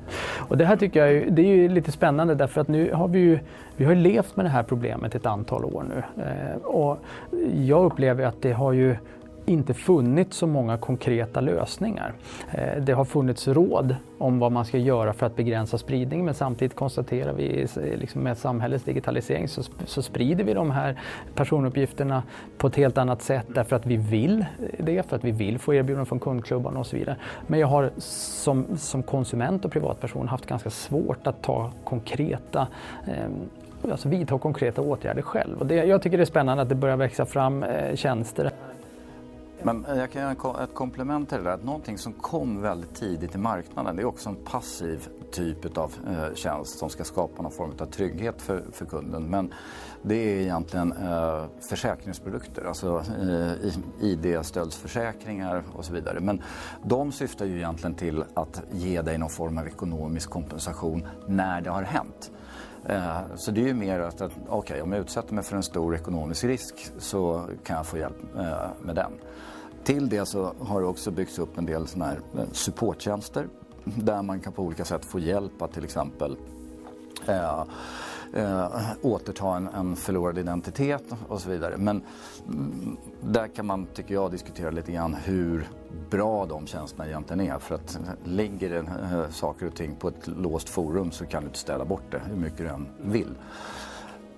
Och 0.48 0.56
det 0.56 0.64
här 0.64 0.76
tycker 0.76 1.00
jag 1.00 1.16
är, 1.16 1.30
det 1.30 1.42
är 1.42 1.56
ju 1.56 1.68
lite 1.68 1.92
spännande 1.92 2.34
därför 2.34 2.60
att 2.60 2.68
nu 2.68 2.92
har 2.92 3.08
vi 3.08 3.18
ju 3.18 3.38
vi 3.76 3.84
har 3.84 3.94
levt 3.94 4.36
med 4.36 4.44
det 4.44 4.50
här 4.50 4.62
problemet 4.62 5.14
ett 5.14 5.26
antal 5.26 5.64
år 5.64 5.84
nu. 5.88 6.22
Eh, 6.22 6.56
och 6.56 6.98
jag 7.54 7.84
upplever 7.84 8.24
att 8.24 8.42
det 8.42 8.52
har 8.52 8.72
ju 8.72 8.96
inte 9.46 9.74
funnits 9.74 10.36
så 10.36 10.46
många 10.46 10.78
konkreta 10.78 11.40
lösningar. 11.40 12.12
Eh, 12.50 12.82
det 12.82 12.92
har 12.92 13.04
funnits 13.04 13.48
råd 13.48 13.96
om 14.18 14.38
vad 14.38 14.52
man 14.52 14.64
ska 14.64 14.78
göra 14.78 15.12
för 15.12 15.26
att 15.26 15.36
begränsa 15.36 15.78
spridning 15.78 16.24
men 16.24 16.34
samtidigt 16.34 16.76
konstaterar 16.76 17.32
vi 17.32 17.62
eh, 17.62 17.98
liksom 17.98 18.22
med 18.22 18.38
samhällets 18.38 18.84
digitalisering 18.84 19.48
så, 19.48 19.62
så, 19.84 20.02
sprider 20.02 20.44
vi 20.44 20.54
de 20.54 20.70
här 20.70 21.00
personuppgifterna 21.34 22.22
på 22.58 22.66
ett 22.66 22.76
helt 22.76 22.98
annat 22.98 23.22
sätt 23.22 23.46
därför 23.48 23.76
att 23.76 23.86
vi 23.86 23.96
vill 23.96 24.44
det, 24.78 25.08
för 25.08 25.16
att 25.16 25.24
vi 25.24 25.30
vill 25.30 25.58
få 25.58 25.74
erbjudanden 25.74 26.06
från 26.06 26.20
kundklubbarna 26.20 26.80
och 26.80 26.86
så 26.86 26.96
vidare. 26.96 27.16
Men 27.46 27.60
jag 27.60 27.66
har 27.66 27.90
som, 27.98 28.66
som 28.76 29.02
konsument 29.02 29.64
och 29.64 29.72
privatperson 29.72 30.28
haft 30.28 30.46
ganska 30.46 30.70
svårt 30.70 31.26
att 31.26 31.42
ta 31.42 31.72
konkreta 31.84 32.68
eh, 33.06 33.90
alltså 33.90 34.08
vidta 34.08 34.38
konkreta 34.38 34.82
åtgärder 34.82 35.22
själv. 35.22 35.58
Och 35.58 35.66
det, 35.66 35.74
jag 35.74 36.02
tycker 36.02 36.16
det 36.16 36.22
är 36.22 36.24
spännande 36.24 36.62
att 36.62 36.68
det 36.68 36.74
börjar 36.74 36.96
växa 36.96 37.26
fram 37.26 37.62
eh, 37.62 37.94
tjänster 37.94 38.50
men 39.62 39.86
jag 39.88 40.10
kan 40.10 40.22
göra 40.22 40.64
ett 40.64 40.74
komplement 40.74 41.28
till 41.28 41.38
det 41.38 41.44
där. 41.44 41.50
Att 41.50 41.64
någonting 41.64 41.98
som 41.98 42.12
kom 42.12 42.62
väldigt 42.62 42.94
tidigt 42.94 43.34
i 43.34 43.38
marknaden 43.38 43.96
det 43.96 44.02
är 44.02 44.06
också 44.06 44.28
en 44.28 44.36
passiv 44.36 45.08
typ 45.30 45.78
av 45.78 45.94
eh, 46.08 46.34
tjänst 46.34 46.78
som 46.78 46.90
ska 46.90 47.04
skapa 47.04 47.42
någon 47.42 47.52
form 47.52 47.72
av 47.80 47.86
trygghet 47.86 48.42
för, 48.42 48.64
för 48.72 48.86
kunden. 48.86 49.22
Men 49.22 49.54
det 50.02 50.14
är 50.14 50.40
egentligen 50.40 50.92
eh, 50.92 51.44
försäkringsprodukter, 51.68 52.64
alltså 52.64 53.04
eh, 53.20 54.08
ID-stöldsförsäkringar 54.10 55.62
och 55.72 55.84
så 55.84 55.92
vidare. 55.92 56.20
Men 56.20 56.42
de 56.84 57.12
syftar 57.12 57.46
ju 57.46 57.56
egentligen 57.56 57.94
till 57.94 58.24
att 58.34 58.62
ge 58.72 59.02
dig 59.02 59.18
någon 59.18 59.30
form 59.30 59.58
av 59.58 59.66
ekonomisk 59.66 60.30
kompensation 60.30 61.06
när 61.26 61.60
det 61.60 61.70
har 61.70 61.82
hänt. 61.82 62.30
Eh, 62.88 63.18
så 63.36 63.50
det 63.50 63.60
är 63.60 63.66
ju 63.66 63.74
mer 63.74 64.00
att, 64.00 64.22
okej, 64.22 64.32
okay, 64.50 64.80
om 64.80 64.92
jag 64.92 65.00
utsätter 65.00 65.34
mig 65.34 65.44
för 65.44 65.56
en 65.56 65.62
stor 65.62 65.94
ekonomisk 65.94 66.44
risk 66.44 66.90
så 66.98 67.44
kan 67.64 67.76
jag 67.76 67.86
få 67.86 67.98
hjälp 67.98 68.16
eh, 68.38 68.68
med 68.82 68.94
den. 68.94 69.12
Till 69.84 70.08
det 70.08 70.26
så 70.26 70.52
har 70.60 70.80
det 70.80 70.86
också 70.86 71.10
byggts 71.10 71.38
upp 71.38 71.58
en 71.58 71.66
del 71.66 71.86
såna 71.86 72.04
här 72.04 72.20
eh, 72.38 72.44
supporttjänster 72.52 73.46
där 73.84 74.22
man 74.22 74.40
kan 74.40 74.52
på 74.52 74.62
olika 74.62 74.84
sätt 74.84 75.04
få 75.04 75.18
hjälp 75.18 75.62
att 75.62 75.72
till 75.72 75.84
exempel 75.84 76.36
eh, 78.32 78.68
återta 79.02 79.56
en, 79.56 79.68
en 79.68 79.96
förlorad 79.96 80.38
identitet 80.38 81.04
och 81.28 81.40
så 81.40 81.50
vidare. 81.50 81.76
Men 81.76 82.02
mm, 82.48 82.96
där 83.20 83.48
kan 83.48 83.66
man, 83.66 83.86
tycker 83.86 84.14
jag, 84.14 84.30
diskutera 84.30 84.70
lite 84.70 84.92
grann 84.92 85.14
hur 85.14 85.68
bra 86.10 86.46
de 86.46 86.66
tjänsterna 86.66 87.06
egentligen 87.06 87.40
är. 87.40 87.58
För 87.58 87.74
att 87.74 87.94
eh, 87.94 88.00
ligger 88.24 88.70
det 88.70 88.78
eh, 88.78 89.30
saker 89.30 89.66
och 89.66 89.74
ting 89.74 89.94
på 89.96 90.08
ett 90.08 90.26
låst 90.26 90.68
forum 90.68 91.10
så 91.10 91.26
kan 91.26 91.42
du 91.42 91.46
inte 91.46 91.58
ställa 91.58 91.84
bort 91.84 92.10
det 92.10 92.22
hur 92.28 92.36
mycket 92.36 92.58
du 92.58 92.68
än 92.68 92.88
vill. 93.00 93.34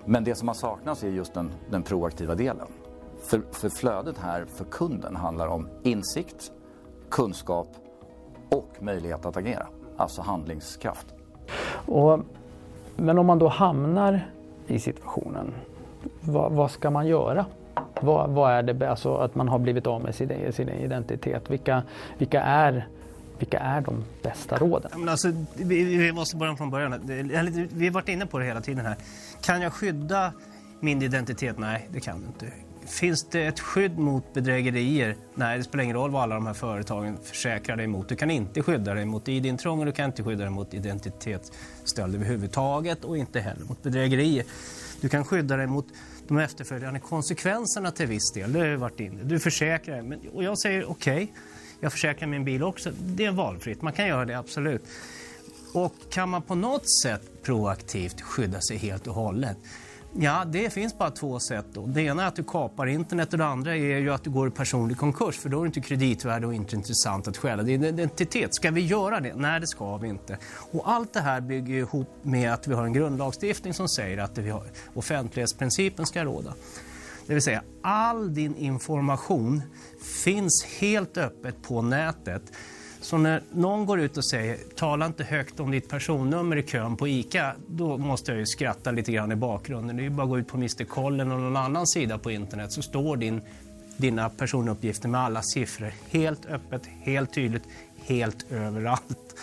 Men 0.05 0.23
det 0.23 0.35
som 0.35 0.47
har 0.47 0.55
saknats 0.55 1.03
är 1.03 1.09
just 1.09 1.33
den, 1.33 1.51
den 1.69 1.83
proaktiva 1.83 2.35
delen. 2.35 2.67
För, 3.21 3.41
för 3.51 3.69
flödet 3.69 4.17
här 4.17 4.45
för 4.45 4.65
kunden 4.65 5.15
handlar 5.15 5.47
om 5.47 5.67
insikt, 5.83 6.51
kunskap 7.09 7.67
och 8.49 8.69
möjlighet 8.79 9.25
att 9.25 9.37
agera. 9.37 9.67
Alltså 9.97 10.21
handlingskraft. 10.21 11.05
Och, 11.85 12.19
men 12.99 13.17
om 13.17 13.25
man 13.25 13.39
då 13.39 13.47
hamnar 13.47 14.27
i 14.67 14.79
situationen, 14.79 15.53
vad, 16.21 16.51
vad 16.51 16.71
ska 16.71 16.89
man 16.89 17.07
göra? 17.07 17.45
Vad, 18.01 18.29
vad, 18.29 18.51
är 18.51 18.63
det, 18.63 18.89
alltså 18.89 19.15
att 19.15 19.35
man 19.35 19.47
har 19.47 19.59
blivit 19.59 19.87
av 19.87 20.03
med 20.03 20.15
sin, 20.15 20.53
sin 20.53 20.69
identitet? 20.69 21.51
Vilka, 21.51 21.83
vilka, 22.17 22.41
är, 22.41 22.87
vilka 23.37 23.59
är 23.59 23.81
de 23.81 24.03
bästa 24.23 24.57
råden? 24.57 24.91
Men 24.95 25.09
alltså, 25.09 25.27
vi, 25.55 25.83
vi 25.83 26.11
måste 26.11 26.37
börja 26.37 26.55
från 26.55 26.69
början. 26.69 27.01
Vi 27.73 27.85
har 27.85 27.91
varit 27.91 28.09
inne 28.09 28.25
på 28.25 28.39
det 28.39 28.45
hela 28.45 28.61
tiden 28.61 28.85
här. 28.85 28.95
Kan 29.41 29.61
jag 29.61 29.73
skydda 29.73 30.33
min 30.79 31.01
identitet? 31.01 31.57
Nej, 31.57 31.87
det 31.91 31.99
kan 31.99 32.19
du 32.19 32.25
inte. 32.27 32.55
Finns 32.89 33.27
det 33.31 33.45
ett 33.45 33.59
skydd 33.59 33.97
mot 33.97 34.33
bedrägerier? 34.33 35.15
Nej, 35.35 35.57
det 35.57 35.63
spelar 35.63 35.83
ingen 35.83 35.95
roll 35.95 36.11
vad 36.11 36.23
alla 36.23 36.35
de 36.35 36.47
här 36.47 36.53
företagen 36.53 37.17
försäkrar 37.23 37.75
dig 37.75 37.87
mot. 37.87 38.09
Du 38.09 38.15
kan 38.15 38.31
inte 38.31 38.61
skydda 38.61 38.93
dig 38.93 39.05
mot 39.05 39.27
ID-intrång 39.27 39.79
och 39.79 39.85
du 39.85 39.91
kan 39.91 40.05
inte 40.05 40.23
skydda 40.23 40.43
dig 40.43 40.49
mot 40.49 40.73
identitetsstöld 40.73 42.15
överhuvudtaget 42.15 43.03
och 43.03 43.17
inte 43.17 43.39
heller 43.39 43.65
mot 43.65 43.83
bedrägerier. 43.83 44.45
Du 45.01 45.09
kan 45.09 45.25
skydda 45.25 45.57
dig 45.57 45.67
mot 45.67 45.85
de 46.27 46.37
efterföljande 46.37 46.99
konsekvenserna 46.99 47.91
till 47.91 48.07
viss 48.07 48.31
del. 48.31 48.53
Det 48.53 48.59
har 48.59 48.75
varit 48.75 48.99
inne. 48.99 49.23
Du 49.23 49.39
försäkrar 49.39 50.01
dig. 50.01 50.19
Och 50.33 50.43
jag 50.43 50.59
säger 50.59 50.91
okej, 50.91 51.23
okay, 51.23 51.27
jag 51.79 51.91
försäkrar 51.91 52.27
min 52.27 52.45
bil 52.45 52.63
också. 52.63 52.91
Det 52.99 53.25
är 53.25 53.31
valfritt, 53.31 53.81
man 53.81 53.93
kan 53.93 54.07
göra 54.07 54.25
det 54.25 54.37
absolut. 54.37 54.83
Och 55.73 55.93
kan 56.09 56.29
man 56.29 56.41
på 56.41 56.55
något 56.55 56.91
sätt 57.03 57.43
proaktivt 57.43 58.21
skydda 58.21 58.61
sig 58.61 58.77
helt 58.77 59.07
och 59.07 59.13
hållet 59.13 59.57
Ja, 60.13 60.45
det 60.45 60.73
finns 60.73 60.97
bara 60.97 61.11
två 61.11 61.39
sätt. 61.39 61.65
Då. 61.73 61.85
Det 61.85 62.01
ena 62.01 62.23
är 62.23 62.27
att 62.27 62.35
du 62.35 62.43
kapar 62.43 62.87
internet 62.87 63.31
och 63.33 63.37
det 63.39 63.45
andra 63.45 63.75
är 63.75 63.97
ju 63.97 64.13
att 64.13 64.23
du 64.23 64.29
går 64.29 64.47
i 64.47 64.51
personlig 64.51 64.97
konkurs 64.97 65.37
för 65.37 65.49
då 65.49 65.57
är 65.57 65.61
det 65.61 65.67
inte 65.67 65.81
kreditvärde 65.81 66.47
och 66.47 66.53
inte 66.53 66.75
intressant 66.75 67.27
att 67.27 67.37
stjäla 67.37 67.63
din 67.63 67.83
identitet. 67.83 68.55
Ska 68.55 68.71
vi 68.71 68.81
göra 68.81 69.19
det? 69.19 69.35
Nej, 69.35 69.59
det 69.59 69.67
ska 69.67 69.97
vi 69.97 70.07
inte. 70.07 70.37
Och 70.71 70.89
allt 70.91 71.13
det 71.13 71.21
här 71.21 71.41
bygger 71.41 71.75
ihop 71.75 72.09
med 72.21 72.53
att 72.53 72.67
vi 72.67 72.73
har 72.73 72.83
en 72.83 72.93
grundlagstiftning 72.93 73.73
som 73.73 73.89
säger 73.89 74.17
att 74.17 74.37
vi 74.37 74.49
har, 74.49 74.63
offentlighetsprincipen 74.93 76.05
ska 76.05 76.23
råda. 76.23 76.53
Det 77.27 77.33
vill 77.33 77.43
säga, 77.43 77.63
all 77.81 78.33
din 78.33 78.55
information 78.55 79.61
finns 80.23 80.65
helt 80.79 81.17
öppet 81.17 81.61
på 81.61 81.81
nätet. 81.81 82.41
Så 83.01 83.17
när 83.17 83.43
någon 83.51 83.85
går 83.85 83.99
ut 83.99 84.17
och 84.17 84.25
säger 84.25 84.57
tala 84.75 85.05
inte 85.05 85.23
högt 85.23 85.59
om 85.59 85.71
ditt 85.71 85.89
personnummer 85.89 86.55
i 86.55 86.63
kön 86.63 86.97
på 86.97 87.07
ICA, 87.07 87.55
då 87.67 87.97
måste 87.97 88.31
jag 88.31 88.39
ju 88.39 88.45
skratta 88.45 88.91
lite 88.91 89.11
grann 89.11 89.31
i 89.31 89.35
bakgrunden. 89.35 89.97
Det 89.97 90.01
är 90.01 90.03
ju 90.03 90.09
bara 90.09 90.23
att 90.23 90.29
gå 90.29 90.39
ut 90.39 90.47
på 90.47 90.57
Mr 90.57 90.83
Koll 90.83 91.13
eller 91.13 91.25
någon 91.25 91.57
annan 91.57 91.87
sida 91.87 92.17
på 92.17 92.31
internet 92.31 92.71
så 92.71 92.81
står 92.81 93.17
din 93.17 93.41
dina 93.99 94.29
personuppgifter 94.29 95.09
med 95.09 95.21
alla 95.21 95.41
siffror 95.41 95.93
helt 96.09 96.45
öppet, 96.45 96.81
helt 97.01 97.33
tydligt, 97.33 97.63
helt 98.05 98.51
överallt. 98.51 99.35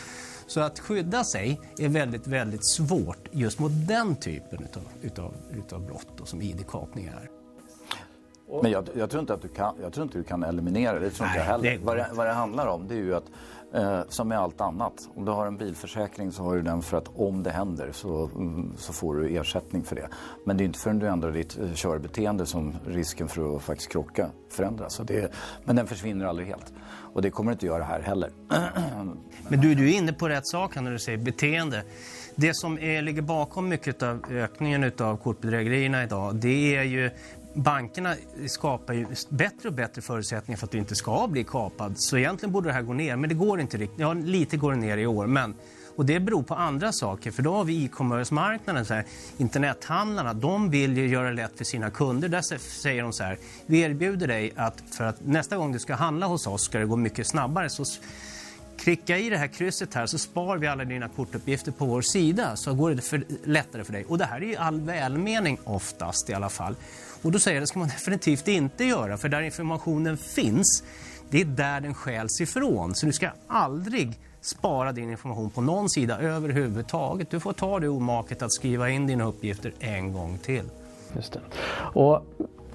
Så 0.47 0.61
att 0.61 0.79
skydda 0.79 1.25
sig 1.25 1.61
är 1.79 1.89
väldigt, 1.89 2.27
väldigt 2.27 2.67
svårt 2.67 3.29
just 3.33 3.59
mot 3.59 3.73
den 3.75 4.17
typen 4.17 4.65
utav, 4.65 4.83
utav, 5.03 5.35
utav 5.59 5.87
brott 5.87 6.09
då, 6.17 6.25
som 6.25 6.43
ID-kapning 6.43 7.07
är. 7.07 7.26
Men 8.63 8.71
jag, 8.71 8.89
jag, 8.95 9.11
tror 9.11 9.21
inte 9.21 9.35
att 9.35 9.43
du 9.43 9.49
kan, 9.49 9.75
jag 9.83 9.93
tror 9.93 10.05
inte 10.05 10.19
du 10.19 10.25
kan 10.25 10.43
eliminera 10.43 10.93
det, 10.93 11.01
det 11.01 11.11
tror 11.11 11.27
inte 11.27 11.39
jag 11.39 11.47
heller. 11.47 11.79
Vad, 11.83 11.97
det, 11.97 12.09
vad 12.13 12.27
det 12.27 12.33
handlar 12.33 12.67
om 12.67 12.89
det 12.89 12.95
är 12.95 12.99
ju 12.99 13.15
att, 13.15 13.25
eh, 13.75 14.01
som 14.09 14.29
med 14.29 14.39
allt 14.39 14.61
annat, 14.61 15.09
om 15.15 15.25
du 15.25 15.33
har 15.33 15.47
en 15.47 15.57
bilförsäkring 15.57 16.33
så 16.33 16.43
har 16.43 16.57
du 16.57 16.63
den 16.63 16.83
för 16.83 16.97
att 16.97 17.09
om 17.17 17.43
det 17.43 17.51
händer 17.51 17.93
så, 17.93 18.31
mm, 18.35 18.73
så 18.77 18.93
får 18.93 19.15
du 19.15 19.37
ersättning 19.37 19.85
för 19.85 19.97
det. 19.97 20.09
Men 20.45 20.57
det 20.57 20.65
är 20.65 20.67
inte 20.67 20.79
förrän 20.79 20.99
du 20.99 21.07
ändrar 21.07 21.33
ditt 21.33 21.59
eh, 21.59 21.73
körbeteende 21.73 22.47
som 22.47 22.75
risken 22.87 23.29
för 23.29 23.57
att 23.57 23.63
faktiskt 23.63 23.93
krocka 23.93 24.31
förändras. 24.49 24.95
Så 24.95 25.03
det, 25.03 25.33
men 25.65 25.77
den 25.77 25.87
försvinner 25.87 26.27
aldrig 26.27 26.49
helt. 26.49 26.73
Och 27.15 27.23
det 27.23 27.31
kommer 27.31 27.51
det 27.51 27.53
inte 27.53 27.67
göra 27.67 27.85
här 27.85 28.01
heller. 28.01 28.31
Men 29.49 29.61
du, 29.61 29.75
du 29.75 29.91
är 29.91 29.99
inne 29.99 30.13
på 30.13 30.29
rätt 30.29 30.47
sak 30.47 30.75
här 30.75 30.83
när 30.83 30.91
du 30.91 30.99
säger 30.99 31.19
beteende. 31.19 31.83
Det 32.35 32.57
som 32.57 32.79
är, 32.79 33.03
ligger 33.03 33.23
bakom 33.23 33.69
mycket 33.69 34.03
av 34.03 34.25
ökningen 34.31 34.93
av 34.99 35.17
kortbedrägerierna 35.17 36.03
idag, 36.03 36.35
det 36.35 36.77
är 36.77 36.83
ju 36.83 37.11
Bankerna 37.57 38.15
skapar 38.47 38.95
ju 38.95 39.07
bättre 39.29 39.69
och 39.69 39.75
bättre 39.75 40.03
förutsättningar 40.03 40.59
för 40.59 40.67
att 40.67 40.71
du 40.71 40.79
inte 40.79 40.95
ska 40.95 41.27
bli 41.27 41.45
kapad. 41.45 41.95
Så 41.97 42.17
egentligen 42.17 42.53
borde 42.53 42.69
det 42.69 42.73
här 42.73 42.83
gå 42.83 42.93
ner, 42.93 43.17
men 43.17 43.29
det 43.29 43.35
går 43.35 43.61
inte 43.61 43.77
riktigt. 43.77 43.99
Ja, 44.01 44.13
lite 44.13 44.57
går 44.57 44.73
det 44.73 44.79
ner 44.79 44.97
i 44.97 45.07
år, 45.07 45.27
men 45.27 45.55
och 45.97 46.07
det 46.07 46.21
beror 46.21 46.43
på 46.43 46.55
andra 46.55 46.93
saker, 46.93 47.31
för 47.31 47.43
då 47.43 47.55
har 47.55 47.65
vi 47.65 47.85
e-commerce-marknaden, 47.85 49.05
internethandlarna, 49.37 50.35
de 50.35 50.71
vill 50.71 50.97
ju 50.97 51.09
göra 51.09 51.29
det 51.29 51.35
lätt 51.35 51.59
för 51.59 51.65
sina 51.65 51.91
kunder. 51.91 52.29
Där 52.29 52.43
säger 52.59 53.03
de 53.03 53.13
så 53.13 53.25
här, 53.25 53.39
vi 53.67 53.81
erbjuder 53.81 54.27
dig 54.27 54.53
att 54.57 54.83
för 54.91 55.05
att 55.05 55.27
nästa 55.27 55.57
gång 55.57 55.73
du 55.73 55.79
ska 55.79 55.95
handla 55.95 56.27
hos 56.27 56.47
oss 56.47 56.63
ska 56.63 56.79
det 56.79 56.87
gå 56.87 56.97
mycket 56.97 57.27
snabbare. 57.27 57.71
Så 57.71 57.85
Klicka 58.79 59.19
i 59.19 59.31
det 59.31 59.37
här 59.37 59.47
krysset 59.47 59.95
här 59.95 60.07
så 60.07 60.19
spar 60.19 60.57
vi 60.57 60.67
alla 60.67 60.85
dina 60.85 61.09
kortuppgifter 61.09 61.73
på 61.73 61.87
vår 61.87 62.03
sida 62.03 62.57
så 62.57 62.75
går 62.75 62.91
det 62.91 63.03
för, 63.03 63.25
lättare 63.45 63.85
för 63.85 63.93
dig. 63.93 64.05
Och 64.09 64.19
det 64.19 64.25
här 64.25 64.41
är 64.41 64.47
ju 64.47 64.57
all 64.57 64.81
välmening 64.81 65.59
oftast 65.65 66.31
i 66.31 66.35
alla 66.35 66.49
fall. 66.49 66.77
Och 67.27 67.33
då 67.33 67.39
säger 67.39 67.57
jag 67.57 67.63
det 67.63 67.67
ska 67.67 67.79
man 67.79 67.89
definitivt 67.99 68.49
inte 68.49 68.85
göra 68.85 69.17
för 69.17 69.29
där 69.29 69.43
informationen 69.43 70.17
finns, 70.17 70.85
det 71.31 71.41
är 71.41 71.45
där 71.45 71.81
den 71.81 71.95
stjäls 71.95 72.41
ifrån. 72.41 72.95
Så 72.95 73.07
du 73.07 73.13
ska 73.13 73.29
aldrig 73.47 74.19
spara 74.41 74.93
din 74.93 75.11
information 75.11 75.51
på 75.51 75.61
någon 75.61 75.91
sida 75.91 76.19
överhuvudtaget. 76.19 77.31
Du 77.31 77.41
får 77.41 77.53
ta 77.53 77.81
det 77.81 77.89
omaket 77.89 78.43
att 78.43 78.53
skriva 78.53 78.91
in 78.91 79.07
dina 79.07 79.25
uppgifter 79.25 79.73
en 79.79 80.13
gång 80.13 80.39
till. 80.39 80.65
Just 81.17 81.33
det. 81.33 81.41
Och 81.79 82.23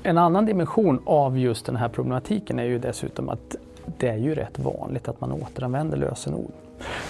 en 0.03 0.17
annan 0.17 0.45
dimension 0.45 1.01
av 1.05 1.37
just 1.37 1.65
den 1.65 1.75
här 1.75 1.89
problematiken 1.89 2.59
är 2.59 2.63
ju 2.63 2.79
dessutom 2.79 3.29
att 3.29 3.55
det 3.97 4.07
är 4.07 4.17
ju 4.17 4.35
rätt 4.35 4.59
vanligt 4.59 5.07
att 5.07 5.21
man 5.21 5.31
återanvänder 5.31 5.97
lösenord. 5.97 6.51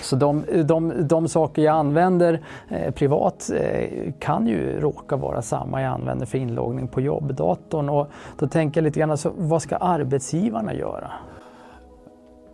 Så 0.02 0.16
de, 0.16 0.44
de, 0.64 1.08
de 1.08 1.28
saker 1.28 1.62
jag 1.62 1.76
använder 1.76 2.42
eh, 2.70 2.92
privat 2.94 3.50
eh, 3.54 4.14
kan 4.20 4.48
ju 4.48 4.80
råka 4.80 5.16
vara 5.16 5.42
samma 5.42 5.82
jag 5.82 5.94
använder 5.94 6.26
för 6.26 6.38
inloggning 6.38 6.88
på 6.88 7.02
jobbdatorn. 7.02 7.90
Och 7.90 8.08
då 8.40 8.48
tänker 8.48 8.82
jag 8.82 8.84
lite 8.84 9.00
grann, 9.00 9.12
alltså, 9.12 9.32
vad 9.38 9.62
ska 9.62 9.76
arbetsgivarna 9.76 10.74
göra? 10.74 11.12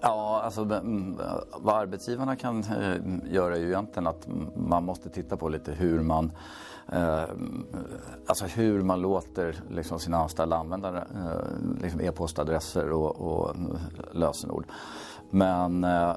Ja, 0.02 0.42
alltså 0.44 0.62
mm, 0.62 1.18
vad 1.58 1.76
arbetsgivarna 1.76 2.36
kan 2.36 2.60
eh, 2.60 3.34
göra 3.34 3.56
är 3.56 3.60
ju 3.60 3.68
egentligen 3.68 4.08
att 4.08 4.28
man 4.56 4.84
måste 4.84 5.10
titta 5.10 5.38
på 5.38 5.50
lite 5.50 5.72
hur 5.72 6.02
man 6.02 6.32
eh, 6.92 7.24
alltså 8.28 8.46
hur 8.46 8.82
man 8.82 9.02
låter 9.02 9.56
liksom, 9.70 10.00
sina 10.00 10.18
anställda 10.18 10.56
använda 10.56 10.98
eh, 10.98 11.02
liksom 11.82 12.02
e-postadresser 12.02 12.92
och, 12.92 13.22
och 13.22 13.56
mm, 13.56 13.78
lösenord. 14.12 14.66
Men 15.30 15.84
eh, 15.84 16.16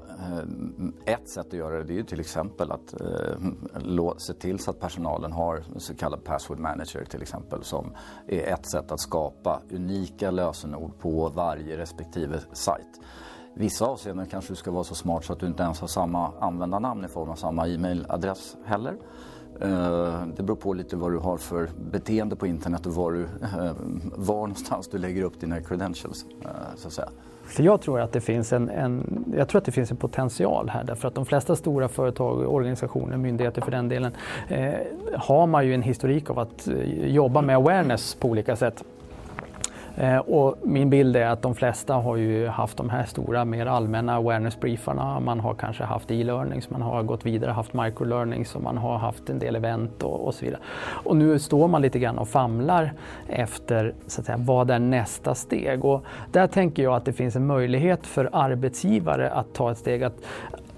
ett 1.05 1.29
sätt 1.29 1.47
att 1.47 1.53
göra 1.53 1.79
det, 1.79 1.85
det 1.85 1.93
är 1.93 1.97
ju 1.97 2.05
till 2.05 2.21
exempel 2.21 2.73
att 2.73 3.01
eh, 3.01 4.17
se 4.17 4.33
till 4.35 4.59
så 4.59 4.71
att 4.71 4.81
personalen 4.81 5.33
har 5.33 5.65
så 5.77 5.95
kallad 5.95 6.25
password 6.25 6.59
manager 6.59 7.05
till 7.05 7.23
exempel 7.23 7.65
som 7.65 7.95
är 8.27 8.43
ett 8.43 8.71
sätt 8.71 8.93
att 8.93 9.01
skapa 9.01 9.61
unika 9.71 10.31
lösenord 10.31 10.99
på 10.99 11.29
varje 11.29 11.77
respektive 11.77 12.41
sajt. 12.53 13.01
Vissa 13.55 13.85
avseenden 13.85 14.27
kanske 14.27 14.53
du 14.53 14.57
ska 14.57 14.71
vara 14.71 14.85
så 14.85 14.95
smart 14.95 15.25
så 15.25 15.33
att 15.33 15.41
du 15.41 15.47
inte 15.47 15.63
ens 15.63 15.81
har 15.81 15.89
samma 15.89 16.33
användarnamn 16.41 17.05
i 17.05 17.09
form 17.09 17.31
av 17.31 17.35
samma 17.35 17.69
e-mailadress 17.69 18.57
heller. 18.65 18.97
Eh, 19.61 20.27
det 20.37 20.43
beror 20.43 20.57
på 20.57 20.73
lite 20.73 20.97
vad 20.97 21.13
du 21.13 21.19
har 21.19 21.37
för 21.37 21.71
beteende 21.91 22.37
på 22.37 22.47
internet 22.47 22.87
och 22.87 22.95
var, 22.95 23.13
du, 23.13 23.29
var 24.03 24.35
någonstans 24.35 24.89
du 24.89 24.99
lägger 24.99 25.23
upp 25.23 25.41
dina 25.41 25.61
credentials. 25.61 26.27
Så 26.77 26.89
att 26.89 26.95
säga. 26.95 27.11
För 27.51 27.63
jag 27.63 27.81
tror 27.81 28.01
att 28.01 28.13
det 28.13 28.21
finns 28.21 28.53
en, 28.53 28.69
en, 28.69 29.25
jag 29.37 29.49
tror 29.49 29.59
att 29.59 29.65
det 29.65 29.73
finns 29.73 29.91
en 29.91 29.97
potential 29.97 30.69
här 30.69 30.85
därför 30.85 31.09
att 31.09 31.15
de 31.15 31.27
flesta 31.27 31.57
stora 31.57 31.89
företag, 31.89 32.55
organisationer, 32.55 33.17
myndigheter 33.17 33.63
för 33.63 33.71
den 33.71 33.89
delen 33.89 34.13
eh, 34.49 34.73
har 35.17 35.47
man 35.47 35.67
ju 35.67 35.75
en 35.75 35.83
historik 35.83 36.31
av 36.31 36.39
att 36.39 36.69
eh, 36.69 37.07
jobba 37.07 37.43
med 37.43 37.57
awareness 37.57 38.15
på 38.15 38.29
olika 38.29 38.57
sätt. 38.57 38.85
Eh, 39.97 40.19
och 40.19 40.57
min 40.63 40.91
bild 40.91 41.17
är 41.17 41.27
att 41.27 41.43
de 41.43 41.55
flesta 41.55 41.95
har 41.95 42.17
ju 42.17 42.47
haft 42.47 42.77
de 42.77 42.91
här 42.91 43.05
stora 43.05 43.45
mer 43.45 43.67
allmänna 43.67 44.15
awareness-briefarna. 44.17 45.21
Man 45.21 45.41
har 45.41 45.55
kanske 45.55 45.85
haft 45.85 46.11
e-learnings, 46.11 46.71
man 46.71 46.83
har 46.83 47.03
gått 47.03 47.27
vidare, 47.27 47.51
haft 47.51 47.75
microlearnings 47.75 48.55
och 48.55 48.63
man 48.63 48.79
har 48.79 48.99
haft 48.99 49.31
en 49.31 49.39
del 49.39 49.57
event 49.57 50.03
och, 50.03 50.27
och 50.27 50.35
så 50.35 50.45
vidare. 50.45 50.61
Och 51.05 51.17
nu 51.17 51.39
står 51.39 51.69
man 51.69 51.83
lite 51.83 51.99
grann 51.99 52.19
och 52.19 52.29
famlar 52.29 52.93
efter 53.29 53.95
så 54.07 54.21
att 54.21 54.27
säga, 54.27 54.39
vad 54.39 54.71
är 54.71 54.79
nästa 54.79 55.35
steg? 55.35 55.85
Och 55.85 56.05
där 56.33 56.47
tänker 56.47 56.83
jag 56.83 56.95
att 56.95 57.05
det 57.05 57.13
finns 57.13 57.37
en 57.37 57.47
möjlighet 57.47 58.07
för 58.07 58.29
arbetsgivare 58.33 59.31
att 59.31 59.55
ta 59.55 59.71
ett 59.71 59.79
steg 59.79 60.03
att, 60.03 60.17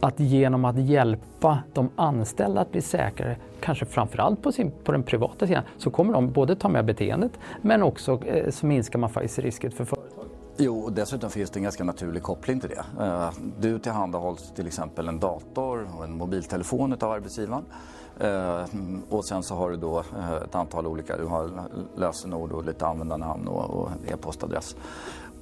att 0.02 0.20
genom 0.20 0.64
att 0.64 0.78
hjälpa 0.78 1.58
de 1.72 1.90
anställda 1.96 2.60
att 2.60 2.72
bli 2.72 2.80
säkrare, 2.82 3.36
kanske 3.60 3.86
framförallt 3.86 4.42
på, 4.42 4.52
sin, 4.52 4.72
på 4.84 4.92
den 4.92 5.02
privata 5.02 5.46
sidan, 5.46 5.62
så 5.78 5.90
kommer 5.90 6.12
de 6.12 6.32
både 6.32 6.56
ta 6.56 6.68
med 6.68 6.84
beteendet 6.84 7.32
men 7.62 7.82
också 7.82 8.24
eh, 8.26 8.50
så 8.50 8.66
minskar 8.66 8.98
man 8.98 9.10
faktiskt 9.10 9.38
risken 9.38 9.70
för 9.70 9.84
företaget. 9.84 10.32
Jo, 10.56 10.78
och 10.80 10.92
dessutom 10.92 11.30
finns 11.30 11.50
det 11.50 11.58
en 11.58 11.62
ganska 11.62 11.84
naturlig 11.84 12.22
koppling 12.22 12.60
till 12.60 12.70
det. 12.70 13.04
Eh, 13.04 13.30
Du 13.60 13.78
tillhandahålls 13.78 14.52
till 14.56 14.66
exempel 14.66 15.08
en 15.08 15.20
dator 15.20 15.88
och 15.98 16.04
en 16.04 16.12
mobiltelefon 16.16 16.92
av 16.92 17.10
arbetsgivaren. 17.10 17.64
Eh, 18.20 18.64
Och 19.10 19.24
sen 19.24 19.42
så 19.42 19.54
har 19.54 19.70
du 19.70 19.76
då 19.76 19.98
eh, 19.98 20.32
ett 20.44 20.54
antal 20.54 20.86
olika, 20.86 21.16
du 21.16 21.24
har 21.24 21.50
lösenord 21.96 22.52
och 22.52 22.64
lite 22.64 22.86
användarnamn 22.86 23.48
och 23.48 23.70
och 23.70 23.88
e-postadress. 24.06 24.76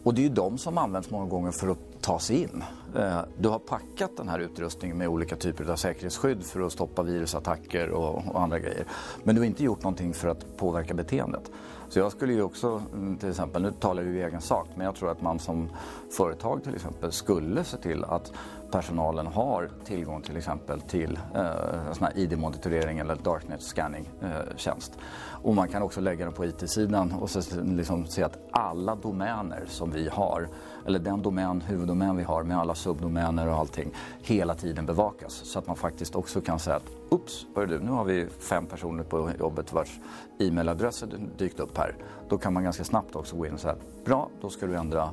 Och 0.03 0.15
det 0.15 0.21
är 0.21 0.23
ju 0.23 0.35
de 0.35 0.59
som 0.59 0.79
används 0.79 1.11
många 1.11 1.27
gånger 1.27 1.51
för 1.51 1.69
att 1.69 1.79
ta 2.01 2.19
sig 2.19 2.43
in. 2.43 2.65
Eh, 2.97 3.21
du 3.39 3.49
har 3.49 3.59
packat 3.59 4.17
den 4.17 4.29
här 4.29 4.39
utrustningen 4.39 4.99
med 4.99 5.09
olika 5.09 5.37
typer 5.37 5.71
av 5.71 5.77
säkerhetsskydd 5.77 6.43
för 6.43 6.61
att 6.61 6.73
stoppa 6.73 7.03
virusattacker 7.03 7.91
och, 7.91 8.41
andra 8.43 8.59
grejer. 8.59 8.85
Men 9.25 9.35
du 9.35 9.41
har 9.41 9.47
inte 9.47 9.65
gjort 9.65 9.83
någonting 9.83 10.15
för 10.15 10.29
att 10.29 10.57
påverka 10.57 10.95
beteendet. 10.95 11.51
Så 11.89 11.99
jag 11.99 12.13
skulle 12.13 12.33
ju 12.33 12.43
också, 12.43 12.83
mm, 12.93 13.17
till 13.17 13.29
exempel, 13.29 13.63
nu 13.63 13.73
talar 13.81 14.03
jag 14.03 14.13
ju 14.13 14.19
i 14.19 14.23
egen 14.23 14.41
sak, 14.41 14.69
men 14.75 14.87
jag 14.87 14.95
tror 14.95 15.11
att 15.11 15.23
man 15.23 15.39
som 15.39 15.69
företag 16.17 16.65
till 16.65 16.75
exempel 16.75 17.13
skulle 17.13 17.65
se 17.65 17.77
till 17.77 18.05
att 18.05 18.33
personalen 18.71 19.27
har 19.27 19.71
tillgång 19.85 20.23
till 20.23 20.37
exempel 20.37 20.81
till 20.81 21.19
eh, 21.35 21.93
sån 21.93 22.07
här 22.07 22.19
ID-monitorering 22.19 22.99
eller 22.99 23.17
darknet 23.17 23.63
scanning 23.63 24.11
eh, 24.23 24.57
tjänst. 24.57 24.99
Och 25.43 25.55
man 25.55 25.69
kan 25.69 25.83
också 25.83 26.01
lägga 26.01 26.25
den 26.25 26.35
på 26.35 26.45
IT-sidan 26.45 27.13
och 27.13 27.31
så 27.31 27.63
liksom 27.63 28.07
se 28.07 28.23
att 28.23 28.39
alla 28.51 28.95
domäner 28.95 29.65
som 29.69 29.91
vi 29.91 30.09
har, 30.09 30.49
eller 30.87 30.99
den 30.99 31.23
domän, 31.23 31.61
huvuddomän 31.61 32.17
vi 32.17 32.23
har 32.23 32.43
med 32.43 32.59
alla 32.59 32.75
subdomäner 32.75 33.49
och 33.49 33.55
allting, 33.55 33.95
hela 34.23 34.55
tiden 34.55 34.87
bevakas. 34.87 35.33
Så 35.33 35.59
att 35.59 35.67
man 35.67 35.77
faktiskt 35.77 36.15
också 36.15 36.41
kan 36.41 36.59
säga 36.59 36.77
att 36.77 36.91
Oops, 37.11 37.47
är 37.57 37.67
du, 37.67 37.79
nu 37.79 37.91
har 37.91 38.05
vi 38.05 38.27
fem 38.39 38.67
personer 38.67 39.05
på 39.05 39.31
jobbet 39.39 39.73
vars 39.73 40.01
e-mailadresser 40.39 41.09
dykt 41.39 41.61
upp 41.61 41.79
här. 41.79 41.95
Då 42.29 42.39
kan 42.39 42.53
man 42.53 42.65
ganska 42.65 42.85
snabbt 42.85 43.17
också 43.17 43.37
gå 43.37 43.47
in 43.47 43.55
och 43.55 43.61
säga 43.61 43.77
bra, 44.05 44.29
då 44.41 44.49
ska 44.51 44.67
du 44.67 44.77
ändra 44.77 45.11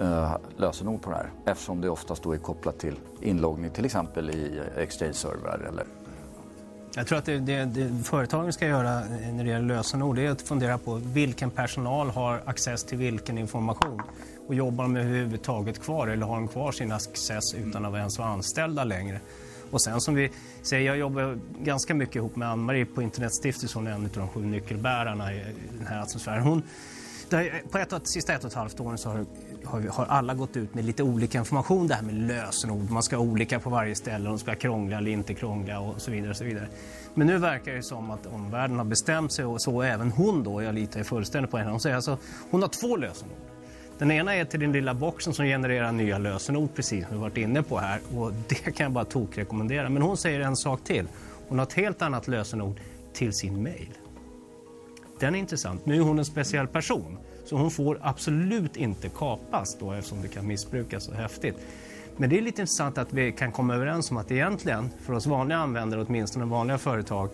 eh, 0.00 0.36
lösenord 0.56 1.02
på 1.02 1.10
det 1.10 1.16
här. 1.16 1.30
Eftersom 1.44 1.80
det 1.80 1.88
oftast 1.90 2.22
då 2.22 2.32
är 2.32 2.38
kopplat 2.38 2.78
till 2.78 2.94
inloggning 3.20 3.70
till 3.70 3.84
exempel 3.84 4.30
i 4.30 4.60
Exchange-servrar 4.76 5.68
eller 5.68 5.84
Jag 6.96 7.06
tror 7.06 7.18
att 7.18 7.24
det, 7.24 7.38
det, 7.38 7.64
det 7.64 8.04
företagen 8.04 8.52
ska 8.52 8.66
göra 8.66 9.00
när 9.32 9.44
det 9.44 9.50
gäller 9.50 9.66
lösenord 9.66 10.18
är 10.18 10.30
att 10.30 10.42
fundera 10.42 10.78
på 10.78 10.94
vilken 10.94 11.50
personal 11.50 12.10
har 12.10 12.42
access 12.44 12.84
till 12.84 12.98
vilken 12.98 13.38
information. 13.38 14.02
Och 14.48 14.54
jobbar 14.54 14.84
de 14.84 14.96
överhuvudtaget 14.96 15.82
kvar 15.82 16.08
eller 16.08 16.26
har 16.26 16.34
de 16.34 16.48
kvar 16.48 16.72
sin 16.72 16.92
access 16.92 17.54
utan 17.54 17.84
att 17.84 17.94
ens 17.94 18.18
vara 18.18 18.28
anställda 18.28 18.84
längre? 18.84 19.20
Och 19.70 19.80
sen 19.80 20.00
som 20.00 20.14
vi 20.14 20.30
säger, 20.62 20.86
jag 20.86 20.98
jobbar 20.98 21.38
ganska 21.58 21.94
mycket 21.94 22.16
ihop 22.16 22.36
med 22.36 22.48
Ann-Marie 22.48 22.84
på 22.84 23.02
Internetstiftelsen, 23.02 23.80
hon 23.80 23.86
är 23.86 23.90
en 23.90 24.04
av 24.04 24.10
de 24.14 24.28
sju 24.28 24.40
nyckelbärarna 24.40 25.34
i 25.34 25.44
den 25.78 25.86
här 25.86 26.02
atmosfären. 26.02 26.42
Hon, 26.42 26.62
där, 27.28 27.62
på 27.70 27.78
ett, 27.78 27.90
de 27.90 28.00
sista 28.04 28.34
ett 28.34 28.44
och 28.44 28.50
ett 28.50 28.56
halvt 28.56 28.80
åren 28.80 28.98
så 28.98 29.08
har, 29.08 29.26
har, 29.64 29.80
vi, 29.80 29.88
har 29.88 30.06
alla 30.06 30.34
gått 30.34 30.56
ut 30.56 30.74
med 30.74 30.84
lite 30.84 31.02
olika 31.02 31.38
information. 31.38 31.88
Det 31.88 31.94
här 31.94 32.02
med 32.02 32.14
lösenord, 32.14 32.90
man 32.90 33.02
ska 33.02 33.16
ha 33.16 33.24
olika 33.24 33.60
på 33.60 33.70
varje 33.70 33.94
ställe, 33.94 34.28
de 34.28 34.38
ska 34.38 34.46
vara 34.46 34.56
krångliga 34.56 34.98
eller 34.98 35.10
inte 35.10 35.34
krångliga 35.34 35.80
och 35.80 36.00
så 36.00 36.10
vidare. 36.10 36.30
Och 36.30 36.36
så 36.36 36.44
vidare. 36.44 36.68
Men 37.14 37.26
nu 37.26 37.38
verkar 37.38 37.72
det 37.72 37.82
som 37.82 38.10
att 38.10 38.26
omvärlden 38.26 38.78
har 38.78 38.84
bestämt 38.84 39.32
sig 39.32 39.44
och 39.44 39.62
så 39.62 39.82
även 39.82 40.10
hon 40.10 40.42
då, 40.42 40.62
jag 40.62 40.74
litar 40.74 41.02
fullständigt 41.02 41.50
på 41.50 41.58
henne. 41.58 41.70
Hon 41.70 41.80
säger 41.80 41.96
alltså, 41.96 42.18
hon 42.50 42.62
har 42.62 42.68
två 42.68 42.96
lösenord. 42.96 43.36
Den 43.98 44.10
ena 44.10 44.34
är 44.34 44.44
till 44.44 44.60
den 44.60 44.72
lilla 44.72 44.94
boxen 44.94 45.34
som 45.34 45.44
genererar 45.44 45.92
nya 45.92 46.18
lösenord, 46.18 46.74
precis 46.74 47.06
som 47.06 47.16
vi 47.16 47.20
varit 47.20 47.36
inne 47.36 47.62
på 47.62 47.78
här. 47.78 48.00
Och 48.16 48.32
det 48.48 48.54
kan 48.54 48.84
jag 48.84 48.92
bara 48.92 49.04
tokrekommendera. 49.04 49.88
Men 49.88 50.02
hon 50.02 50.16
säger 50.16 50.40
en 50.40 50.56
sak 50.56 50.84
till. 50.84 51.08
Hon 51.48 51.58
har 51.58 51.66
ett 51.66 51.72
helt 51.72 52.02
annat 52.02 52.28
lösenord 52.28 52.80
till 53.12 53.32
sin 53.32 53.62
mail. 53.62 53.88
Den 55.20 55.34
är 55.34 55.38
intressant. 55.38 55.86
Nu 55.86 55.96
är 55.96 56.00
hon 56.00 56.18
en 56.18 56.24
speciell 56.24 56.66
person, 56.66 57.18
så 57.44 57.56
hon 57.56 57.70
får 57.70 57.98
absolut 58.02 58.76
inte 58.76 59.08
kapas 59.08 59.76
då 59.80 59.92
eftersom 59.92 60.22
det 60.22 60.28
kan 60.28 60.46
missbrukas 60.46 61.04
så 61.04 61.14
häftigt. 61.14 61.56
Men 62.16 62.30
det 62.30 62.38
är 62.38 62.42
lite 62.42 62.60
intressant 62.60 62.98
att 62.98 63.12
vi 63.12 63.32
kan 63.32 63.52
komma 63.52 63.74
överens 63.74 64.10
om 64.10 64.16
att 64.16 64.30
egentligen, 64.30 64.90
för 65.02 65.12
oss 65.12 65.26
vanliga 65.26 65.58
användare, 65.58 66.04
åtminstone 66.08 66.44
vanliga 66.44 66.78
företag, 66.78 67.30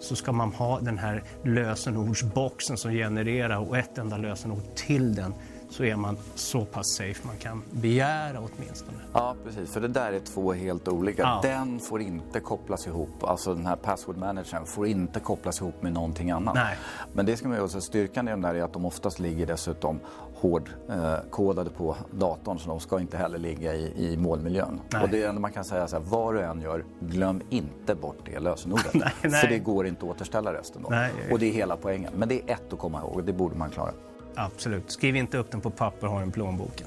så 0.00 0.16
ska 0.16 0.32
man 0.32 0.52
ha 0.52 0.80
den 0.80 0.98
här 0.98 1.22
lösenordsboxen 1.44 2.76
som 2.76 2.92
genererar 2.92 3.68
och 3.68 3.78
ett 3.78 3.98
enda 3.98 4.16
lösenord 4.16 4.62
till 4.74 5.14
den 5.14 5.34
så 5.70 5.84
är 5.84 5.96
man 5.96 6.16
så 6.34 6.64
pass 6.64 6.86
safe 6.96 7.26
man 7.26 7.36
kan 7.36 7.62
begära 7.70 8.38
åtminstone. 8.38 8.98
Ja, 9.12 9.36
precis. 9.44 9.72
För 9.72 9.80
det 9.80 9.88
där 9.88 10.12
är 10.12 10.20
två 10.20 10.52
helt 10.52 10.88
olika. 10.88 11.22
Ja. 11.22 11.40
Den 11.42 11.78
får 11.80 12.00
inte 12.00 12.40
kopplas 12.40 12.86
ihop, 12.86 13.24
alltså 13.24 13.54
den 13.54 13.66
här 13.66 13.76
password 13.76 14.16
managern 14.16 14.66
får 14.66 14.86
inte 14.86 15.20
kopplas 15.20 15.60
ihop 15.60 15.82
med 15.82 15.92
någonting 15.92 16.30
annat. 16.30 16.54
Nej. 16.54 16.76
Men 17.12 17.26
det 17.26 17.36
ska 17.36 17.48
man 17.48 17.56
ju 17.56 17.64
också, 17.64 17.80
styrkan 17.80 18.28
i 18.28 18.30
de 18.30 18.42
där 18.42 18.54
är 18.54 18.62
att 18.62 18.72
de 18.72 18.84
oftast 18.84 19.18
ligger 19.18 19.46
dessutom 19.46 20.00
hårdkodade 20.34 21.70
eh, 21.70 21.76
på 21.76 21.96
datorn 22.10 22.58
så 22.58 22.68
de 22.68 22.80
ska 22.80 23.00
inte 23.00 23.16
heller 23.16 23.38
ligga 23.38 23.74
i, 23.74 24.12
i 24.12 24.16
målmiljön. 24.16 24.80
Nej. 24.92 25.02
Och 25.02 25.08
det 25.08 25.24
enda 25.24 25.40
man 25.40 25.52
kan 25.52 25.64
säga 25.64 25.88
så 25.88 25.96
här, 25.96 26.04
vad 26.04 26.34
du 26.34 26.40
än 26.40 26.60
gör, 26.60 26.84
glöm 27.00 27.42
inte 27.50 27.94
bort 27.94 28.18
det 28.24 28.38
lösenordet. 28.38 28.94
nej, 28.94 29.12
nej. 29.22 29.30
För 29.30 29.48
det 29.48 29.58
går 29.58 29.86
inte 29.86 30.04
att 30.04 30.10
återställa 30.10 30.52
resten 30.52 30.82
då. 30.82 30.88
Nej. 30.88 31.12
Och 31.32 31.38
det 31.38 31.46
är 31.46 31.52
hela 31.52 31.76
poängen. 31.76 32.12
Men 32.16 32.28
det 32.28 32.34
är 32.34 32.54
ett 32.54 32.72
att 32.72 32.78
komma 32.78 33.00
ihåg, 33.00 33.24
det 33.24 33.32
borde 33.32 33.56
man 33.56 33.70
klara. 33.70 33.92
Absolut. 34.34 34.90
Skriv 34.90 35.16
inte 35.16 35.38
upp 35.38 35.50
den 35.50 35.60
på 35.60 35.70
papper, 35.70 36.06
ha 36.06 36.18
den 36.18 36.28
i 36.28 36.32
plånboken. 36.32 36.86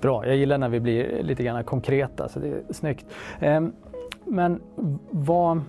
Bra, 0.00 0.26
jag 0.26 0.36
gillar 0.36 0.58
när 0.58 0.68
vi 0.68 0.80
blir 0.80 1.22
lite 1.22 1.42
grann 1.42 1.64
konkreta, 1.64 2.28
så 2.28 2.40
det 2.40 2.48
är 2.48 2.72
snyggt. 2.72 3.06
Ehm, 3.40 3.72
men 4.24 4.60
vad, 5.10 5.62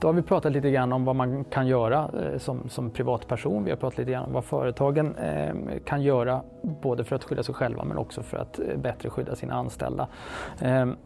då 0.00 0.08
har 0.08 0.12
vi 0.12 0.22
pratat 0.22 0.52
lite 0.52 0.70
grann 0.70 0.92
om 0.92 1.04
vad 1.04 1.16
man 1.16 1.44
kan 1.44 1.66
göra 1.66 2.10
eh, 2.22 2.38
som, 2.38 2.68
som 2.68 2.90
privatperson. 2.90 3.64
Vi 3.64 3.70
har 3.70 3.76
pratat 3.76 3.98
lite 3.98 4.10
grann 4.10 4.24
om 4.24 4.32
vad 4.32 4.44
företagen 4.44 5.14
eh, 5.14 5.54
kan 5.84 6.02
göra 6.02 6.42
både 6.82 7.04
för 7.04 7.16
att 7.16 7.24
skydda 7.24 7.42
sig 7.42 7.54
själva 7.54 7.84
men 7.84 7.98
också 7.98 8.22
för 8.22 8.36
att 8.36 8.58
eh, 8.58 8.76
bättre 8.76 9.10
skydda 9.10 9.36
sina 9.36 9.54
anställda. 9.54 10.08
Ehm, 10.60 10.96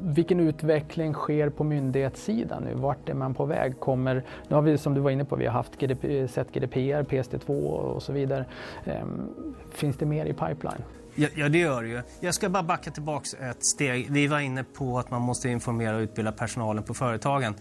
vilken 0.00 0.40
utveckling 0.40 1.14
sker 1.14 1.48
på 1.48 1.64
myndighetssidan 1.64 2.62
nu? 2.62 2.74
Vart 2.74 3.08
är 3.08 3.14
man 3.14 3.34
på 3.34 3.44
väg? 3.44 3.80
Kommer, 3.80 4.24
nu 4.48 4.54
har 4.54 4.62
vi 4.62 4.78
som 4.78 4.94
du 4.94 5.00
var 5.00 5.10
inne 5.10 5.24
på, 5.24 5.36
vi 5.36 5.46
har 5.46 5.52
haft 5.52 5.76
GDP, 5.78 6.28
sett 6.28 6.52
GDPR, 6.52 7.02
PSD2 7.02 7.50
och 7.68 8.02
så 8.02 8.12
vidare. 8.12 8.44
Ehm, 8.84 9.28
finns 9.74 9.96
det 9.96 10.06
mer 10.06 10.26
i 10.26 10.32
pipeline? 10.32 10.82
Ja, 11.14 11.28
ja, 11.34 11.48
det 11.48 11.58
gör 11.58 11.82
det 11.82 11.88
ju. 11.88 12.02
Jag 12.20 12.34
ska 12.34 12.48
bara 12.48 12.62
backa 12.62 12.90
tillbaka 12.90 13.50
ett 13.50 13.66
steg. 13.66 14.10
Vi 14.10 14.26
var 14.26 14.40
inne 14.40 14.64
på 14.64 14.98
att 14.98 15.10
man 15.10 15.22
måste 15.22 15.48
informera 15.48 15.96
och 15.96 16.00
utbilda 16.00 16.32
personalen 16.32 16.84
på 16.84 16.94
företagen. 16.94 17.54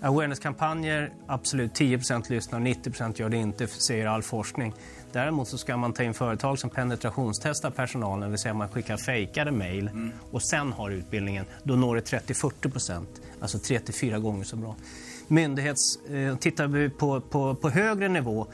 Awareness-kampanjer, 0.00 1.12
absolut 1.26 1.72
10% 1.80 2.30
lyssnar, 2.30 2.60
90% 2.60 3.20
gör 3.20 3.28
det 3.28 3.36
inte, 3.36 3.66
säger 3.66 4.06
all 4.06 4.22
forskning. 4.22 4.74
Däremot 5.14 5.48
så 5.48 5.58
ska 5.58 5.76
man 5.76 5.92
ta 5.92 6.02
in 6.02 6.14
företag 6.14 6.58
som 6.58 6.70
penetrationstestar 6.70 7.70
personalen, 7.70 8.20
det 8.20 8.28
vill 8.28 8.38
säga 8.38 8.54
man 8.54 8.68
skickar 8.68 8.96
fejkade 8.96 9.50
mejl 9.50 9.88
mm. 9.88 10.12
och 10.30 10.42
sen 10.42 10.72
har 10.72 10.90
utbildningen. 10.90 11.44
Då 11.62 11.76
når 11.76 11.94
det 11.94 12.02
30-40 12.02 13.06
alltså 13.40 13.58
3-4 13.58 14.18
gånger 14.18 14.44
så 14.44 14.56
bra. 14.56 14.76
Myndighets, 15.28 15.96
eh, 15.96 16.36
tittar 16.36 16.66
vi 16.66 16.90
på, 16.90 17.20
på, 17.20 17.54
på 17.54 17.70
högre 17.70 18.08
nivå 18.08 18.46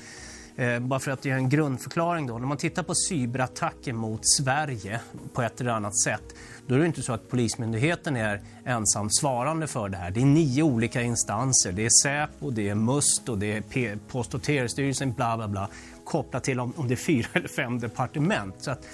Eh, 0.56 0.78
bara 0.78 1.00
för 1.00 1.10
att 1.10 1.24
ge 1.24 1.30
en 1.30 1.48
grundförklaring 1.48 2.26
då. 2.26 2.38
När 2.38 2.46
man 2.46 2.56
tittar 2.56 2.82
på 2.82 2.94
cyberattacker 2.94 3.92
mot 3.92 4.20
Sverige 4.22 5.00
på 5.32 5.42
ett 5.42 5.60
eller 5.60 5.70
annat 5.70 5.98
sätt 5.98 6.34
då 6.66 6.74
är 6.74 6.78
det 6.78 6.86
inte 6.86 7.02
så 7.02 7.12
att 7.12 7.28
Polismyndigheten 7.28 8.16
är 8.16 8.40
ensam 8.64 9.10
svarande 9.10 9.66
för 9.66 9.88
det 9.88 9.96
här. 9.96 10.10
Det 10.10 10.20
är 10.20 10.24
nio 10.24 10.62
olika 10.62 11.02
instanser. 11.02 11.72
Det 11.72 11.84
är 11.84 11.90
Säpo, 12.02 12.50
det 12.50 12.68
är 12.68 12.74
MUST 12.74 13.28
och 13.28 13.38
det 13.38 13.56
är 13.56 13.96
Post 14.08 14.34
och 14.34 14.42
telestyrelsen, 14.42 15.12
bla 15.12 15.36
bla 15.36 15.48
bla 15.48 15.68
kopplat 16.10 16.44
till 16.44 16.60
om, 16.60 16.72
om 16.76 16.88
det 16.88 16.94
är 16.94 16.96
fyra 16.96 17.28
eller 17.34 17.48
fem 17.48 17.78
departement. 17.78 18.54
Så 18.58 18.70
att, 18.70 18.86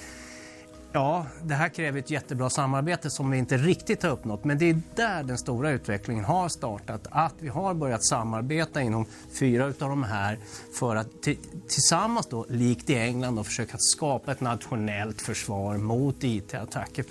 Ja, 0.97 1.27
det 1.43 1.55
här 1.55 1.69
kräver 1.69 1.99
ett 1.99 2.11
jättebra 2.11 2.51
samarbete 2.51 3.11
som 3.11 3.31
vi 3.31 3.39
inte 3.39 3.57
riktigt 3.57 4.03
har 4.03 4.11
uppnått. 4.11 4.45
Men 4.45 4.59
det 4.59 4.71
är 4.71 4.81
där 4.95 5.23
den 5.23 5.39
stora 5.39 5.71
utvecklingen 5.71 6.25
har 6.25 6.49
startat. 6.49 7.07
Att 7.11 7.35
vi 7.39 7.49
har 7.49 7.75
börjat 7.75 8.05
samarbeta 8.05 8.83
inom 8.83 9.07
fyra 9.41 9.65
av 9.65 9.75
de 9.79 10.03
här 10.03 10.39
för 10.79 10.97
att 10.97 11.23
tillsammans 11.69 12.27
då, 12.27 12.47
likt 12.49 12.91
i 12.91 12.95
England, 12.95 13.37
då, 13.37 13.45
försöka 13.45 13.77
skapa 13.79 14.33
ett 14.33 14.41
nationellt 14.41 15.21
försvar 15.21 15.77
mot 15.77 16.25
IT-attacker. 16.25 17.05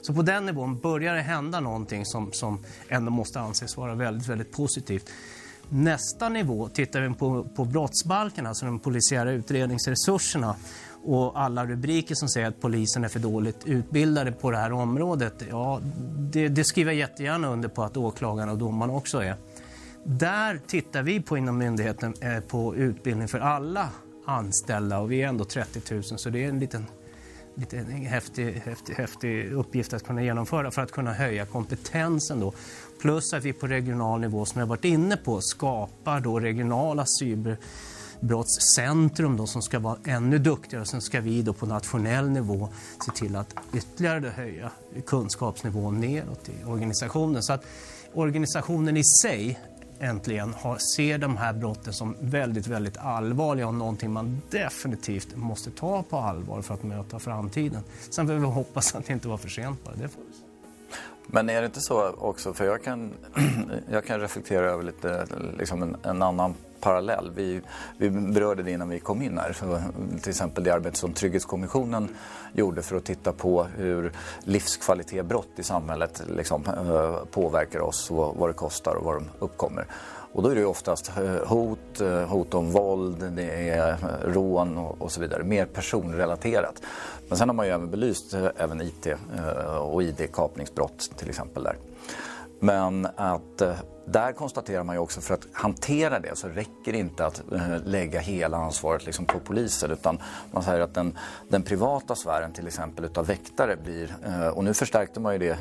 så 0.00 0.14
på 0.14 0.22
den 0.22 0.46
nivån 0.46 0.78
börjar 0.78 1.14
det 1.14 1.22
hända 1.22 1.60
någonting 1.60 2.04
som, 2.04 2.32
som 2.32 2.64
ändå 2.88 3.10
måste 3.10 3.40
anses 3.40 3.76
vara 3.76 3.94
väldigt, 3.94 4.28
väldigt 4.28 4.52
positivt. 4.52 5.10
Nästa 5.68 6.28
nivå, 6.28 6.68
tittar 6.68 7.00
vi 7.00 7.14
på, 7.14 7.44
på 7.44 7.64
brottsbalken, 7.64 8.46
alltså 8.46 8.66
de 8.66 8.78
polisiära 8.78 9.32
utredningsresurserna, 9.32 10.56
och 11.04 11.40
alla 11.40 11.66
rubriker 11.66 12.14
som 12.14 12.28
säger 12.28 12.48
att 12.48 12.60
polisen 12.60 13.04
är 13.04 13.08
för 13.08 13.18
dåligt 13.20 13.64
utbildade 13.64 14.32
på 14.32 14.50
det 14.50 14.56
här 14.56 14.72
området, 14.72 15.34
ja, 15.50 15.80
det, 16.18 16.48
det 16.48 16.64
skriver 16.64 16.92
jag 16.92 16.98
jättegärna 16.98 17.48
under 17.48 17.68
på 17.68 17.82
att 17.82 17.96
åklagarna 17.96 18.52
och 18.52 18.58
domarna 18.58 18.92
också 18.92 19.22
är. 19.22 19.36
Där 20.04 20.60
tittar 20.66 21.02
vi 21.02 21.20
på 21.20 21.38
inom 21.38 21.58
myndigheten 21.58 22.14
eh, 22.20 22.40
på 22.40 22.76
utbildning 22.76 23.28
för 23.28 23.38
alla 23.38 23.88
anställda 24.26 24.98
och 24.98 25.12
vi 25.12 25.22
är 25.22 25.28
ändå 25.28 25.44
30 25.44 25.94
000 25.94 26.02
så 26.02 26.30
det 26.30 26.44
är 26.44 26.48
en 26.48 26.58
liten, 26.58 26.86
lite 27.56 27.76
häftig, 27.76 28.62
häftig, 28.64 28.94
häftig 28.94 29.52
uppgift 29.52 29.92
att 29.92 30.04
kunna 30.04 30.22
genomföra 30.22 30.70
för 30.70 30.82
att 30.82 30.92
kunna 30.92 31.12
höja 31.12 31.46
kompetensen 31.46 32.40
då. 32.40 32.52
Plus 33.00 33.32
att 33.32 33.44
vi 33.44 33.52
på 33.52 33.66
regional 33.66 34.20
nivå, 34.20 34.44
som 34.44 34.60
jag 34.60 34.66
varit 34.66 34.84
inne 34.84 35.16
på, 35.16 35.40
skapar 35.40 36.20
då 36.20 36.40
regionala 36.40 37.04
cyber 37.06 37.56
brottscentrum 38.20 39.36
då, 39.36 39.46
som 39.46 39.62
ska 39.62 39.78
vara 39.78 39.98
ännu 40.04 40.38
duktigare. 40.38 40.80
Och 40.80 40.88
sen 40.88 41.00
ska 41.00 41.20
vi 41.20 41.42
då 41.42 41.52
på 41.52 41.66
nationell 41.66 42.30
nivå 42.30 42.68
se 43.06 43.12
till 43.12 43.36
att 43.36 43.54
ytterligare 43.74 44.28
höja 44.28 44.70
kunskapsnivån 45.06 46.00
neråt 46.00 46.48
i 46.48 46.64
organisationen. 46.64 47.42
Så 47.42 47.52
att 47.52 47.64
organisationen 48.14 48.96
i 48.96 49.04
sig 49.04 49.58
äntligen 50.00 50.54
har, 50.54 50.78
ser 50.96 51.18
de 51.18 51.36
här 51.36 51.52
brotten 51.52 51.92
som 51.92 52.16
väldigt, 52.20 52.66
väldigt 52.66 52.96
allvarliga 52.96 53.66
och 53.68 53.74
någonting 53.74 54.12
man 54.12 54.42
definitivt 54.50 55.36
måste 55.36 55.70
ta 55.70 56.02
på 56.02 56.18
allvar 56.18 56.62
för 56.62 56.74
att 56.74 56.82
möta 56.82 57.18
framtiden. 57.18 57.82
Sen 58.10 58.26
får 58.26 58.34
vi 58.34 58.46
hoppas 58.46 58.94
att 58.94 59.06
det 59.06 59.12
inte 59.12 59.28
var 59.28 59.36
för 59.36 59.48
sent 59.48 59.84
bara. 59.84 59.94
Det 59.94 60.08
får 60.08 60.20
vi 60.20 60.46
Men 61.26 61.50
är 61.50 61.60
det 61.60 61.66
inte 61.66 61.80
så 61.80 62.10
också, 62.10 62.52
för 62.52 62.64
jag 62.64 62.82
kan, 62.82 63.12
jag 63.90 64.06
kan 64.06 64.20
reflektera 64.20 64.70
över 64.70 64.82
lite 64.82 65.26
liksom 65.58 65.82
en, 65.82 65.96
en 66.02 66.22
annan 66.22 66.54
parallell. 66.80 67.30
Vi, 67.34 67.60
vi 67.98 68.10
berörde 68.10 68.62
det 68.62 68.70
innan 68.70 68.88
vi 68.88 69.00
kom 69.00 69.22
in 69.22 69.38
här. 69.38 69.52
Så, 69.52 69.80
till 70.20 70.30
exempel 70.30 70.64
det 70.64 70.74
arbete 70.74 70.98
som 70.98 71.12
Trygghetskommissionen 71.12 72.08
gjorde 72.52 72.82
för 72.82 72.96
att 72.96 73.04
titta 73.04 73.32
på 73.32 73.66
hur 73.76 74.12
livskvalitetsbrott 74.44 75.48
i 75.56 75.62
samhället 75.62 76.22
liksom, 76.36 76.64
eh, 76.66 77.24
påverkar 77.30 77.80
oss 77.80 78.10
och 78.10 78.36
vad 78.36 78.48
det 78.48 78.54
kostar 78.54 78.94
och 78.94 79.04
var 79.04 79.14
de 79.14 79.28
uppkommer. 79.38 79.86
Och 80.32 80.42
då 80.42 80.48
är 80.48 80.54
det 80.54 80.64
oftast 80.64 81.12
eh, 81.16 81.48
hot, 81.48 82.00
eh, 82.00 82.28
hot 82.28 82.54
om 82.54 82.70
våld, 82.70 83.32
det 83.32 83.68
är 83.68 83.96
rån 84.24 84.78
och, 84.78 85.02
och 85.02 85.12
så 85.12 85.20
vidare. 85.20 85.44
Mer 85.44 85.66
personrelaterat. 85.66 86.82
Men 87.28 87.38
sen 87.38 87.48
har 87.48 87.54
man 87.54 87.66
ju 87.66 87.72
även 87.72 87.90
belyst 87.90 88.34
även 88.56 88.80
IT 88.80 89.06
och 89.80 90.02
ID-kapningsbrott 90.02 91.10
till 91.16 91.28
exempel 91.28 91.62
där. 91.62 91.76
Men 92.60 93.08
att 93.16 93.60
eh, 93.60 93.76
där 94.06 94.32
konstaterar 94.32 94.84
man 94.84 94.94
ju 94.94 95.00
också 95.00 95.20
för 95.20 95.34
att 95.34 95.46
hantera 95.52 96.20
det 96.20 96.36
så 96.36 96.48
räcker 96.48 96.92
det 96.92 96.98
inte 96.98 97.26
att 97.26 97.42
eh, 97.52 97.84
lägga 97.84 98.20
hela 98.20 98.56
ansvaret 98.56 99.06
liksom 99.06 99.24
på 99.24 99.40
polisen 99.40 99.90
utan 99.90 100.18
man 100.52 100.62
säger 100.62 100.80
att 100.80 100.94
den, 100.94 101.18
den 101.48 101.62
privata 101.62 102.14
sfären 102.14 102.52
till 102.52 102.66
exempel 102.66 103.04
utav 103.04 103.26
väktare 103.26 103.76
blir, 103.76 104.16
eh, 104.26 104.48
och 104.48 104.64
nu 104.64 104.74
förstärkte 104.74 105.20
man 105.20 105.32
ju 105.32 105.38
det 105.38 105.58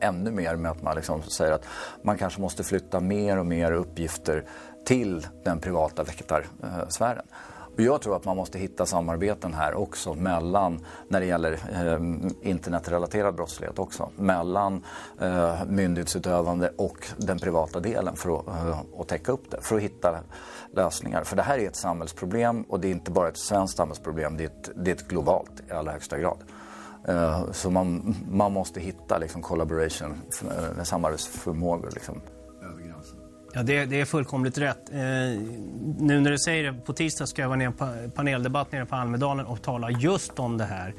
ännu 0.00 0.30
mer 0.30 0.56
med 0.56 0.70
att 0.70 0.82
man 0.82 0.96
liksom 0.96 1.22
säger 1.22 1.52
att 1.52 1.66
man 2.02 2.18
kanske 2.18 2.40
måste 2.40 2.64
flytta 2.64 3.00
mer 3.00 3.38
och 3.38 3.46
mer 3.46 3.72
uppgifter 3.72 4.44
till 4.86 5.26
den 5.44 5.58
privata 5.58 6.02
väktarsfären. 6.02 7.26
Och 7.74 7.80
jag 7.80 8.00
tror 8.00 8.16
att 8.16 8.24
man 8.24 8.36
måste 8.36 8.58
hitta 8.58 8.86
samarbeten 8.86 9.54
här 9.54 9.74
också 9.74 10.14
mellan, 10.14 10.80
när 11.08 11.20
det 11.20 11.26
gäller 11.26 11.52
eh, 11.52 12.48
internetrelaterad 12.50 13.34
brottslighet 13.34 13.78
också, 13.78 14.10
mellan 14.16 14.84
eh, 15.20 15.64
myndighetsutövande 15.66 16.72
och 16.76 17.06
den 17.16 17.38
privata 17.38 17.80
delen 17.80 18.16
för 18.16 18.38
att, 18.38 18.46
eh, 18.48 18.80
att 18.98 19.08
täcka 19.08 19.32
upp 19.32 19.50
det, 19.50 19.60
för 19.60 19.76
att 19.76 19.82
hitta 19.82 20.20
lösningar. 20.72 21.24
För 21.24 21.36
det 21.36 21.42
här 21.42 21.58
är 21.58 21.68
ett 21.68 21.76
samhällsproblem 21.76 22.62
och 22.62 22.80
det 22.80 22.88
är 22.88 22.92
inte 22.92 23.10
bara 23.10 23.28
ett 23.28 23.38
svenskt 23.38 23.76
samhällsproblem, 23.76 24.36
det 24.36 24.44
är 24.44 24.48
ett, 24.48 24.70
det 24.76 24.90
är 24.90 24.94
ett 24.94 25.08
globalt 25.08 25.62
i 25.68 25.72
allra 25.72 25.92
högsta 25.92 26.18
grad. 26.18 26.38
Eh, 27.08 27.50
så 27.52 27.70
man, 27.70 28.14
man 28.30 28.52
måste 28.52 28.80
hitta 28.80 29.18
liksom 29.18 29.42
collaboration, 29.42 30.14
eh, 30.42 30.82
samarbetsförmågor 30.84 31.90
liksom. 31.94 32.20
Ja, 33.56 33.62
det, 33.62 33.84
det, 33.84 34.00
är 34.00 34.04
fullkomligt 34.04 34.58
rätt. 34.58 34.90
Eh, 34.92 34.98
nu 35.98 36.20
när 36.20 36.30
du 36.30 36.38
säger 36.38 36.72
det, 36.72 36.78
på 36.78 36.92
tisdag 36.92 37.26
ska 37.26 37.42
jag 37.42 37.48
vara 37.48 37.58
ner 37.58 37.70
på 37.70 38.10
paneldebatt 38.14 38.72
nere 38.72 38.86
på 38.86 38.96
Almedalen 38.96 39.46
och 39.46 39.62
tala 39.62 39.90
just 39.90 40.38
om 40.38 40.58
det 40.58 40.64
här. 40.64 40.94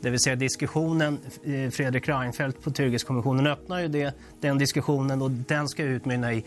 Det 0.00 0.10
vill 0.10 0.20
säga 0.20 0.36
diskussionen, 0.36 1.18
eh, 1.44 1.70
Fredrik 1.70 2.08
Reinfeldt 2.08 2.62
på 2.62 2.70
Trygghetskommissionen 2.70 3.46
öppnar 3.46 3.80
ju 3.80 3.88
det, 3.88 4.14
den 4.40 4.58
diskussionen 4.58 5.22
och 5.22 5.30
den 5.30 5.68
ska 5.68 5.82
utmynna 5.82 6.32
i 6.32 6.44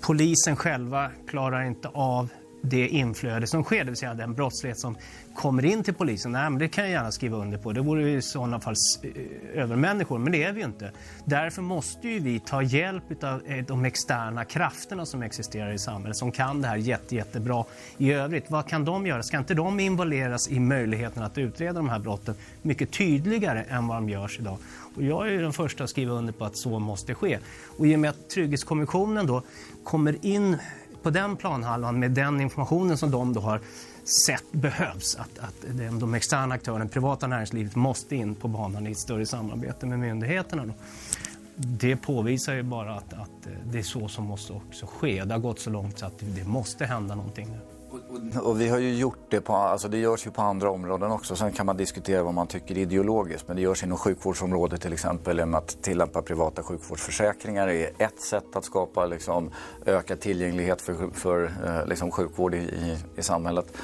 polisen 0.00 0.56
själva 0.56 1.10
klarar 1.28 1.62
inte 1.62 1.88
av 1.88 2.28
det 2.62 2.88
inflöde 2.88 3.46
som 3.46 3.64
sker, 3.64 3.78
det 3.78 3.90
vill 3.90 3.96
säga 3.96 4.14
den 4.14 4.34
brottslighet 4.34 4.78
som 4.78 4.96
kommer 5.34 5.64
in 5.64 5.82
till 5.82 5.94
polisen. 5.94 6.32
Nej, 6.32 6.50
men 6.50 6.58
det 6.58 6.68
kan 6.68 6.84
jag 6.84 6.92
gärna 6.92 7.12
skriva 7.12 7.36
under 7.36 7.58
på. 7.58 7.72
Det 7.72 7.80
vore 7.80 8.10
i 8.10 8.22
sådana 8.22 8.60
fall 8.60 8.74
eh, 9.02 9.62
övermänniskor, 9.62 10.18
men 10.18 10.32
det 10.32 10.42
är 10.42 10.52
vi 10.52 10.60
ju 10.60 10.66
inte. 10.66 10.92
Därför 11.24 11.62
måste 11.62 12.08
ju 12.08 12.18
vi 12.18 12.40
ta 12.40 12.62
hjälp 12.62 13.24
av 13.24 13.42
eh, 13.46 13.64
de 13.64 13.84
externa 13.84 14.44
krafterna 14.44 15.06
som 15.06 15.22
existerar 15.22 15.72
i 15.72 15.78
samhället, 15.78 16.16
som 16.16 16.32
kan 16.32 16.62
det 16.62 16.68
här 16.68 16.76
jätte, 16.76 17.14
jättebra 17.14 17.64
i 17.98 18.12
övrigt. 18.12 18.50
Vad 18.50 18.68
kan 18.68 18.84
de 18.84 19.06
göra? 19.06 19.22
Ska 19.22 19.38
inte 19.38 19.54
de 19.54 19.80
involveras 19.80 20.50
i 20.50 20.60
möjligheten 20.60 21.22
att 21.22 21.38
utreda 21.38 21.72
de 21.72 21.88
här 21.88 21.98
brotten 21.98 22.34
mycket 22.62 22.90
tydligare 22.90 23.62
än 23.62 23.86
vad 23.86 23.96
de 23.96 24.08
görs 24.08 24.38
idag? 24.38 24.58
Och 24.96 25.02
jag 25.02 25.28
är 25.28 25.42
den 25.42 25.52
första 25.52 25.84
att 25.84 25.90
skriva 25.90 26.12
under 26.12 26.32
på 26.32 26.44
att 26.44 26.56
så 26.56 26.78
måste 26.78 27.14
ske. 27.14 27.38
Och 27.78 27.86
i 27.86 27.96
och 27.96 28.00
med 28.00 28.10
att 28.10 28.30
Trygghetskommissionen 28.30 29.26
då 29.26 29.42
kommer 29.84 30.26
in 30.26 30.56
på 31.02 31.10
den 31.10 31.36
planhalvan 31.36 31.98
med 31.98 32.10
den 32.10 32.40
informationen 32.40 32.98
som 32.98 33.10
de 33.10 33.32
då 33.32 33.40
har 33.40 33.60
sett 34.26 34.52
behövs. 34.52 35.16
Att, 35.16 35.38
att 35.38 35.64
de 36.00 36.14
externa 36.14 36.54
aktörerna, 36.54 36.86
privata 36.88 37.26
näringslivet, 37.26 37.76
måste 37.76 38.16
in 38.16 38.34
på 38.34 38.48
banan 38.48 38.86
i 38.86 38.90
ett 38.90 38.98
större 38.98 39.26
samarbete 39.26 39.86
med 39.86 39.98
myndigheterna. 39.98 40.66
Då. 40.66 40.72
Det 41.56 41.96
påvisar 41.96 42.54
ju 42.54 42.62
bara 42.62 42.94
att, 42.94 43.12
att 43.12 43.48
det 43.64 43.78
är 43.78 43.82
så 43.82 44.08
som 44.08 44.24
måste 44.24 44.52
också 44.52 44.86
ske. 44.86 45.24
Det 45.24 45.34
har 45.34 45.40
gått 45.40 45.60
så 45.60 45.70
långt 45.70 45.98
så 45.98 46.06
att 46.06 46.18
det 46.18 46.44
måste 46.44 46.86
hända 46.86 47.14
någonting 47.14 47.48
nu. 47.48 47.69
Och 48.42 48.60
vi 48.60 48.68
har 48.68 48.78
ju 48.78 48.94
gjort 48.94 49.18
det 49.28 49.40
på, 49.40 49.52
alltså 49.52 49.88
det 49.88 49.98
görs 49.98 50.26
ju 50.26 50.30
på 50.30 50.42
andra 50.42 50.70
områden 50.70 51.10
också. 51.10 51.36
Sen 51.36 51.52
kan 51.52 51.66
man 51.66 51.76
diskutera 51.76 52.22
vad 52.22 52.34
man 52.34 52.46
tycker 52.46 52.78
ideologiskt. 52.78 53.48
Men 53.48 53.56
det 53.56 53.62
görs 53.62 53.82
inom 53.82 53.98
sjukvårdsområdet 53.98 54.80
till 54.80 54.92
exempel. 54.92 55.38
Genom 55.38 55.54
att 55.54 55.82
tillämpa 55.82 56.22
privata 56.22 56.62
sjukvårdsförsäkringar 56.62 57.68
är 57.68 57.90
ett 57.98 58.20
sätt 58.20 58.56
att 58.56 58.64
skapa 58.64 59.06
liksom, 59.06 59.50
ökad 59.86 60.20
tillgänglighet 60.20 60.82
för, 60.82 61.10
för 61.12 61.44
eh, 61.64 61.86
liksom, 61.86 62.10
sjukvård 62.10 62.54
i, 62.54 62.58
i, 62.58 62.98
i 63.16 63.22
samhället. 63.22 63.76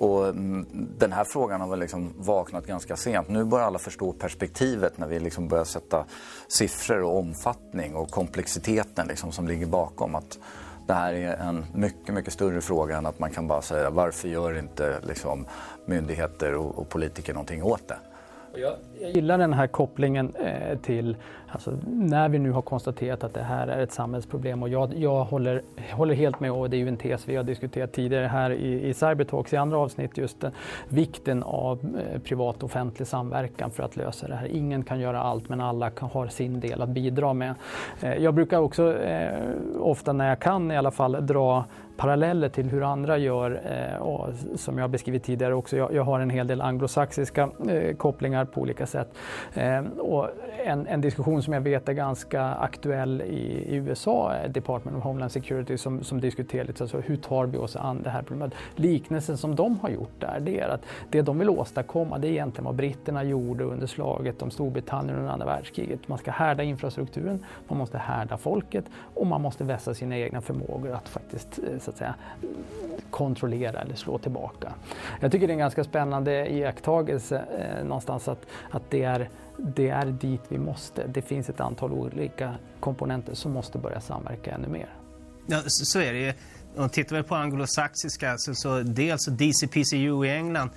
Och 0.00 0.28
mm, 0.28 0.66
den 0.98 1.12
här 1.12 1.24
frågan 1.24 1.60
har 1.60 1.68
väl 1.68 1.78
liksom 1.78 2.14
vaknat 2.18 2.66
ganska 2.66 2.96
sent. 2.96 3.28
Nu 3.28 3.44
börjar 3.44 3.66
alla 3.66 3.78
förstå 3.78 4.12
perspektivet 4.12 4.98
när 4.98 5.06
vi 5.06 5.20
liksom 5.20 5.48
börjar 5.48 5.64
sätta 5.64 6.04
siffror 6.48 7.02
och 7.02 7.18
omfattning 7.18 7.94
och 7.94 8.10
komplexiteten 8.10 9.06
liksom 9.06 9.32
som 9.32 9.48
ligger 9.48 9.66
bakom. 9.66 10.14
Att 10.14 10.38
det 10.90 10.94
här 10.94 11.14
är 11.14 11.36
en 11.36 11.64
mycket, 11.74 12.14
mycket 12.14 12.32
större 12.32 12.60
fråga 12.60 12.96
än 12.96 13.06
att 13.06 13.18
man 13.18 13.30
kan 13.30 13.48
bara 13.48 13.62
säga 13.62 13.90
varför 13.90 14.28
gör 14.28 14.58
inte 14.58 15.00
liksom, 15.08 15.46
myndigheter 15.86 16.54
och, 16.54 16.78
och 16.78 16.88
politiker 16.88 17.34
någonting 17.34 17.62
åt 17.62 17.88
det? 17.88 17.98
Jag, 18.54 18.72
jag 19.00 19.10
gillar 19.10 19.38
den 19.38 19.52
här 19.52 19.66
kopplingen 19.66 20.34
eh, 20.34 20.78
till 20.78 21.16
Alltså, 21.52 21.78
när 21.84 22.28
vi 22.28 22.38
nu 22.38 22.50
har 22.50 22.62
konstaterat 22.62 23.24
att 23.24 23.34
det 23.34 23.42
här 23.42 23.68
är 23.68 23.82
ett 23.82 23.92
samhällsproblem 23.92 24.62
och 24.62 24.68
jag, 24.68 24.94
jag 24.94 25.24
håller, 25.24 25.62
håller 25.92 26.14
helt 26.14 26.40
med 26.40 26.52
och 26.52 26.70
det 26.70 26.76
är 26.76 26.78
ju 26.78 26.88
en 26.88 26.96
tes 26.96 27.28
vi 27.28 27.36
har 27.36 27.44
diskuterat 27.44 27.92
tidigare 27.92 28.26
här 28.26 28.50
i, 28.50 28.88
i 28.88 28.94
Cybertalks 28.94 29.52
i 29.52 29.56
andra 29.56 29.78
avsnitt 29.78 30.18
just 30.18 30.40
den, 30.40 30.52
vikten 30.88 31.42
av 31.42 31.78
eh, 32.12 32.20
privat 32.20 32.56
och 32.56 32.64
offentlig 32.64 33.08
samverkan 33.08 33.70
för 33.70 33.82
att 33.82 33.96
lösa 33.96 34.28
det 34.28 34.34
här. 34.34 34.46
Ingen 34.46 34.82
kan 34.82 35.00
göra 35.00 35.20
allt 35.20 35.48
men 35.48 35.60
alla 35.60 35.90
kan, 35.90 36.08
har 36.08 36.26
sin 36.26 36.60
del 36.60 36.82
att 36.82 36.88
bidra 36.88 37.32
med. 37.32 37.54
Eh, 38.00 38.14
jag 38.14 38.34
brukar 38.34 38.58
också 38.58 38.98
eh, 38.98 39.38
ofta 39.80 40.12
när 40.12 40.28
jag 40.28 40.38
kan 40.38 40.70
i 40.70 40.76
alla 40.76 40.90
fall 40.90 41.26
dra 41.26 41.64
paralleller 42.00 42.48
till 42.48 42.68
hur 42.68 42.82
andra 42.82 43.18
gör, 43.18 43.60
eh, 43.64 44.02
och 44.02 44.28
som 44.54 44.78
jag 44.78 44.90
beskrivit 44.90 45.24
tidigare 45.24 45.54
också. 45.54 45.76
Jag, 45.76 46.04
har 46.04 46.20
en 46.20 46.30
hel 46.30 46.46
del 46.46 46.60
anglosaxiska 46.60 47.50
eh, 47.68 47.96
kopplingar 47.96 48.44
på 48.44 48.60
olika 48.60 48.86
sätt. 48.86 49.08
Ehm, 49.54 49.86
och 49.86 50.28
en, 50.64 50.86
en 50.86 51.00
diskussion 51.00 51.42
som 51.42 51.52
jag 51.52 51.60
vet 51.60 51.88
är 51.88 51.92
ganska 51.92 52.42
aktuell 52.42 53.22
i, 53.22 53.64
i 53.68 53.74
USA, 53.74 54.34
eh, 54.34 54.50
Department 54.50 54.96
of 54.96 55.04
Homeland 55.04 55.32
Security, 55.32 55.78
som, 55.78 56.02
som 56.02 56.20
diskuterar 56.20 56.64
lite 56.64 56.84
alltså, 56.84 57.00
hur 57.00 57.16
tar 57.16 57.46
vi 57.46 57.58
oss 57.58 57.76
an 57.76 58.02
det 58.02 58.10
här 58.10 58.22
problemet. 58.22 58.54
Liknelsen 58.76 59.36
som 59.36 59.56
de 59.56 59.80
har 59.80 59.88
gjort 59.88 60.20
där, 60.20 60.40
det 60.40 60.60
är 60.60 60.68
att 60.68 60.82
det 61.10 61.22
de 61.22 61.38
vill 61.38 61.50
åstadkomma, 61.50 62.18
det 62.18 62.28
är 62.28 62.30
egentligen 62.30 62.64
vad 62.64 62.74
britterna 62.74 63.24
gjorde 63.24 63.64
under 63.64 63.86
slaget 63.86 64.42
om 64.42 64.50
Storbritannien 64.50 65.18
under 65.18 65.32
andra 65.32 65.46
världskriget. 65.46 66.08
Man 66.08 66.18
ska 66.18 66.30
härda 66.30 66.62
infrastrukturen, 66.62 67.44
man 67.68 67.78
måste 67.78 67.98
härda 67.98 68.36
folket 68.36 68.84
och 69.14 69.26
man 69.26 69.40
måste 69.40 69.64
vässa 69.64 69.94
sina 69.94 70.18
egna 70.18 70.40
förmågor 70.40 70.92
att 70.92 71.08
faktiskt 71.08 71.60
så 71.90 71.94
att 71.94 71.98
säga, 71.98 72.14
kontrollera 73.10 73.80
eller 73.80 73.94
slå 73.94 74.18
tillbaka. 74.18 74.72
Jag 75.20 75.32
tycker 75.32 75.46
det 75.46 75.50
är 75.50 75.54
en 75.54 75.58
ganska 75.58 75.84
spännande 75.84 76.52
iakttagelse 76.52 77.44
eh, 77.58 77.84
någonstans 77.84 78.28
att, 78.28 78.46
att 78.70 78.82
det 78.90 79.02
är 79.02 79.28
det 79.56 79.88
är 79.88 80.06
dit 80.06 80.40
vi 80.48 80.58
måste. 80.58 81.06
Det 81.06 81.22
finns 81.22 81.48
ett 81.48 81.60
antal 81.60 81.92
olika 81.92 82.54
komponenter 82.80 83.34
som 83.34 83.52
måste 83.52 83.78
börja 83.78 84.00
samverka 84.00 84.50
ännu 84.50 84.68
mer. 84.68 84.94
Ja, 85.46 85.62
så 85.66 86.00
är 86.00 86.12
det 86.12 86.18
ju. 86.18 86.32
Om 86.76 86.88
tittar 86.88 87.16
vi 87.16 87.22
på 87.22 87.34
anglosaxiska, 87.34 88.34
så, 88.38 88.54
så 88.54 88.80
dels 88.80 89.26
DCPCU 89.26 90.24
i 90.24 90.30
England, 90.30 90.70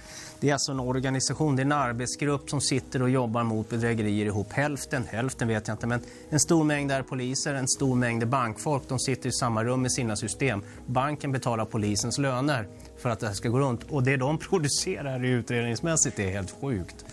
det 0.43 0.49
är 0.49 0.53
alltså 0.53 0.71
en 0.71 0.79
organisation, 0.79 1.55
det 1.55 1.61
är 1.61 1.65
en 1.65 1.71
arbetsgrupp 1.71 2.49
som 2.49 2.61
sitter 2.61 3.01
och 3.01 3.09
jobbar 3.09 3.43
mot 3.43 3.69
bedrägerier 3.69 4.25
ihop. 4.25 4.53
Hälften, 4.53 5.03
hälften 5.07 5.47
vet 5.47 5.67
jag 5.67 5.75
inte, 5.75 5.87
men 5.87 6.01
en 6.29 6.39
stor 6.39 6.63
mängd 6.63 6.91
är 6.91 7.01
poliser, 7.01 7.53
en 7.53 7.67
stor 7.67 7.95
mängd 7.95 8.23
är 8.23 8.27
bankfolk. 8.27 8.83
De 8.87 8.99
sitter 8.99 9.29
i 9.29 9.31
samma 9.31 9.63
rum 9.63 9.81
med 9.81 9.91
sina 9.91 10.15
system. 10.15 10.61
Banken 10.85 11.31
betalar 11.31 11.65
polisens 11.65 12.17
löner 12.17 12.67
för 12.97 13.09
att 13.09 13.19
det 13.19 13.27
här 13.27 13.33
ska 13.33 13.49
gå 13.49 13.59
runt. 13.59 13.83
Och 13.83 14.03
det 14.03 14.17
de 14.17 14.37
producerar 14.49 15.25
utredningsmässigt 15.25 16.19
är 16.19 16.31
helt 16.31 16.55
sjukt. 16.61 17.05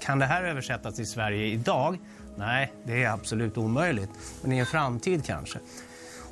Kan 0.00 0.18
det 0.18 0.26
här 0.26 0.44
översättas 0.44 0.94
till 0.94 1.06
Sverige 1.06 1.46
idag? 1.46 1.98
Nej, 2.36 2.72
det 2.84 3.02
är 3.02 3.10
absolut 3.10 3.58
omöjligt. 3.58 4.10
Men 4.42 4.52
i 4.52 4.58
en 4.58 4.66
framtid 4.66 5.24
kanske. 5.24 5.58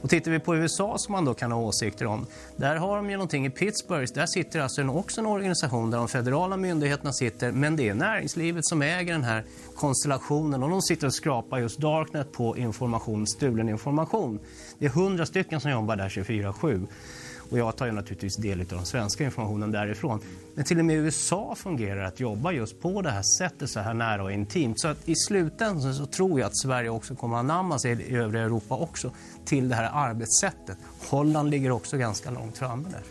Och 0.02 0.10
tittar 0.10 0.30
vi 0.30 0.38
på 0.38 0.56
USA 0.56 0.98
som 0.98 1.12
man 1.12 1.24
då 1.24 1.34
kan 1.34 1.52
ha 1.52 1.60
åsikter 1.60 2.06
om, 2.06 2.26
där 2.56 2.76
har 2.76 2.96
de 2.96 3.10
ju 3.10 3.16
någonting 3.16 3.46
i 3.46 3.50
Pittsburgh. 3.50 4.12
Där 4.14 4.26
sitter 4.26 4.60
alltså 4.60 4.80
en, 4.80 4.90
också 4.90 5.20
en 5.20 5.26
organisation 5.26 5.90
där 5.90 5.98
de 5.98 6.08
federala 6.08 6.56
myndigheterna 6.56 7.12
sitter, 7.12 7.52
men 7.52 7.76
det 7.76 7.88
är 7.88 7.94
näringslivet 7.94 8.66
som 8.66 8.82
äger 8.82 9.12
den 9.12 9.24
här 9.24 9.44
konstellationen 9.76 10.62
och 10.62 10.70
de 10.70 10.82
sitter 10.82 11.06
och 11.06 11.14
skrapar 11.14 11.58
just 11.58 11.78
Darknet 11.78 12.32
på 12.32 12.56
information, 12.56 13.26
stulen 13.26 13.68
information. 13.68 14.38
Det 14.78 14.86
är 14.86 14.90
hundra 14.90 15.26
stycken 15.26 15.60
som 15.60 15.70
jobbar 15.70 15.96
där 15.96 16.08
24-7. 16.08 16.86
Och 17.52 17.58
jag 17.58 17.76
tar 17.76 17.86
ju 17.86 17.92
naturligtvis 17.92 18.36
del 18.36 18.60
av 18.60 18.66
den 18.66 18.86
svenska 18.86 19.24
informationen 19.24 19.72
därifrån. 19.72 20.20
Men 20.54 20.64
till 20.64 20.78
och 20.78 20.84
med 20.84 20.96
i 20.96 20.98
USA 20.98 21.54
fungerar 21.56 22.04
att 22.04 22.20
jobba 22.20 22.52
just 22.52 22.80
på 22.80 23.02
det 23.02 23.10
här 23.10 23.22
sättet, 23.38 23.70
så 23.70 23.80
här 23.80 23.94
nära 23.94 24.22
och 24.22 24.32
intimt. 24.32 24.80
Så 24.80 24.88
att 24.88 25.08
i 25.08 25.16
slutändan 25.16 25.94
så 25.94 26.06
tror 26.06 26.40
jag 26.40 26.46
att 26.46 26.58
Sverige 26.58 26.88
också 26.88 27.14
kommer 27.14 27.36
att 27.36 27.40
anamma 27.40 27.78
sig 27.78 27.92
i 27.92 28.16
övriga 28.16 28.44
Europa 28.44 28.76
också 28.76 29.10
till 29.44 29.68
det 29.68 29.74
här 29.74 29.90
arbetssättet. 29.92 30.78
Holland 31.08 31.50
ligger 31.50 31.70
också 31.70 31.96
ganska 31.96 32.30
långt 32.30 32.58
framme 32.58 32.88
där. 32.90 33.02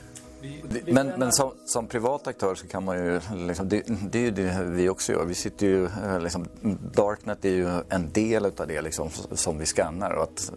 Men, 0.85 1.07
men 1.07 1.31
som, 1.31 1.51
som, 1.65 1.87
privat 1.87 2.27
aktör 2.27 2.55
så 2.55 2.67
kan 2.67 2.83
man 2.83 2.97
ju, 2.97 3.21
liksom, 3.47 3.69
det, 3.69 3.83
det, 4.11 4.19
är 4.19 4.23
ju 4.23 4.31
det 4.31 4.63
vi 4.63 4.89
också 4.89 5.11
gör. 5.11 5.25
Vi 5.25 5.35
sitter 5.35 5.67
ju, 5.67 5.85
eh, 5.85 6.21
liksom, 6.21 6.47
Darknet 6.93 7.45
är 7.45 7.49
ju 7.49 7.69
en 7.89 8.11
del 8.11 8.45
av 8.45 8.67
det 8.67 8.81
liksom, 8.81 9.09
som 9.31 9.57
vi 9.57 9.65
skannar 9.65 10.11
och 10.11 10.23
att 10.23 10.51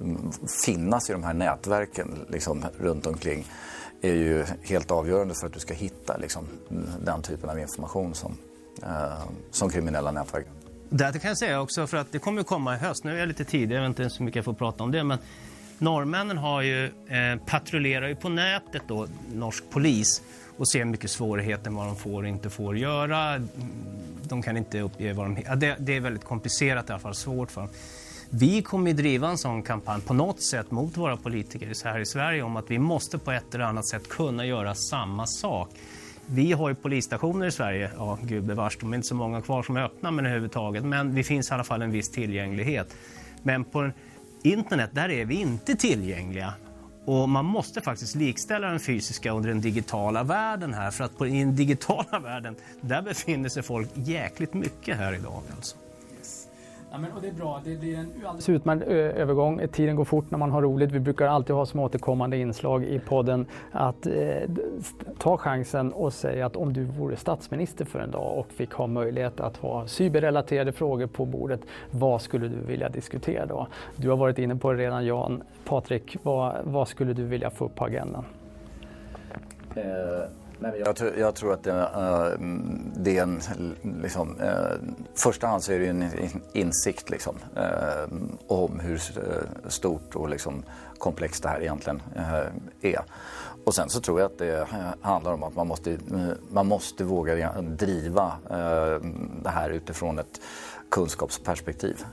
finnas 0.64 1.10
i 1.10 1.12
de 1.12 1.24
här 1.24 1.34
nätverken 1.34 2.18
liksom, 2.28 2.64
runt 2.78 3.06
omkring 3.06 3.46
är 4.08 4.14
ju 4.14 4.44
helt 4.62 4.90
avgörande 4.90 5.34
för 5.34 5.46
att 5.46 5.52
du 5.52 5.60
ska 5.60 5.74
hitta 5.74 6.16
liksom, 6.16 6.48
den 7.04 7.22
typen 7.22 7.50
av 7.50 7.58
information 7.58 8.14
som, 8.14 8.36
eh, 8.82 9.24
som 9.50 9.70
kriminella 9.70 10.10
nätverk. 10.10 10.46
Det 10.88 11.20
kan 11.22 11.28
jag 11.28 11.38
säga 11.38 11.60
också 11.60 11.86
för 11.86 11.96
att 11.96 12.12
det 12.12 12.18
kommer 12.18 12.42
komma 12.42 12.74
i 12.74 12.78
höst. 12.78 13.04
Nu 13.04 13.14
är 13.14 13.18
jag 13.18 13.28
lite 13.28 13.44
tidig, 13.44 13.76
jag 13.76 13.80
vet 13.80 13.88
inte 13.88 14.02
ens 14.02 14.20
hur 14.20 14.24
mycket 14.24 14.36
jag 14.36 14.44
får 14.44 14.52
prata 14.52 14.84
om 14.84 14.90
det. 14.90 15.04
Men 15.04 15.18
norrmännen 15.78 16.38
har 16.38 16.62
ju, 16.62 16.84
eh, 16.84 17.38
patrullerar 17.46 18.08
ju 18.08 18.16
på 18.16 18.28
nätet 18.28 18.82
då, 18.88 19.06
norsk 19.32 19.64
polis 19.70 20.22
och 20.56 20.68
ser 20.68 20.84
mycket 20.84 21.10
svårigheter 21.10 21.70
med 21.70 21.78
vad 21.78 21.86
de 21.86 21.96
får 21.96 22.22
och 22.22 22.28
inte 22.28 22.50
får 22.50 22.78
göra. 22.78 23.42
De 24.22 24.42
kan 24.42 24.56
inte 24.56 24.80
uppge 24.80 25.12
vad 25.12 25.26
de... 25.26 25.38
Ja, 25.46 25.54
det, 25.54 25.76
det 25.78 25.96
är 25.96 26.00
väldigt 26.00 26.24
komplicerat 26.24 26.88
i 26.88 26.92
alla 26.92 27.00
fall, 27.00 27.14
svårt 27.14 27.50
för 27.50 27.60
dem. 27.60 27.70
Vi 28.36 28.62
kommer 28.62 28.90
att 28.90 28.96
driva 28.96 29.28
en 29.28 29.38
sån 29.38 29.62
kampanj 29.62 30.02
på 30.02 30.14
något 30.14 30.42
sätt 30.42 30.70
mot 30.70 30.96
våra 30.96 31.16
politiker 31.16 31.84
här 31.84 31.98
i 31.98 32.06
Sverige 32.06 32.42
om 32.42 32.56
att 32.56 32.70
vi 32.70 32.78
måste 32.78 33.18
på 33.18 33.32
ett 33.32 33.54
eller 33.54 33.64
annat 33.64 33.88
sätt 33.88 34.08
kunna 34.08 34.46
göra 34.46 34.74
samma 34.74 35.26
sak. 35.26 35.68
Vi 36.26 36.52
har 36.52 36.68
ju 36.68 36.74
polisstationer 36.74 37.46
i 37.46 37.50
Sverige, 37.50 37.90
ja 37.96 38.18
gubevars, 38.22 38.78
de 38.78 38.92
är 38.92 38.96
inte 38.96 39.08
så 39.08 39.14
många 39.14 39.42
kvar 39.42 39.62
som 39.62 39.76
är 39.76 39.84
öppna 39.84 40.10
men 40.10 40.26
överhuvudtaget, 40.26 40.84
men 40.84 41.14
det 41.14 41.24
finns 41.24 41.50
i 41.50 41.54
alla 41.54 41.64
fall 41.64 41.82
en 41.82 41.90
viss 41.90 42.10
tillgänglighet. 42.10 42.96
Men 43.42 43.64
på 43.64 43.90
internet, 44.42 44.90
där 44.92 45.08
är 45.08 45.24
vi 45.24 45.34
inte 45.34 45.76
tillgängliga. 45.76 46.54
Och 47.04 47.28
man 47.28 47.44
måste 47.44 47.80
faktiskt 47.80 48.14
likställa 48.14 48.68
den 48.68 48.80
fysiska 48.80 49.34
och 49.34 49.42
den 49.42 49.60
digitala 49.60 50.22
världen 50.22 50.74
här, 50.74 50.90
för 50.90 51.04
att 51.04 51.18
på, 51.18 51.26
i 51.26 51.38
den 51.38 51.56
digitala 51.56 52.18
världen, 52.22 52.56
där 52.80 53.02
befinner 53.02 53.48
sig 53.48 53.62
folk 53.62 53.88
jäkligt 53.94 54.54
mycket 54.54 54.96
här 54.96 55.14
idag 55.14 55.42
alltså. 55.56 55.76
Ja, 56.94 57.00
men, 57.00 57.12
och 57.12 57.22
det 57.22 57.28
är 57.28 57.32
bra. 57.32 57.60
Det, 57.64 57.70
är 57.70 57.98
en 57.98 58.12
alldeles 58.24 58.48
utmärkt 58.48 58.82
övergång. 58.88 59.68
Tiden 59.72 59.96
går 59.96 60.04
fort 60.04 60.30
när 60.30 60.38
man 60.38 60.50
har 60.50 60.62
roligt. 60.62 60.92
Vi 60.92 61.00
brukar 61.00 61.26
alltid 61.26 61.56
ha 61.56 61.66
små 61.66 61.84
återkommande 61.84 62.36
inslag 62.36 62.84
i 62.84 62.98
podden. 62.98 63.46
Att 63.72 64.06
eh, 64.06 64.12
ta 65.18 65.36
chansen 65.36 65.92
och 65.92 66.12
säga 66.12 66.46
att 66.46 66.56
om 66.56 66.72
du 66.72 66.84
vore 66.84 67.16
statsminister 67.16 67.84
för 67.84 67.98
en 67.98 68.10
dag 68.10 68.38
och 68.38 68.52
fick 68.52 68.72
ha 68.72 68.86
möjlighet 68.86 69.40
att 69.40 69.56
ha 69.56 69.86
cyberrelaterade 69.86 70.72
frågor 70.72 71.06
på 71.06 71.24
bordet, 71.24 71.60
vad 71.90 72.22
skulle 72.22 72.48
du 72.48 72.56
vilja 72.66 72.88
diskutera 72.88 73.46
då? 73.46 73.66
Du 73.96 74.10
har 74.10 74.16
varit 74.16 74.38
inne 74.38 74.56
på 74.56 74.72
det 74.72 74.78
redan 74.78 75.06
Jan. 75.06 75.42
Patrik, 75.64 76.16
vad, 76.22 76.54
vad 76.64 76.88
skulle 76.88 77.12
du 77.12 77.24
vilja 77.24 77.50
få 77.50 77.64
upp 77.64 77.74
på 77.74 77.84
agendan? 77.84 78.24
Eh 80.64 80.80
jag, 80.84 80.96
tror, 80.96 81.16
jag 81.18 81.34
tror 81.34 81.52
att 81.52 81.62
det, 81.62 81.70
äh, 81.70 82.40
det 82.96 83.18
är 83.18 83.22
en, 83.22 83.40
liksom, 84.02 84.40
äh, 84.40 84.54
första 85.14 85.46
hand 85.46 85.62
så 85.62 85.72
är 85.72 85.78
det 85.78 85.86
en 85.86 86.10
insikt 86.52 87.10
liksom, 87.10 87.36
äh, 87.56 88.14
om 88.46 88.80
hur 88.80 89.00
stort 89.68 90.16
och 90.16 90.28
liksom, 90.28 90.62
komplext 90.98 91.42
det 91.42 91.48
här 91.48 91.60
egentligen 91.60 92.02
är. 92.80 93.00
Och 93.64 93.74
sen 93.74 93.88
så 93.88 94.00
tror 94.00 94.20
jag 94.20 94.32
att 94.32 94.38
det 94.38 94.66
handlar 95.00 95.32
om 95.32 95.42
att 95.42 95.56
man 95.56 95.66
måste, 95.66 95.98
man 96.50 96.66
måste 96.66 97.04
våga 97.04 97.60
driva 97.60 98.32
det 99.42 99.50
här 99.50 99.70
utifrån 99.70 100.18
ett 100.18 100.40
kunskapsperspektiv. 100.90 102.04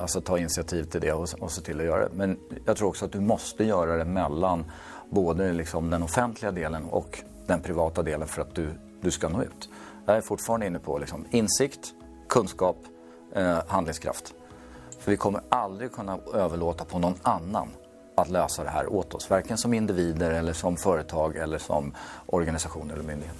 Alltså 0.00 0.20
ta 0.20 0.38
initiativ 0.38 0.84
till 0.84 1.00
det 1.00 1.12
och, 1.12 1.28
och 1.40 1.50
se 1.50 1.62
till 1.62 1.80
att 1.80 1.86
göra 1.86 2.08
det. 2.08 2.14
Men 2.14 2.38
jag 2.64 2.76
tror 2.76 2.88
också 2.88 3.04
att 3.04 3.12
du 3.12 3.20
måste 3.20 3.64
göra 3.64 3.96
det 3.96 4.04
mellan 4.04 4.64
både 5.10 5.52
liksom 5.52 5.90
den 5.90 6.02
offentliga 6.02 6.52
delen 6.52 6.84
och 6.84 7.22
den 7.48 7.60
privata 7.60 8.02
delen 8.02 8.28
för 8.28 8.42
att 8.42 8.54
du, 8.54 8.70
du 9.00 9.10
ska 9.10 9.28
nå 9.28 9.42
ut. 9.42 9.68
Jag 10.06 10.16
är 10.16 10.20
fortfarande 10.20 10.66
inne 10.66 10.78
på 10.78 10.98
liksom 10.98 11.24
insikt, 11.30 11.94
kunskap, 12.28 12.76
eh, 13.34 13.58
handlingskraft. 13.68 14.34
För 14.98 15.10
vi 15.10 15.16
kommer 15.16 15.40
aldrig 15.48 15.92
kunna 15.92 16.18
överlåta 16.34 16.84
på 16.84 16.98
någon 16.98 17.14
annan 17.22 17.68
att 18.16 18.30
lösa 18.30 18.64
det 18.64 18.70
här 18.70 18.92
åt 18.92 19.14
oss. 19.14 19.30
Varken 19.30 19.58
som 19.58 19.74
individer 19.74 20.30
eller 20.30 20.52
som 20.52 20.76
företag 20.76 21.36
eller 21.36 21.58
som 21.58 21.94
organisation 22.26 22.90
eller 22.90 23.02
myndighet. 23.02 23.36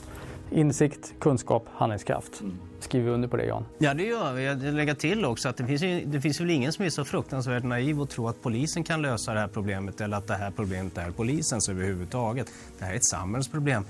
Insikt, 0.51 1.14
kunskap, 1.20 1.66
handlingskraft. 1.74 2.40
Mm. 2.40 2.59
Skriver 2.80 3.07
vi 3.07 3.12
under 3.12 3.28
på 3.28 3.36
det 3.36 3.44
Jan? 3.44 3.64
Ja 3.78 3.94
det 3.94 4.03
gör 4.03 4.32
vi. 4.32 4.44
Jag 4.44 4.62
lägger 4.62 4.94
till 4.94 5.24
också 5.24 5.49
att 5.49 5.57
det 5.57 5.66
finns, 5.66 5.82
ju, 5.82 6.05
det 6.05 6.20
finns 6.20 6.40
väl 6.40 6.51
ingen 6.51 6.72
som 6.72 6.84
är 6.84 6.90
så 6.90 7.05
fruktansvärt 7.05 7.64
naiv 7.64 8.01
och 8.01 8.09
tror 8.11 8.30
att 8.30 8.42
polisen 8.42 8.84
kan 8.84 9.03
lösa 9.03 9.34
det 9.34 9.40
här 9.40 9.49
problemet 9.49 10.01
eller 10.01 10.16
att 10.16 10.26
det 10.26 10.34
här 10.34 10.51
problemet 10.51 10.99
är 10.99 11.11
polisens 11.11 11.68
överhuvudtaget. 11.68 12.53
Det 12.78 12.84
här 12.84 12.92
är 12.92 12.96
ett 12.96 13.05
samhällsproblem. 13.05 13.84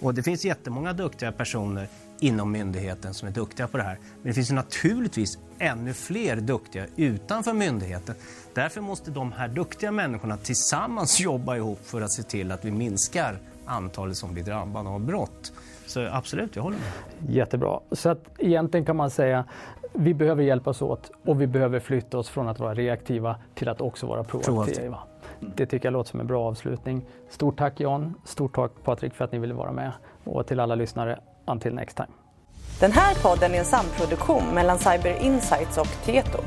Och 0.00 0.14
det 0.14 0.22
finns 0.22 0.44
jättemånga 0.44 0.92
duktiga 0.92 1.32
personer 1.32 1.88
inom 2.20 2.52
myndigheten 2.52 3.14
som 3.14 3.28
är 3.28 3.32
duktiga 3.32 3.68
på 3.68 3.76
det 3.76 3.82
här. 3.82 3.98
Men 4.22 4.28
det 4.28 4.34
finns 4.34 4.50
naturligtvis 4.50 5.38
ännu 5.58 5.94
fler 5.94 6.36
duktiga 6.36 6.86
utanför 6.96 7.52
myndigheten. 7.52 8.14
Därför 8.54 8.80
måste 8.80 9.10
de 9.10 9.32
här 9.32 9.48
duktiga 9.48 9.92
människorna 9.92 10.36
tillsammans 10.36 11.20
jobba 11.20 11.56
ihop 11.56 11.80
för 11.84 12.00
att 12.00 12.12
se 12.12 12.22
till 12.22 12.52
att 12.52 12.64
vi 12.64 12.70
minskar 12.70 13.38
antalet 13.64 14.16
som 14.16 14.34
blir 14.34 14.44
drabbade 14.44 14.88
av 14.88 15.00
brott. 15.00 15.52
Så 15.86 16.08
absolut, 16.12 16.56
jag 16.56 16.62
håller 16.62 16.76
med. 16.76 17.34
Jättebra. 17.34 17.80
Så 17.92 18.08
att 18.08 18.24
egentligen 18.38 18.86
kan 18.86 18.96
man 18.96 19.10
säga 19.10 19.44
vi 19.92 20.14
behöver 20.14 20.42
hjälpas 20.42 20.82
åt 20.82 21.10
och 21.24 21.40
vi 21.40 21.46
behöver 21.46 21.80
flytta 21.80 22.18
oss 22.18 22.28
från 22.28 22.48
att 22.48 22.58
vara 22.58 22.74
reaktiva 22.74 23.36
till 23.54 23.68
att 23.68 23.80
också 23.80 24.06
vara 24.06 24.24
proaktiva. 24.24 24.98
Det 25.40 25.66
tycker 25.66 25.86
jag 25.86 25.92
låter 25.92 26.10
som 26.10 26.20
en 26.20 26.26
bra 26.26 26.48
avslutning. 26.48 27.06
Stort 27.28 27.58
tack 27.58 27.80
Jan, 27.80 28.14
stort 28.24 28.54
tack 28.54 28.70
Patrik 28.84 29.14
för 29.14 29.24
att 29.24 29.32
ni 29.32 29.38
ville 29.38 29.54
vara 29.54 29.72
med 29.72 29.92
och 30.24 30.46
till 30.46 30.60
alla 30.60 30.74
lyssnare, 30.74 31.20
until 31.46 31.74
next 31.74 31.96
time. 31.96 32.08
Den 32.80 32.92
här 32.92 33.14
podden 33.22 33.54
är 33.54 33.58
en 33.58 33.64
samproduktion 33.64 34.54
mellan 34.54 34.78
Cyber 34.78 35.22
Insights 35.22 35.78
och 35.78 36.04
Tieto. 36.04 36.38